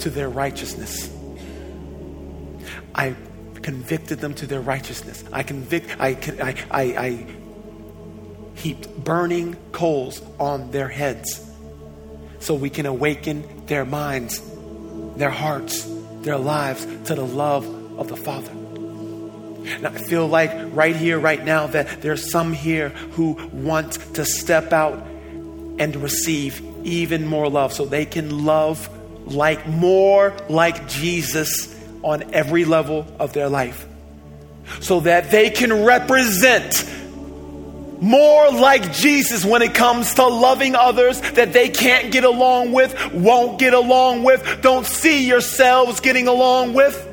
to 0.00 0.10
their 0.10 0.28
righteousness. 0.28 1.10
I 2.94 3.16
convicted 3.62 4.18
them 4.18 4.34
to 4.34 4.46
their 4.46 4.60
righteousness. 4.60 5.24
I 5.32 5.44
convict. 5.44 5.98
I, 5.98 6.08
I, 6.42 6.54
I, 6.70 6.82
I 6.82 7.26
heaped 8.54 9.02
burning 9.02 9.56
coals 9.72 10.20
on 10.38 10.72
their 10.72 10.88
heads, 10.88 11.40
so 12.40 12.52
we 12.52 12.68
can 12.68 12.84
awaken 12.84 13.64
their 13.64 13.86
minds, 13.86 14.42
their 15.16 15.30
hearts, 15.30 15.90
their 16.20 16.36
lives 16.36 16.84
to 17.06 17.14
the 17.14 17.24
love 17.24 17.64
of 17.98 18.08
the 18.08 18.16
Father. 18.16 18.57
And 19.68 19.86
I 19.86 19.90
feel 19.90 20.26
like 20.26 20.50
right 20.74 20.96
here, 20.96 21.18
right 21.18 21.44
now, 21.44 21.66
that 21.68 22.02
there's 22.02 22.30
some 22.30 22.52
here 22.52 22.88
who 22.88 23.32
want 23.52 23.92
to 24.14 24.24
step 24.24 24.72
out 24.72 25.06
and 25.78 25.94
receive 25.96 26.62
even 26.84 27.26
more 27.26 27.48
love 27.48 27.72
so 27.72 27.84
they 27.84 28.06
can 28.06 28.44
love 28.44 28.88
like 29.26 29.66
more 29.66 30.34
like 30.48 30.88
Jesus 30.88 31.74
on 32.02 32.34
every 32.34 32.64
level 32.64 33.06
of 33.18 33.32
their 33.32 33.48
life. 33.48 33.86
So 34.80 35.00
that 35.00 35.30
they 35.30 35.50
can 35.50 35.84
represent 35.84 36.84
more 38.00 38.50
like 38.50 38.92
Jesus 38.92 39.44
when 39.44 39.62
it 39.62 39.74
comes 39.74 40.14
to 40.14 40.26
loving 40.26 40.74
others 40.74 41.20
that 41.32 41.52
they 41.52 41.68
can't 41.68 42.12
get 42.12 42.24
along 42.24 42.72
with, 42.72 43.12
won't 43.12 43.58
get 43.58 43.74
along 43.74 44.22
with, 44.22 44.60
don't 44.62 44.86
see 44.86 45.26
yourselves 45.26 46.00
getting 46.00 46.28
along 46.28 46.74
with 46.74 47.07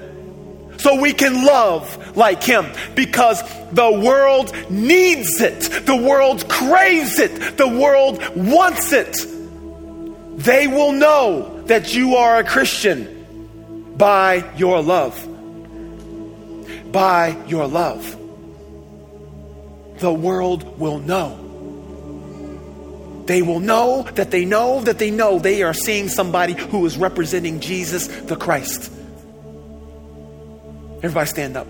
so 0.86 0.94
we 0.94 1.14
can 1.14 1.44
love 1.44 2.16
like 2.16 2.44
him 2.44 2.68
because 2.94 3.42
the 3.72 3.92
world 3.92 4.54
needs 4.70 5.42
it. 5.42 5.60
The 5.88 5.96
world 5.96 6.48
craves 6.48 7.18
it. 7.18 7.58
The 7.58 7.68
world 7.68 8.22
wants 8.36 8.94
it. 8.94 9.18
They 10.38 10.68
will 10.68 10.92
know 10.92 11.64
that 11.64 11.96
you 11.96 12.18
are 12.18 12.38
a 12.38 12.44
Christian 12.44 13.96
by 13.98 14.48
your 14.58 14.84
love. 14.84 15.18
By 16.92 17.36
your 17.48 17.66
love. 17.66 18.06
The 19.98 20.14
world 20.14 20.78
will 20.78 21.00
know. 21.00 21.42
They 23.26 23.42
will 23.42 23.60
know 23.60 24.04
that 24.14 24.30
they 24.30 24.46
know 24.46 24.82
that 24.82 25.00
they 25.00 25.10
know 25.10 25.40
they 25.40 25.64
are 25.64 25.74
seeing 25.74 26.10
somebody 26.10 26.54
who 26.54 26.86
is 26.86 26.96
representing 26.96 27.60
Jesus 27.60 28.06
the 28.06 28.36
Christ. 28.36 28.92
Everybody 31.06 31.28
stand 31.28 31.56
up. 31.56 31.68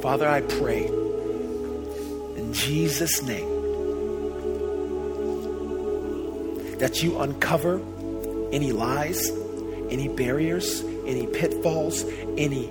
Father, 0.00 0.26
I 0.26 0.40
pray 0.40 0.86
in 2.38 2.54
Jesus' 2.54 3.20
name 3.20 3.46
that 6.78 7.02
you 7.02 7.18
uncover 7.18 7.82
any 8.52 8.72
lies, 8.72 9.28
any 9.90 10.08
barriers, 10.08 10.80
any 11.04 11.26
pitfalls, 11.26 12.06
any 12.38 12.70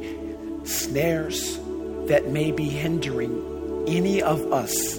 snares 0.64 1.60
that 2.08 2.28
may 2.30 2.52
be 2.52 2.68
hindering 2.68 3.86
any 3.88 4.24
of 4.24 4.52
us 4.52 4.98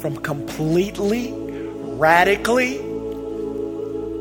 from 0.00 0.16
completely, 0.18 1.32
radically, 1.34 2.89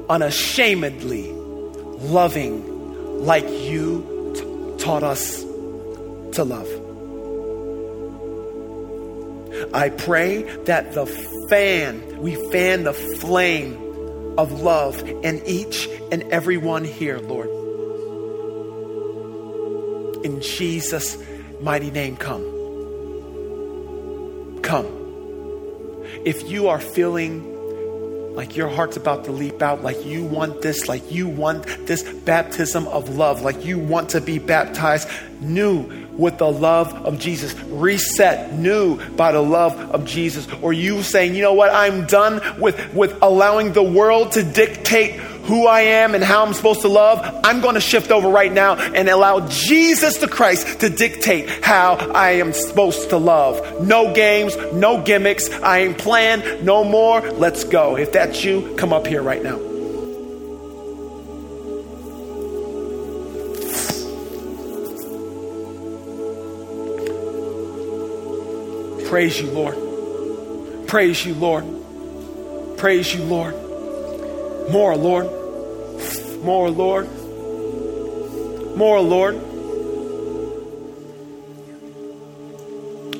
unashamedly 0.10 1.32
loving 1.32 3.24
like 3.24 3.48
you 3.48 4.34
t- 4.36 4.84
taught 4.84 5.04
us 5.04 5.44
to 5.44 6.44
love. 6.44 6.68
I 9.74 9.90
pray 9.90 10.44
that 10.64 10.94
the 10.94 11.06
fan, 11.50 12.20
we 12.20 12.36
fan 12.52 12.84
the 12.84 12.94
flame 12.94 13.76
of 14.38 14.62
love 14.62 15.02
in 15.08 15.42
each 15.46 15.88
and 16.12 16.24
every 16.32 16.58
one 16.58 16.86
here, 16.86 17.20
Lord. 17.20 17.50
In 20.26 20.42
Jesus' 20.42 21.18
mighty 21.62 21.92
name, 21.92 22.16
come. 22.18 22.44
Come. 24.62 24.88
If 26.26 26.50
you 26.50 26.70
are 26.70 26.80
feeling 26.80 27.59
like 28.40 28.56
your 28.56 28.70
heart's 28.70 28.96
about 28.96 29.26
to 29.26 29.34
leap 29.34 29.62
out, 29.62 29.84
like 29.84 30.06
you 30.06 30.24
want 30.24 30.62
this, 30.62 30.88
like 30.88 31.12
you 31.12 31.28
want 31.28 31.66
this 31.88 32.04
baptism 32.04 32.88
of 32.88 33.18
love, 33.18 33.42
like 33.42 33.66
you 33.66 33.78
want 33.78 34.12
to 34.12 34.22
be 34.22 34.40
baptized 34.40 35.10
new 35.42 36.08
with 36.14 36.38
the 36.38 36.50
love 36.50 36.94
of 37.06 37.20
Jesus, 37.20 37.54
reset 37.64 38.54
new 38.54 38.98
by 39.18 39.34
the 39.34 39.42
love 39.42 39.78
of 39.92 40.06
Jesus, 40.06 40.48
or 40.62 40.72
you 40.72 41.04
saying, 41.04 41.36
you 41.36 41.42
know 41.42 41.54
what, 41.54 41.74
I'm 41.74 42.06
done 42.06 42.42
with, 42.62 42.94
with 42.94 43.22
allowing 43.22 43.74
the 43.74 43.84
world 43.84 44.32
to 44.32 44.44
dictate 44.44 45.20
who 45.50 45.66
I 45.66 45.82
am 45.82 46.14
and 46.14 46.24
how 46.24 46.46
I'm 46.46 46.54
supposed 46.54 46.82
to 46.82 46.88
love, 46.88 47.20
I'm 47.44 47.60
going 47.60 47.74
to 47.74 47.82
shift 47.82 48.12
over 48.12 48.30
right 48.30 48.54
now 48.54 48.76
and 48.76 49.10
allow 49.10 49.48
Jesus 49.48 50.18
the 50.18 50.28
Christ 50.28 50.82
to 50.82 50.90
dictate 50.92 51.50
how 51.66 51.96
I 51.96 52.34
am 52.34 52.54
supposed 52.54 53.10
to 53.10 53.18
love. 53.18 53.82
No 53.82 54.14
games, 54.14 54.56
no 54.74 55.02
gimmicks. 55.02 55.50
I 55.50 55.80
ain't 55.80 55.98
playing 55.98 56.64
no 56.64 56.84
more. 56.84 57.22
Let's 57.22 57.64
go. 57.64 57.98
If 57.98 58.12
that's 58.12 58.44
you, 58.44 58.76
come 58.78 58.94
up 58.94 59.08
here 59.08 59.24
right 59.24 59.42
now. 59.42 59.58
Praise 69.10 69.42
you, 69.42 69.50
Lord. 69.50 70.88
Praise 70.88 71.26
you, 71.26 71.34
Lord. 71.34 71.66
Praise 72.78 73.12
you, 73.12 73.24
Lord. 73.24 73.69
More, 74.72 74.96
Lord. 74.96 75.26
More, 76.44 76.70
Lord. 76.70 77.10
More, 78.78 79.02
Lord. 79.02 79.36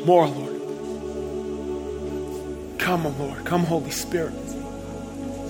More, 0.06 0.28
Lord. 0.28 0.50
Come, 2.80 3.06
oh 3.06 3.16
Lord. 3.18 3.46
Come, 3.46 3.64
Holy 3.66 3.90
Spirit. 3.92 4.34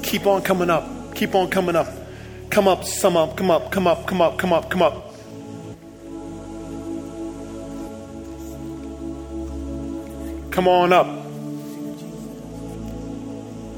Keep 0.04 0.26
on 0.26 0.42
coming 0.42 0.70
up. 0.70 1.16
Keep 1.16 1.36
on 1.36 1.50
coming 1.50 1.76
up. 1.76 1.88
Come 2.50 2.68
up, 2.68 2.84
some 2.84 3.16
up, 3.16 3.38
come 3.38 3.52
up, 3.52 3.72
come 3.72 3.86
up, 3.86 4.08
come 4.08 4.22
up, 4.22 4.38
come 4.40 4.54
up, 4.54 4.70
come 4.70 4.82
up. 4.82 5.14
Come 10.52 10.68
on 10.68 10.92
up. 10.94 11.19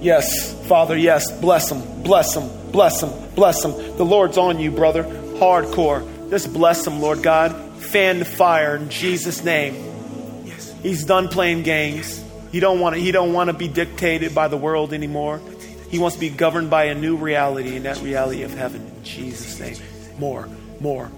Yes, 0.02 0.54
Father, 0.68 0.98
yes. 0.98 1.32
Bless 1.40 1.70
them, 1.70 2.04
bless 2.04 2.34
them, 2.34 2.50
bless 2.72 3.02
them, 3.02 3.12
bless 3.36 3.62
them. 3.62 3.72
The 3.98 4.04
Lord's 4.04 4.38
on 4.38 4.60
you, 4.60 4.72
brother. 4.72 5.04
Hardcore. 5.04 6.30
Just 6.30 6.52
bless 6.52 6.84
them, 6.84 7.00
Lord 7.00 7.22
God. 7.22 7.56
Fan 7.78 8.20
the 8.20 8.26
fire 8.26 8.76
in 8.76 8.90
Jesus' 8.90 9.44
name. 9.44 9.76
Yes. 10.46 10.74
He's 10.82 11.06
done 11.06 11.28
playing 11.28 11.64
games. 11.64 12.24
He 12.52 12.60
don't 12.60 12.80
want 12.80 12.96
to, 12.96 13.02
he 13.02 13.12
don't 13.12 13.32
want 13.34 13.50
to 13.50 13.54
be 13.54 13.68
dictated 13.68 14.34
by 14.34 14.48
the 14.48 14.58
world 14.58 14.92
anymore. 14.92 15.40
He 15.90 16.00
wants 16.00 16.16
to 16.16 16.20
be 16.20 16.30
governed 16.30 16.70
by 16.70 16.86
a 16.86 16.96
new 16.96 17.16
reality, 17.18 17.76
and 17.76 17.86
that 17.86 18.02
reality 18.02 18.44
of 18.44 18.54
heaven. 18.54 18.82
In 18.82 19.04
Jesus' 19.04 19.60
name. 19.60 19.76
More, 20.18 20.48
more. 20.80 21.12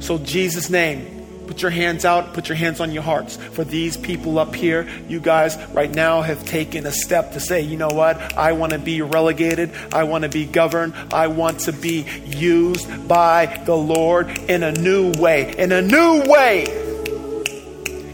So, 0.00 0.18
Jesus' 0.18 0.70
name. 0.70 1.17
Put 1.48 1.62
your 1.62 1.70
hands 1.70 2.04
out, 2.04 2.34
put 2.34 2.50
your 2.50 2.56
hands 2.56 2.78
on 2.78 2.92
your 2.92 3.02
hearts. 3.02 3.36
For 3.36 3.64
these 3.64 3.96
people 3.96 4.38
up 4.38 4.54
here, 4.54 4.86
you 5.08 5.18
guys 5.18 5.56
right 5.72 5.90
now 5.90 6.20
have 6.20 6.44
taken 6.44 6.84
a 6.84 6.92
step 6.92 7.32
to 7.32 7.40
say, 7.40 7.62
you 7.62 7.78
know 7.78 7.88
what? 7.88 8.36
I 8.36 8.52
want 8.52 8.72
to 8.72 8.78
be 8.78 9.00
relegated. 9.00 9.72
I 9.90 10.04
want 10.04 10.24
to 10.24 10.28
be 10.28 10.44
governed. 10.44 10.92
I 11.10 11.28
want 11.28 11.60
to 11.60 11.72
be 11.72 12.04
used 12.26 13.08
by 13.08 13.46
the 13.64 13.74
Lord 13.74 14.28
in 14.50 14.62
a 14.62 14.72
new 14.72 15.10
way. 15.12 15.56
In 15.56 15.72
a 15.72 15.80
new 15.80 16.22
way. 16.26 16.64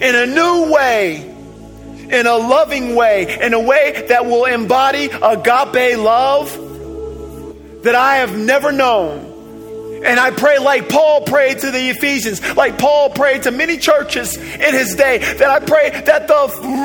In 0.00 0.14
a 0.14 0.26
new 0.26 0.72
way. 0.72 1.28
In 2.10 2.26
a 2.28 2.36
loving 2.36 2.94
way. 2.94 3.36
In 3.44 3.52
a 3.52 3.60
way 3.60 4.06
that 4.10 4.26
will 4.26 4.44
embody 4.44 5.06
agape 5.06 5.98
love 5.98 6.52
that 7.82 7.96
I 7.96 8.18
have 8.18 8.38
never 8.38 8.70
known. 8.70 9.33
And 10.04 10.20
I 10.20 10.30
pray 10.30 10.58
like 10.58 10.88
Paul 10.88 11.22
prayed 11.22 11.60
to 11.60 11.70
the 11.70 11.88
Ephesians, 11.90 12.40
like 12.56 12.78
Paul 12.78 13.10
prayed 13.10 13.44
to 13.44 13.50
many 13.50 13.78
churches 13.78 14.36
in 14.36 14.74
his 14.74 14.94
day, 14.94 15.18
that 15.18 15.48
I 15.48 15.60
pray 15.60 15.90
that 15.90 16.28
the 16.28 16.34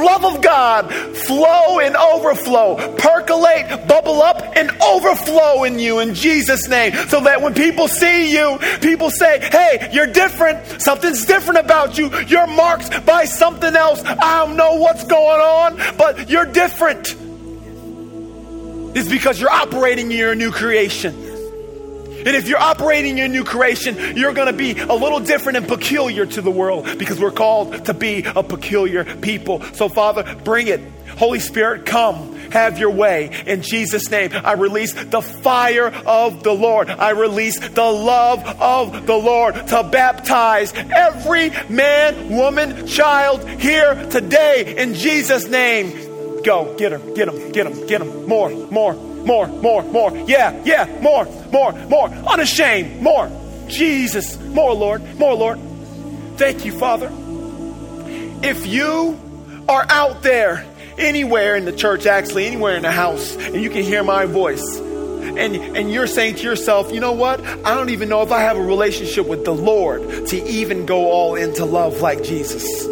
love 0.06 0.24
of 0.24 0.42
God 0.42 0.92
flow 0.94 1.80
and 1.80 1.96
overflow, 1.98 2.96
percolate, 2.98 3.88
bubble 3.88 4.22
up, 4.22 4.42
and 4.56 4.72
overflow 4.82 5.64
in 5.66 5.80
you 5.80 6.00
in 6.00 6.14
Jesus' 6.14 6.68
name. 6.68 6.94
So 7.10 7.22
that 7.22 7.42
when 7.42 7.54
people 7.54 7.88
see 7.88 8.32
you, 8.32 8.58
people 8.82 9.10
say, 9.12 9.40
hey, 9.40 9.90
you're 9.92 10.08
different. 10.08 10.82
Something's 10.82 11.26
different 11.26 11.60
about 11.60 11.98
you. 11.98 12.10
You're 12.22 12.48
marked 12.48 13.06
by 13.06 13.26
something 13.26 13.76
else. 13.76 14.02
I 14.04 14.46
don't 14.46 14.56
know 14.56 14.76
what's 14.76 15.04
going 15.04 15.42
on, 15.42 15.98
but 15.98 16.30
you're 16.30 16.46
different. 16.46 17.16
It's 18.96 19.10
because 19.10 19.40
you're 19.40 19.52
operating 19.52 20.12
in 20.12 20.18
your 20.18 20.36
new 20.36 20.52
creation. 20.52 21.29
And 22.20 22.36
if 22.36 22.48
you're 22.48 22.60
operating 22.60 23.18
in 23.18 23.32
new 23.32 23.44
creation, 23.44 24.18
you're 24.18 24.34
going 24.34 24.48
to 24.48 24.54
be 24.54 24.80
a 24.80 24.94
little 24.94 25.20
different 25.20 25.58
and 25.58 25.68
peculiar 25.68 26.26
to 26.26 26.42
the 26.42 26.52
world 26.52 26.98
because 26.98 27.20
we're 27.20 27.32
called 27.32 27.86
to 27.86 27.94
be 27.94 28.24
a 28.24 28.44
peculiar 28.44 29.04
people. 29.04 29.62
So, 29.74 29.90
Father, 29.90 30.36
bring 30.44 30.68
it. 30.68 30.82
Holy 31.18 31.40
Spirit, 31.40 31.86
come. 31.86 32.38
Have 32.52 32.80
your 32.80 32.90
way. 32.90 33.44
In 33.46 33.62
Jesus' 33.62 34.10
name, 34.10 34.32
I 34.34 34.54
release 34.54 34.94
the 34.94 35.22
fire 35.22 35.88
of 35.88 36.44
the 36.44 36.54
Lord. 36.54 36.90
I 36.90 37.12
release 37.12 37.60
the 37.60 37.84
love 37.84 38.44
of 38.60 39.06
the 39.06 39.16
Lord 39.16 39.56
to 39.56 39.84
baptize 39.84 40.74
every 40.74 41.52
man, 41.70 42.30
woman, 42.30 42.88
child 42.88 43.48
here 43.48 43.94
today. 44.10 44.76
In 44.78 44.96
Jesus' 44.96 45.48
name, 45.48 46.42
go. 46.44 46.76
Get 46.78 46.92
her, 46.92 47.00
get 47.00 47.28
him, 47.28 47.52
get 47.52 47.68
him, 47.68 47.88
get 47.88 48.02
him. 48.02 48.26
More, 48.28 48.50
more, 48.50 48.96
more, 49.30 49.48
more, 49.48 49.84
more. 49.84 50.18
Yeah, 50.28 50.60
yeah, 50.66 50.86
more, 51.02 51.26
more, 51.52 51.72
more. 51.88 52.10
Unashamed, 52.10 53.00
more. 53.00 53.32
Jesus, 53.68 54.40
more, 54.40 54.74
Lord, 54.74 55.04
more, 55.20 55.36
Lord. 55.36 55.60
Thank 56.38 56.66
you, 56.66 56.72
Father. 56.72 57.12
If 58.42 58.66
you 58.66 59.20
are 59.70 59.86
out 59.88 60.24
there, 60.24 60.66
anywhere 60.98 61.56
in 61.56 61.66
the 61.66 61.72
church, 61.72 62.08
actually, 62.08 62.48
anywhere 62.48 62.76
in 62.76 62.82
the 62.82 62.92
house, 62.92 63.36
and 63.36 63.62
you 63.62 63.70
can 63.70 63.84
hear 63.84 64.04
my 64.04 64.26
voice, 64.26 64.80
and, 64.80 65.56
and 65.78 65.92
you're 65.92 66.08
saying 66.08 66.38
to 66.38 66.44
yourself, 66.44 66.92
you 66.92 67.00
know 67.00 67.12
what? 67.12 67.40
I 67.40 67.76
don't 67.76 67.92
even 67.92 68.10
know 68.10 68.24
if 68.24 68.32
I 68.32 68.40
have 68.40 68.58
a 68.58 68.64
relationship 68.64 69.28
with 69.28 69.46
the 69.46 69.54
Lord 69.54 70.28
to 70.28 70.44
even 70.44 70.88
go 70.88 71.12
all 71.12 71.36
into 71.36 71.66
love 71.66 72.02
like 72.02 72.24
Jesus. 72.24 72.88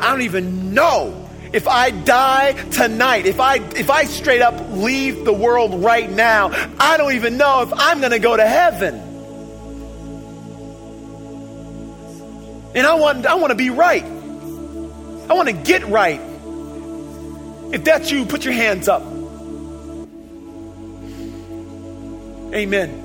I 0.00 0.10
don't 0.10 0.22
even 0.22 0.74
know 0.74 1.21
if 1.52 1.68
I 1.68 1.90
die 1.90 2.52
tonight, 2.70 3.26
if 3.26 3.38
I 3.38 3.56
if 3.56 3.90
I 3.90 4.04
straight 4.04 4.40
up 4.40 4.54
leave 4.70 5.24
the 5.24 5.32
world 5.32 5.82
right 5.82 6.10
now, 6.10 6.50
I 6.78 6.96
don't 6.96 7.12
even 7.12 7.36
know 7.36 7.62
if 7.62 7.72
I'm 7.74 8.00
going 8.00 8.12
to 8.12 8.18
go 8.18 8.36
to 8.36 8.46
heaven. 8.46 8.94
And 12.74 12.86
I 12.86 12.94
want 12.94 13.26
I 13.26 13.34
want 13.34 13.50
to 13.50 13.54
be 13.54 13.70
right. 13.70 14.04
I 14.04 15.34
want 15.34 15.48
to 15.48 15.54
get 15.54 15.86
right. 15.86 16.20
If 17.72 17.84
that's 17.84 18.10
you, 18.10 18.24
put 18.24 18.44
your 18.44 18.54
hands 18.54 18.88
up. 18.88 19.02
Amen. 22.54 22.98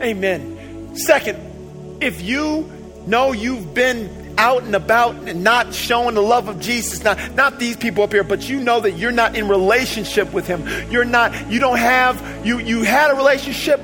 Amen. 0.00 0.96
Second, 0.96 1.98
if 2.02 2.22
you 2.22 2.70
know 3.06 3.32
you've 3.32 3.74
been 3.74 4.25
out 4.38 4.62
and 4.62 4.74
about 4.74 5.14
and 5.28 5.42
not 5.42 5.72
showing 5.74 6.14
the 6.14 6.22
love 6.22 6.48
of 6.48 6.60
Jesus, 6.60 7.02
not, 7.02 7.34
not 7.34 7.58
these 7.58 7.76
people 7.76 8.04
up 8.04 8.12
here, 8.12 8.24
but 8.24 8.48
you 8.48 8.60
know 8.60 8.80
that 8.80 8.92
you're 8.92 9.12
not 9.12 9.36
in 9.36 9.48
relationship 9.48 10.32
with 10.32 10.46
him. 10.46 10.66
You're 10.90 11.04
not, 11.04 11.50
you 11.50 11.60
don't 11.60 11.78
have, 11.78 12.46
you, 12.46 12.58
you 12.58 12.82
had 12.82 13.10
a 13.10 13.14
relationship, 13.14 13.80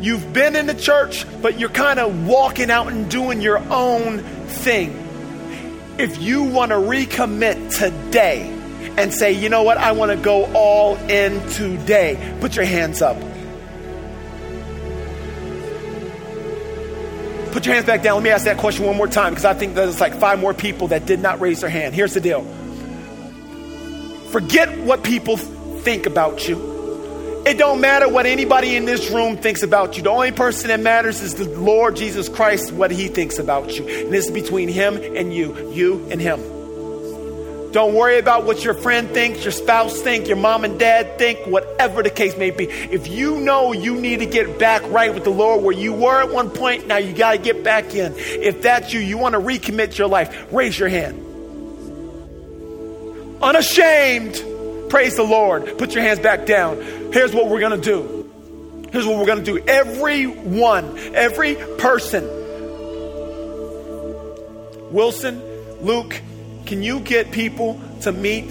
you've 0.00 0.32
been 0.32 0.56
in 0.56 0.66
the 0.66 0.74
church, 0.74 1.24
but 1.42 1.58
you're 1.58 1.68
kind 1.68 1.98
of 1.98 2.26
walking 2.26 2.70
out 2.70 2.88
and 2.88 3.10
doing 3.10 3.40
your 3.40 3.58
own 3.72 4.18
thing. 4.18 5.02
If 5.98 6.20
you 6.20 6.42
want 6.44 6.70
to 6.70 6.76
recommit 6.76 7.76
today 7.78 8.52
and 8.96 9.12
say, 9.12 9.32
you 9.32 9.48
know 9.48 9.62
what, 9.62 9.78
I 9.78 9.92
want 9.92 10.12
to 10.12 10.16
go 10.16 10.44
all 10.54 10.96
in 10.96 11.46
today, 11.50 12.36
put 12.40 12.56
your 12.56 12.64
hands 12.64 13.02
up. 13.02 13.16
Your 17.66 17.74
hands 17.74 17.86
back 17.86 18.02
down. 18.02 18.14
Let 18.16 18.24
me 18.24 18.30
ask 18.30 18.44
that 18.44 18.58
question 18.58 18.86
one 18.86 18.96
more 18.96 19.08
time 19.08 19.32
because 19.32 19.44
I 19.44 19.54
think 19.54 19.74
there's 19.74 20.00
like 20.00 20.14
five 20.14 20.38
more 20.38 20.54
people 20.54 20.88
that 20.88 21.06
did 21.06 21.20
not 21.20 21.40
raise 21.40 21.60
their 21.60 21.70
hand. 21.70 21.94
Here's 21.94 22.14
the 22.14 22.20
deal 22.20 22.44
forget 24.30 24.78
what 24.80 25.02
people 25.02 25.36
think 25.36 26.06
about 26.06 26.46
you. 26.48 26.74
It 27.46 27.58
don't 27.58 27.80
matter 27.80 28.08
what 28.08 28.26
anybody 28.26 28.74
in 28.74 28.86
this 28.86 29.08
room 29.10 29.36
thinks 29.36 29.62
about 29.62 29.96
you. 29.96 30.02
The 30.02 30.10
only 30.10 30.32
person 30.32 30.68
that 30.68 30.80
matters 30.80 31.22
is 31.22 31.36
the 31.36 31.48
Lord 31.48 31.94
Jesus 31.94 32.28
Christ, 32.28 32.72
what 32.72 32.90
he 32.90 33.06
thinks 33.06 33.38
about 33.38 33.78
you. 33.78 33.86
And 33.86 34.12
is 34.12 34.30
between 34.30 34.68
him 34.68 34.96
and 34.96 35.32
you, 35.32 35.70
you 35.70 36.08
and 36.10 36.20
him. 36.20 36.55
Don't 37.72 37.94
worry 37.94 38.18
about 38.18 38.44
what 38.44 38.64
your 38.64 38.74
friend 38.74 39.08
thinks, 39.10 39.42
your 39.42 39.52
spouse 39.52 40.00
thinks, 40.00 40.28
your 40.28 40.38
mom 40.38 40.64
and 40.64 40.78
dad 40.78 41.18
think, 41.18 41.46
whatever 41.46 42.02
the 42.02 42.10
case 42.10 42.36
may 42.36 42.50
be. 42.50 42.64
If 42.64 43.08
you 43.08 43.40
know 43.40 43.72
you 43.72 44.00
need 44.00 44.20
to 44.20 44.26
get 44.26 44.58
back 44.58 44.82
right 44.90 45.12
with 45.12 45.24
the 45.24 45.30
Lord 45.30 45.62
where 45.62 45.74
you 45.74 45.92
were 45.92 46.22
at 46.22 46.32
one 46.32 46.50
point, 46.50 46.86
now 46.86 46.96
you 46.96 47.12
got 47.12 47.32
to 47.32 47.38
get 47.38 47.62
back 47.64 47.94
in. 47.94 48.14
If 48.16 48.62
that's 48.62 48.92
you, 48.92 49.00
you 49.00 49.18
want 49.18 49.34
to 49.34 49.40
recommit 49.40 49.98
your 49.98 50.08
life, 50.08 50.52
raise 50.52 50.78
your 50.78 50.88
hand. 50.88 51.22
Unashamed, 53.42 54.42
praise 54.88 55.16
the 55.16 55.24
Lord. 55.24 55.76
Put 55.76 55.94
your 55.94 56.02
hands 56.02 56.20
back 56.20 56.46
down. 56.46 56.80
Here's 57.12 57.34
what 57.34 57.48
we're 57.48 57.60
going 57.60 57.78
to 57.78 57.84
do. 57.84 58.88
Here's 58.92 59.06
what 59.06 59.18
we're 59.18 59.26
going 59.26 59.44
to 59.44 59.44
do. 59.44 59.58
Everyone, 59.66 60.96
every 61.14 61.56
person, 61.76 62.24
Wilson, 64.90 65.42
Luke, 65.82 66.18
can 66.66 66.82
you 66.82 67.00
get 67.00 67.30
people 67.30 67.80
to 68.02 68.12
meet 68.12 68.50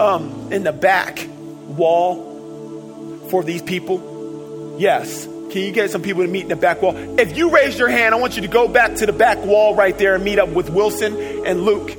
um, 0.00 0.48
in 0.50 0.64
the 0.64 0.72
back 0.72 1.28
wall 1.68 3.26
for 3.30 3.44
these 3.44 3.62
people? 3.62 4.76
Yes. 4.78 5.26
Can 5.26 5.62
you 5.62 5.72
get 5.72 5.90
some 5.90 6.02
people 6.02 6.22
to 6.22 6.28
meet 6.28 6.42
in 6.42 6.48
the 6.48 6.56
back 6.56 6.82
wall? 6.82 6.96
If 7.18 7.36
you 7.36 7.50
raise 7.50 7.78
your 7.78 7.88
hand, 7.88 8.14
I 8.14 8.18
want 8.18 8.36
you 8.36 8.42
to 8.42 8.48
go 8.48 8.68
back 8.68 8.96
to 8.96 9.06
the 9.06 9.12
back 9.12 9.38
wall 9.44 9.74
right 9.74 9.96
there 9.96 10.14
and 10.14 10.24
meet 10.24 10.38
up 10.38 10.48
with 10.50 10.70
Wilson 10.70 11.16
and 11.46 11.62
Luke. 11.62 11.96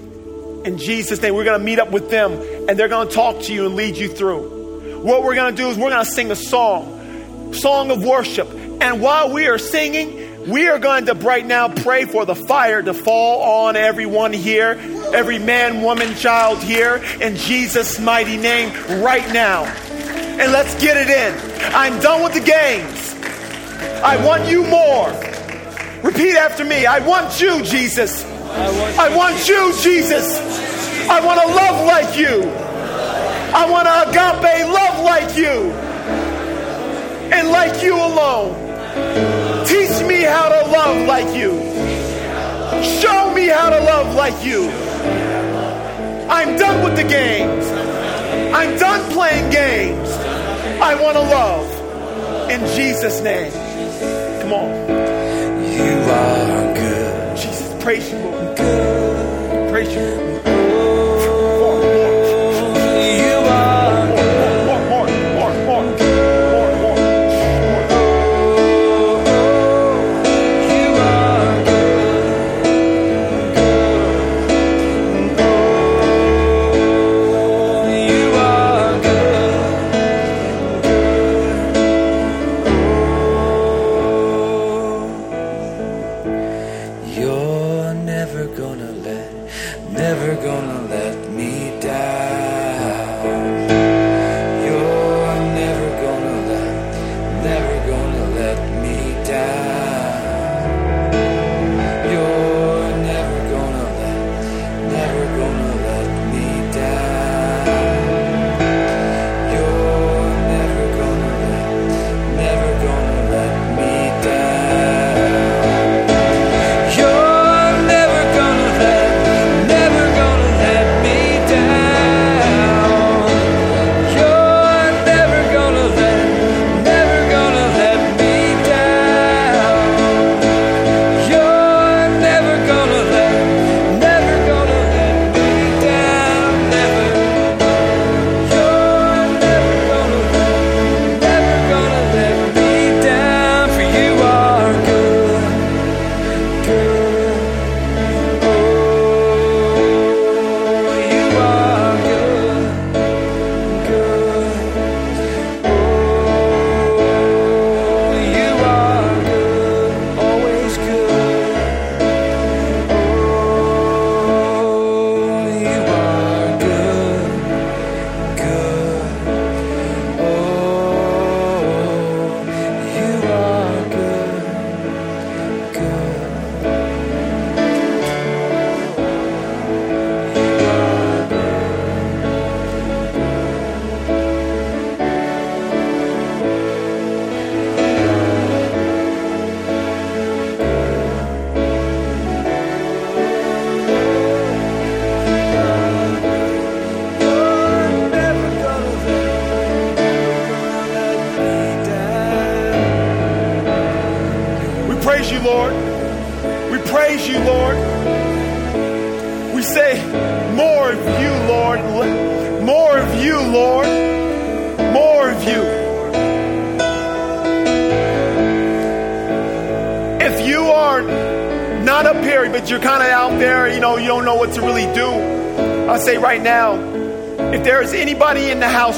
In 0.65 0.77
Jesus' 0.77 1.21
name, 1.21 1.33
we're 1.33 1.45
going 1.45 1.59
to 1.59 1.65
meet 1.65 1.79
up 1.79 1.91
with 1.91 2.09
them 2.09 2.33
and 2.67 2.77
they're 2.77 2.87
going 2.87 3.07
to 3.07 3.13
talk 3.13 3.41
to 3.43 3.53
you 3.53 3.65
and 3.65 3.75
lead 3.75 3.97
you 3.97 4.07
through. 4.07 5.01
What 5.03 5.23
we're 5.23 5.35
going 5.35 5.55
to 5.55 5.61
do 5.61 5.69
is 5.69 5.77
we're 5.77 5.89
going 5.89 6.05
to 6.05 6.11
sing 6.11 6.31
a 6.31 6.35
song, 6.35 7.53
song 7.53 7.89
of 7.91 8.03
worship. 8.03 8.49
And 8.81 9.01
while 9.01 9.31
we 9.31 9.47
are 9.47 9.57
singing, 9.57 10.28
we 10.47 10.67
are 10.67 10.79
going 10.79 11.05
to 11.05 11.13
right 11.13 11.45
now 11.45 11.69
pray 11.69 12.05
for 12.05 12.25
the 12.25 12.35
fire 12.35 12.81
to 12.81 12.93
fall 12.93 13.65
on 13.67 13.75
everyone 13.75 14.33
here, 14.33 14.79
every 15.13 15.39
man, 15.39 15.81
woman, 15.81 16.15
child 16.15 16.63
here, 16.63 17.03
in 17.21 17.35
Jesus' 17.35 17.99
mighty 17.99 18.37
name 18.37 18.71
right 19.03 19.27
now. 19.33 19.63
And 19.63 20.51
let's 20.51 20.79
get 20.81 20.95
it 20.97 21.09
in. 21.09 21.73
I'm 21.75 21.99
done 21.99 22.23
with 22.23 22.33
the 22.33 22.39
games. 22.39 23.15
I 24.01 24.23
want 24.25 24.47
you 24.47 24.63
more. 24.65 25.09
Repeat 26.01 26.35
after 26.35 26.63
me. 26.63 26.85
I 26.85 26.99
want 26.99 27.41
you, 27.41 27.61
Jesus. 27.63 28.23
I 28.23 29.13
want 29.15 29.47
you, 29.47 29.73
Jesus. 29.81 30.39
I 31.09 31.19
want 31.19 31.41
to 31.41 31.47
love 31.47 31.85
like 31.85 32.17
you. 32.17 32.49
I 33.53 33.69
want 33.69 33.87
to 33.87 34.09
agape 34.09 34.67
love 34.67 35.03
like 35.03 35.37
you. 35.37 35.71
And 37.31 37.49
like 37.49 37.83
you 37.83 37.95
alone. 37.95 38.69
Teach 39.65 40.01
me 40.07 40.08
how 40.29 40.49
to 40.49 40.71
love 40.71 41.07
like 41.07 41.35
you. 41.35 41.51
Show 43.01 43.33
me 43.33 43.47
how 43.47 43.69
to 43.69 43.79
love 43.79 44.15
like 44.15 44.45
you. 44.45 44.69
I'm 46.29 46.55
done 46.57 46.83
with 46.83 46.95
the 46.95 47.03
games. 47.03 47.65
I'm 48.53 48.77
done 48.77 49.11
playing 49.11 49.49
games. 49.49 50.09
I 50.81 50.93
want 51.01 51.17
to 51.17 51.23
love. 51.23 52.51
In 52.51 52.61
Jesus' 52.75 53.21
name. 53.21 53.51
Come 54.41 54.53
on. 54.53 54.69
You 55.77 55.95
are 56.19 56.73
good. 56.75 57.37
Jesus, 57.37 57.83
praise 57.83 58.11
you, 58.11 58.19
Lord. 58.19 58.57
Praise 59.71 59.93
you. 59.93 60.01
You 60.01 60.68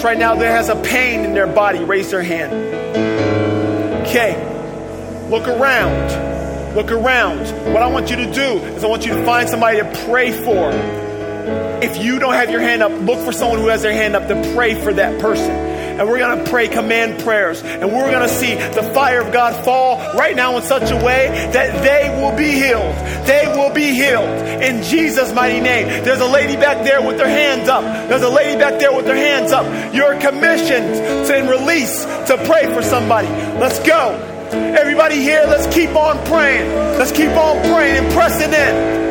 house 0.02 0.06
right 0.06 0.18
now 0.18 0.36
that 0.36 0.52
has 0.52 0.70
a 0.70 0.76
pain 0.76 1.24
in 1.24 1.34
their 1.34 1.48
body, 1.48 1.84
raise 1.84 2.10
their 2.10 2.24
hand. 2.24 2.52
Okay. 4.08 4.50
Look 5.30 5.48
around. 5.48 6.76
Look 6.76 6.92
around. 6.92 7.40
What 7.74 7.84
I 7.84 7.88
want 7.88 8.10
you 8.10 8.16
to 8.18 8.32
do 8.32 8.58
is 8.76 8.84
I 8.84 8.88
want 8.88 9.06
you 9.06 9.14
to 9.14 9.26
find 9.26 9.50
somebody 9.50 9.78
to 9.78 10.06
pray 10.06 10.32
for. 10.32 10.72
If 11.84 12.04
you 12.04 12.20
don't 12.20 12.34
have 12.34 12.50
your 12.50 12.62
hand 12.62 12.82
up, 12.84 12.92
look 13.02 13.24
for 13.24 13.32
someone 13.32 13.60
who 13.60 13.68
has 13.68 13.82
their 13.82 13.94
hand 13.94 14.16
up 14.16 14.28
to 14.28 14.54
pray 14.56 14.76
for 14.82 14.94
that 14.94 15.20
person. 15.22 15.71
And 16.02 16.10
we're 16.10 16.18
going 16.18 16.44
to 16.44 16.50
pray 16.50 16.68
command 16.68 17.22
prayers. 17.22 17.62
And 17.62 17.94
we're 17.94 18.10
going 18.10 18.28
to 18.28 18.34
see 18.34 18.56
the 18.56 18.90
fire 18.92 19.22
of 19.22 19.32
God 19.32 19.64
fall 19.64 19.98
right 20.16 20.36
now 20.36 20.58
in 20.58 20.64
such 20.64 20.90
a 20.90 20.96
way 20.96 21.28
that 21.54 21.84
they 21.84 22.10
will 22.20 22.36
be 22.36 22.50
healed. 22.54 22.96
They 23.28 23.46
will 23.46 23.72
be 23.72 23.94
healed 23.94 24.64
in 24.64 24.82
Jesus' 24.82 25.32
mighty 25.32 25.60
name. 25.60 26.04
There's 26.04 26.20
a 26.20 26.26
lady 26.26 26.56
back 26.56 26.84
there 26.84 27.06
with 27.06 27.20
her 27.20 27.28
hands 27.28 27.70
up. 27.70 27.84
There's 28.10 28.24
a 28.24 28.30
lady 28.30 28.60
back 28.60 28.80
there 28.80 28.92
with 28.92 29.06
her 29.06 29.16
hands 29.16 29.52
up. 29.52 29.94
You're 29.94 30.20
commissioned 30.20 31.28
to 31.28 31.36
and 31.36 31.48
release 31.48 32.04
to 32.04 32.42
pray 32.48 32.74
for 32.74 32.82
somebody. 32.82 33.28
Let's 33.28 33.78
go. 33.86 34.16
Everybody 34.52 35.18
here, 35.18 35.46
let's 35.48 35.72
keep 35.72 35.92
on 35.92 36.18
praying. 36.26 36.68
Let's 36.98 37.12
keep 37.12 37.30
on 37.30 37.62
praying 37.72 38.06
and 38.06 38.12
pressing 38.12 38.52
in. 38.52 39.11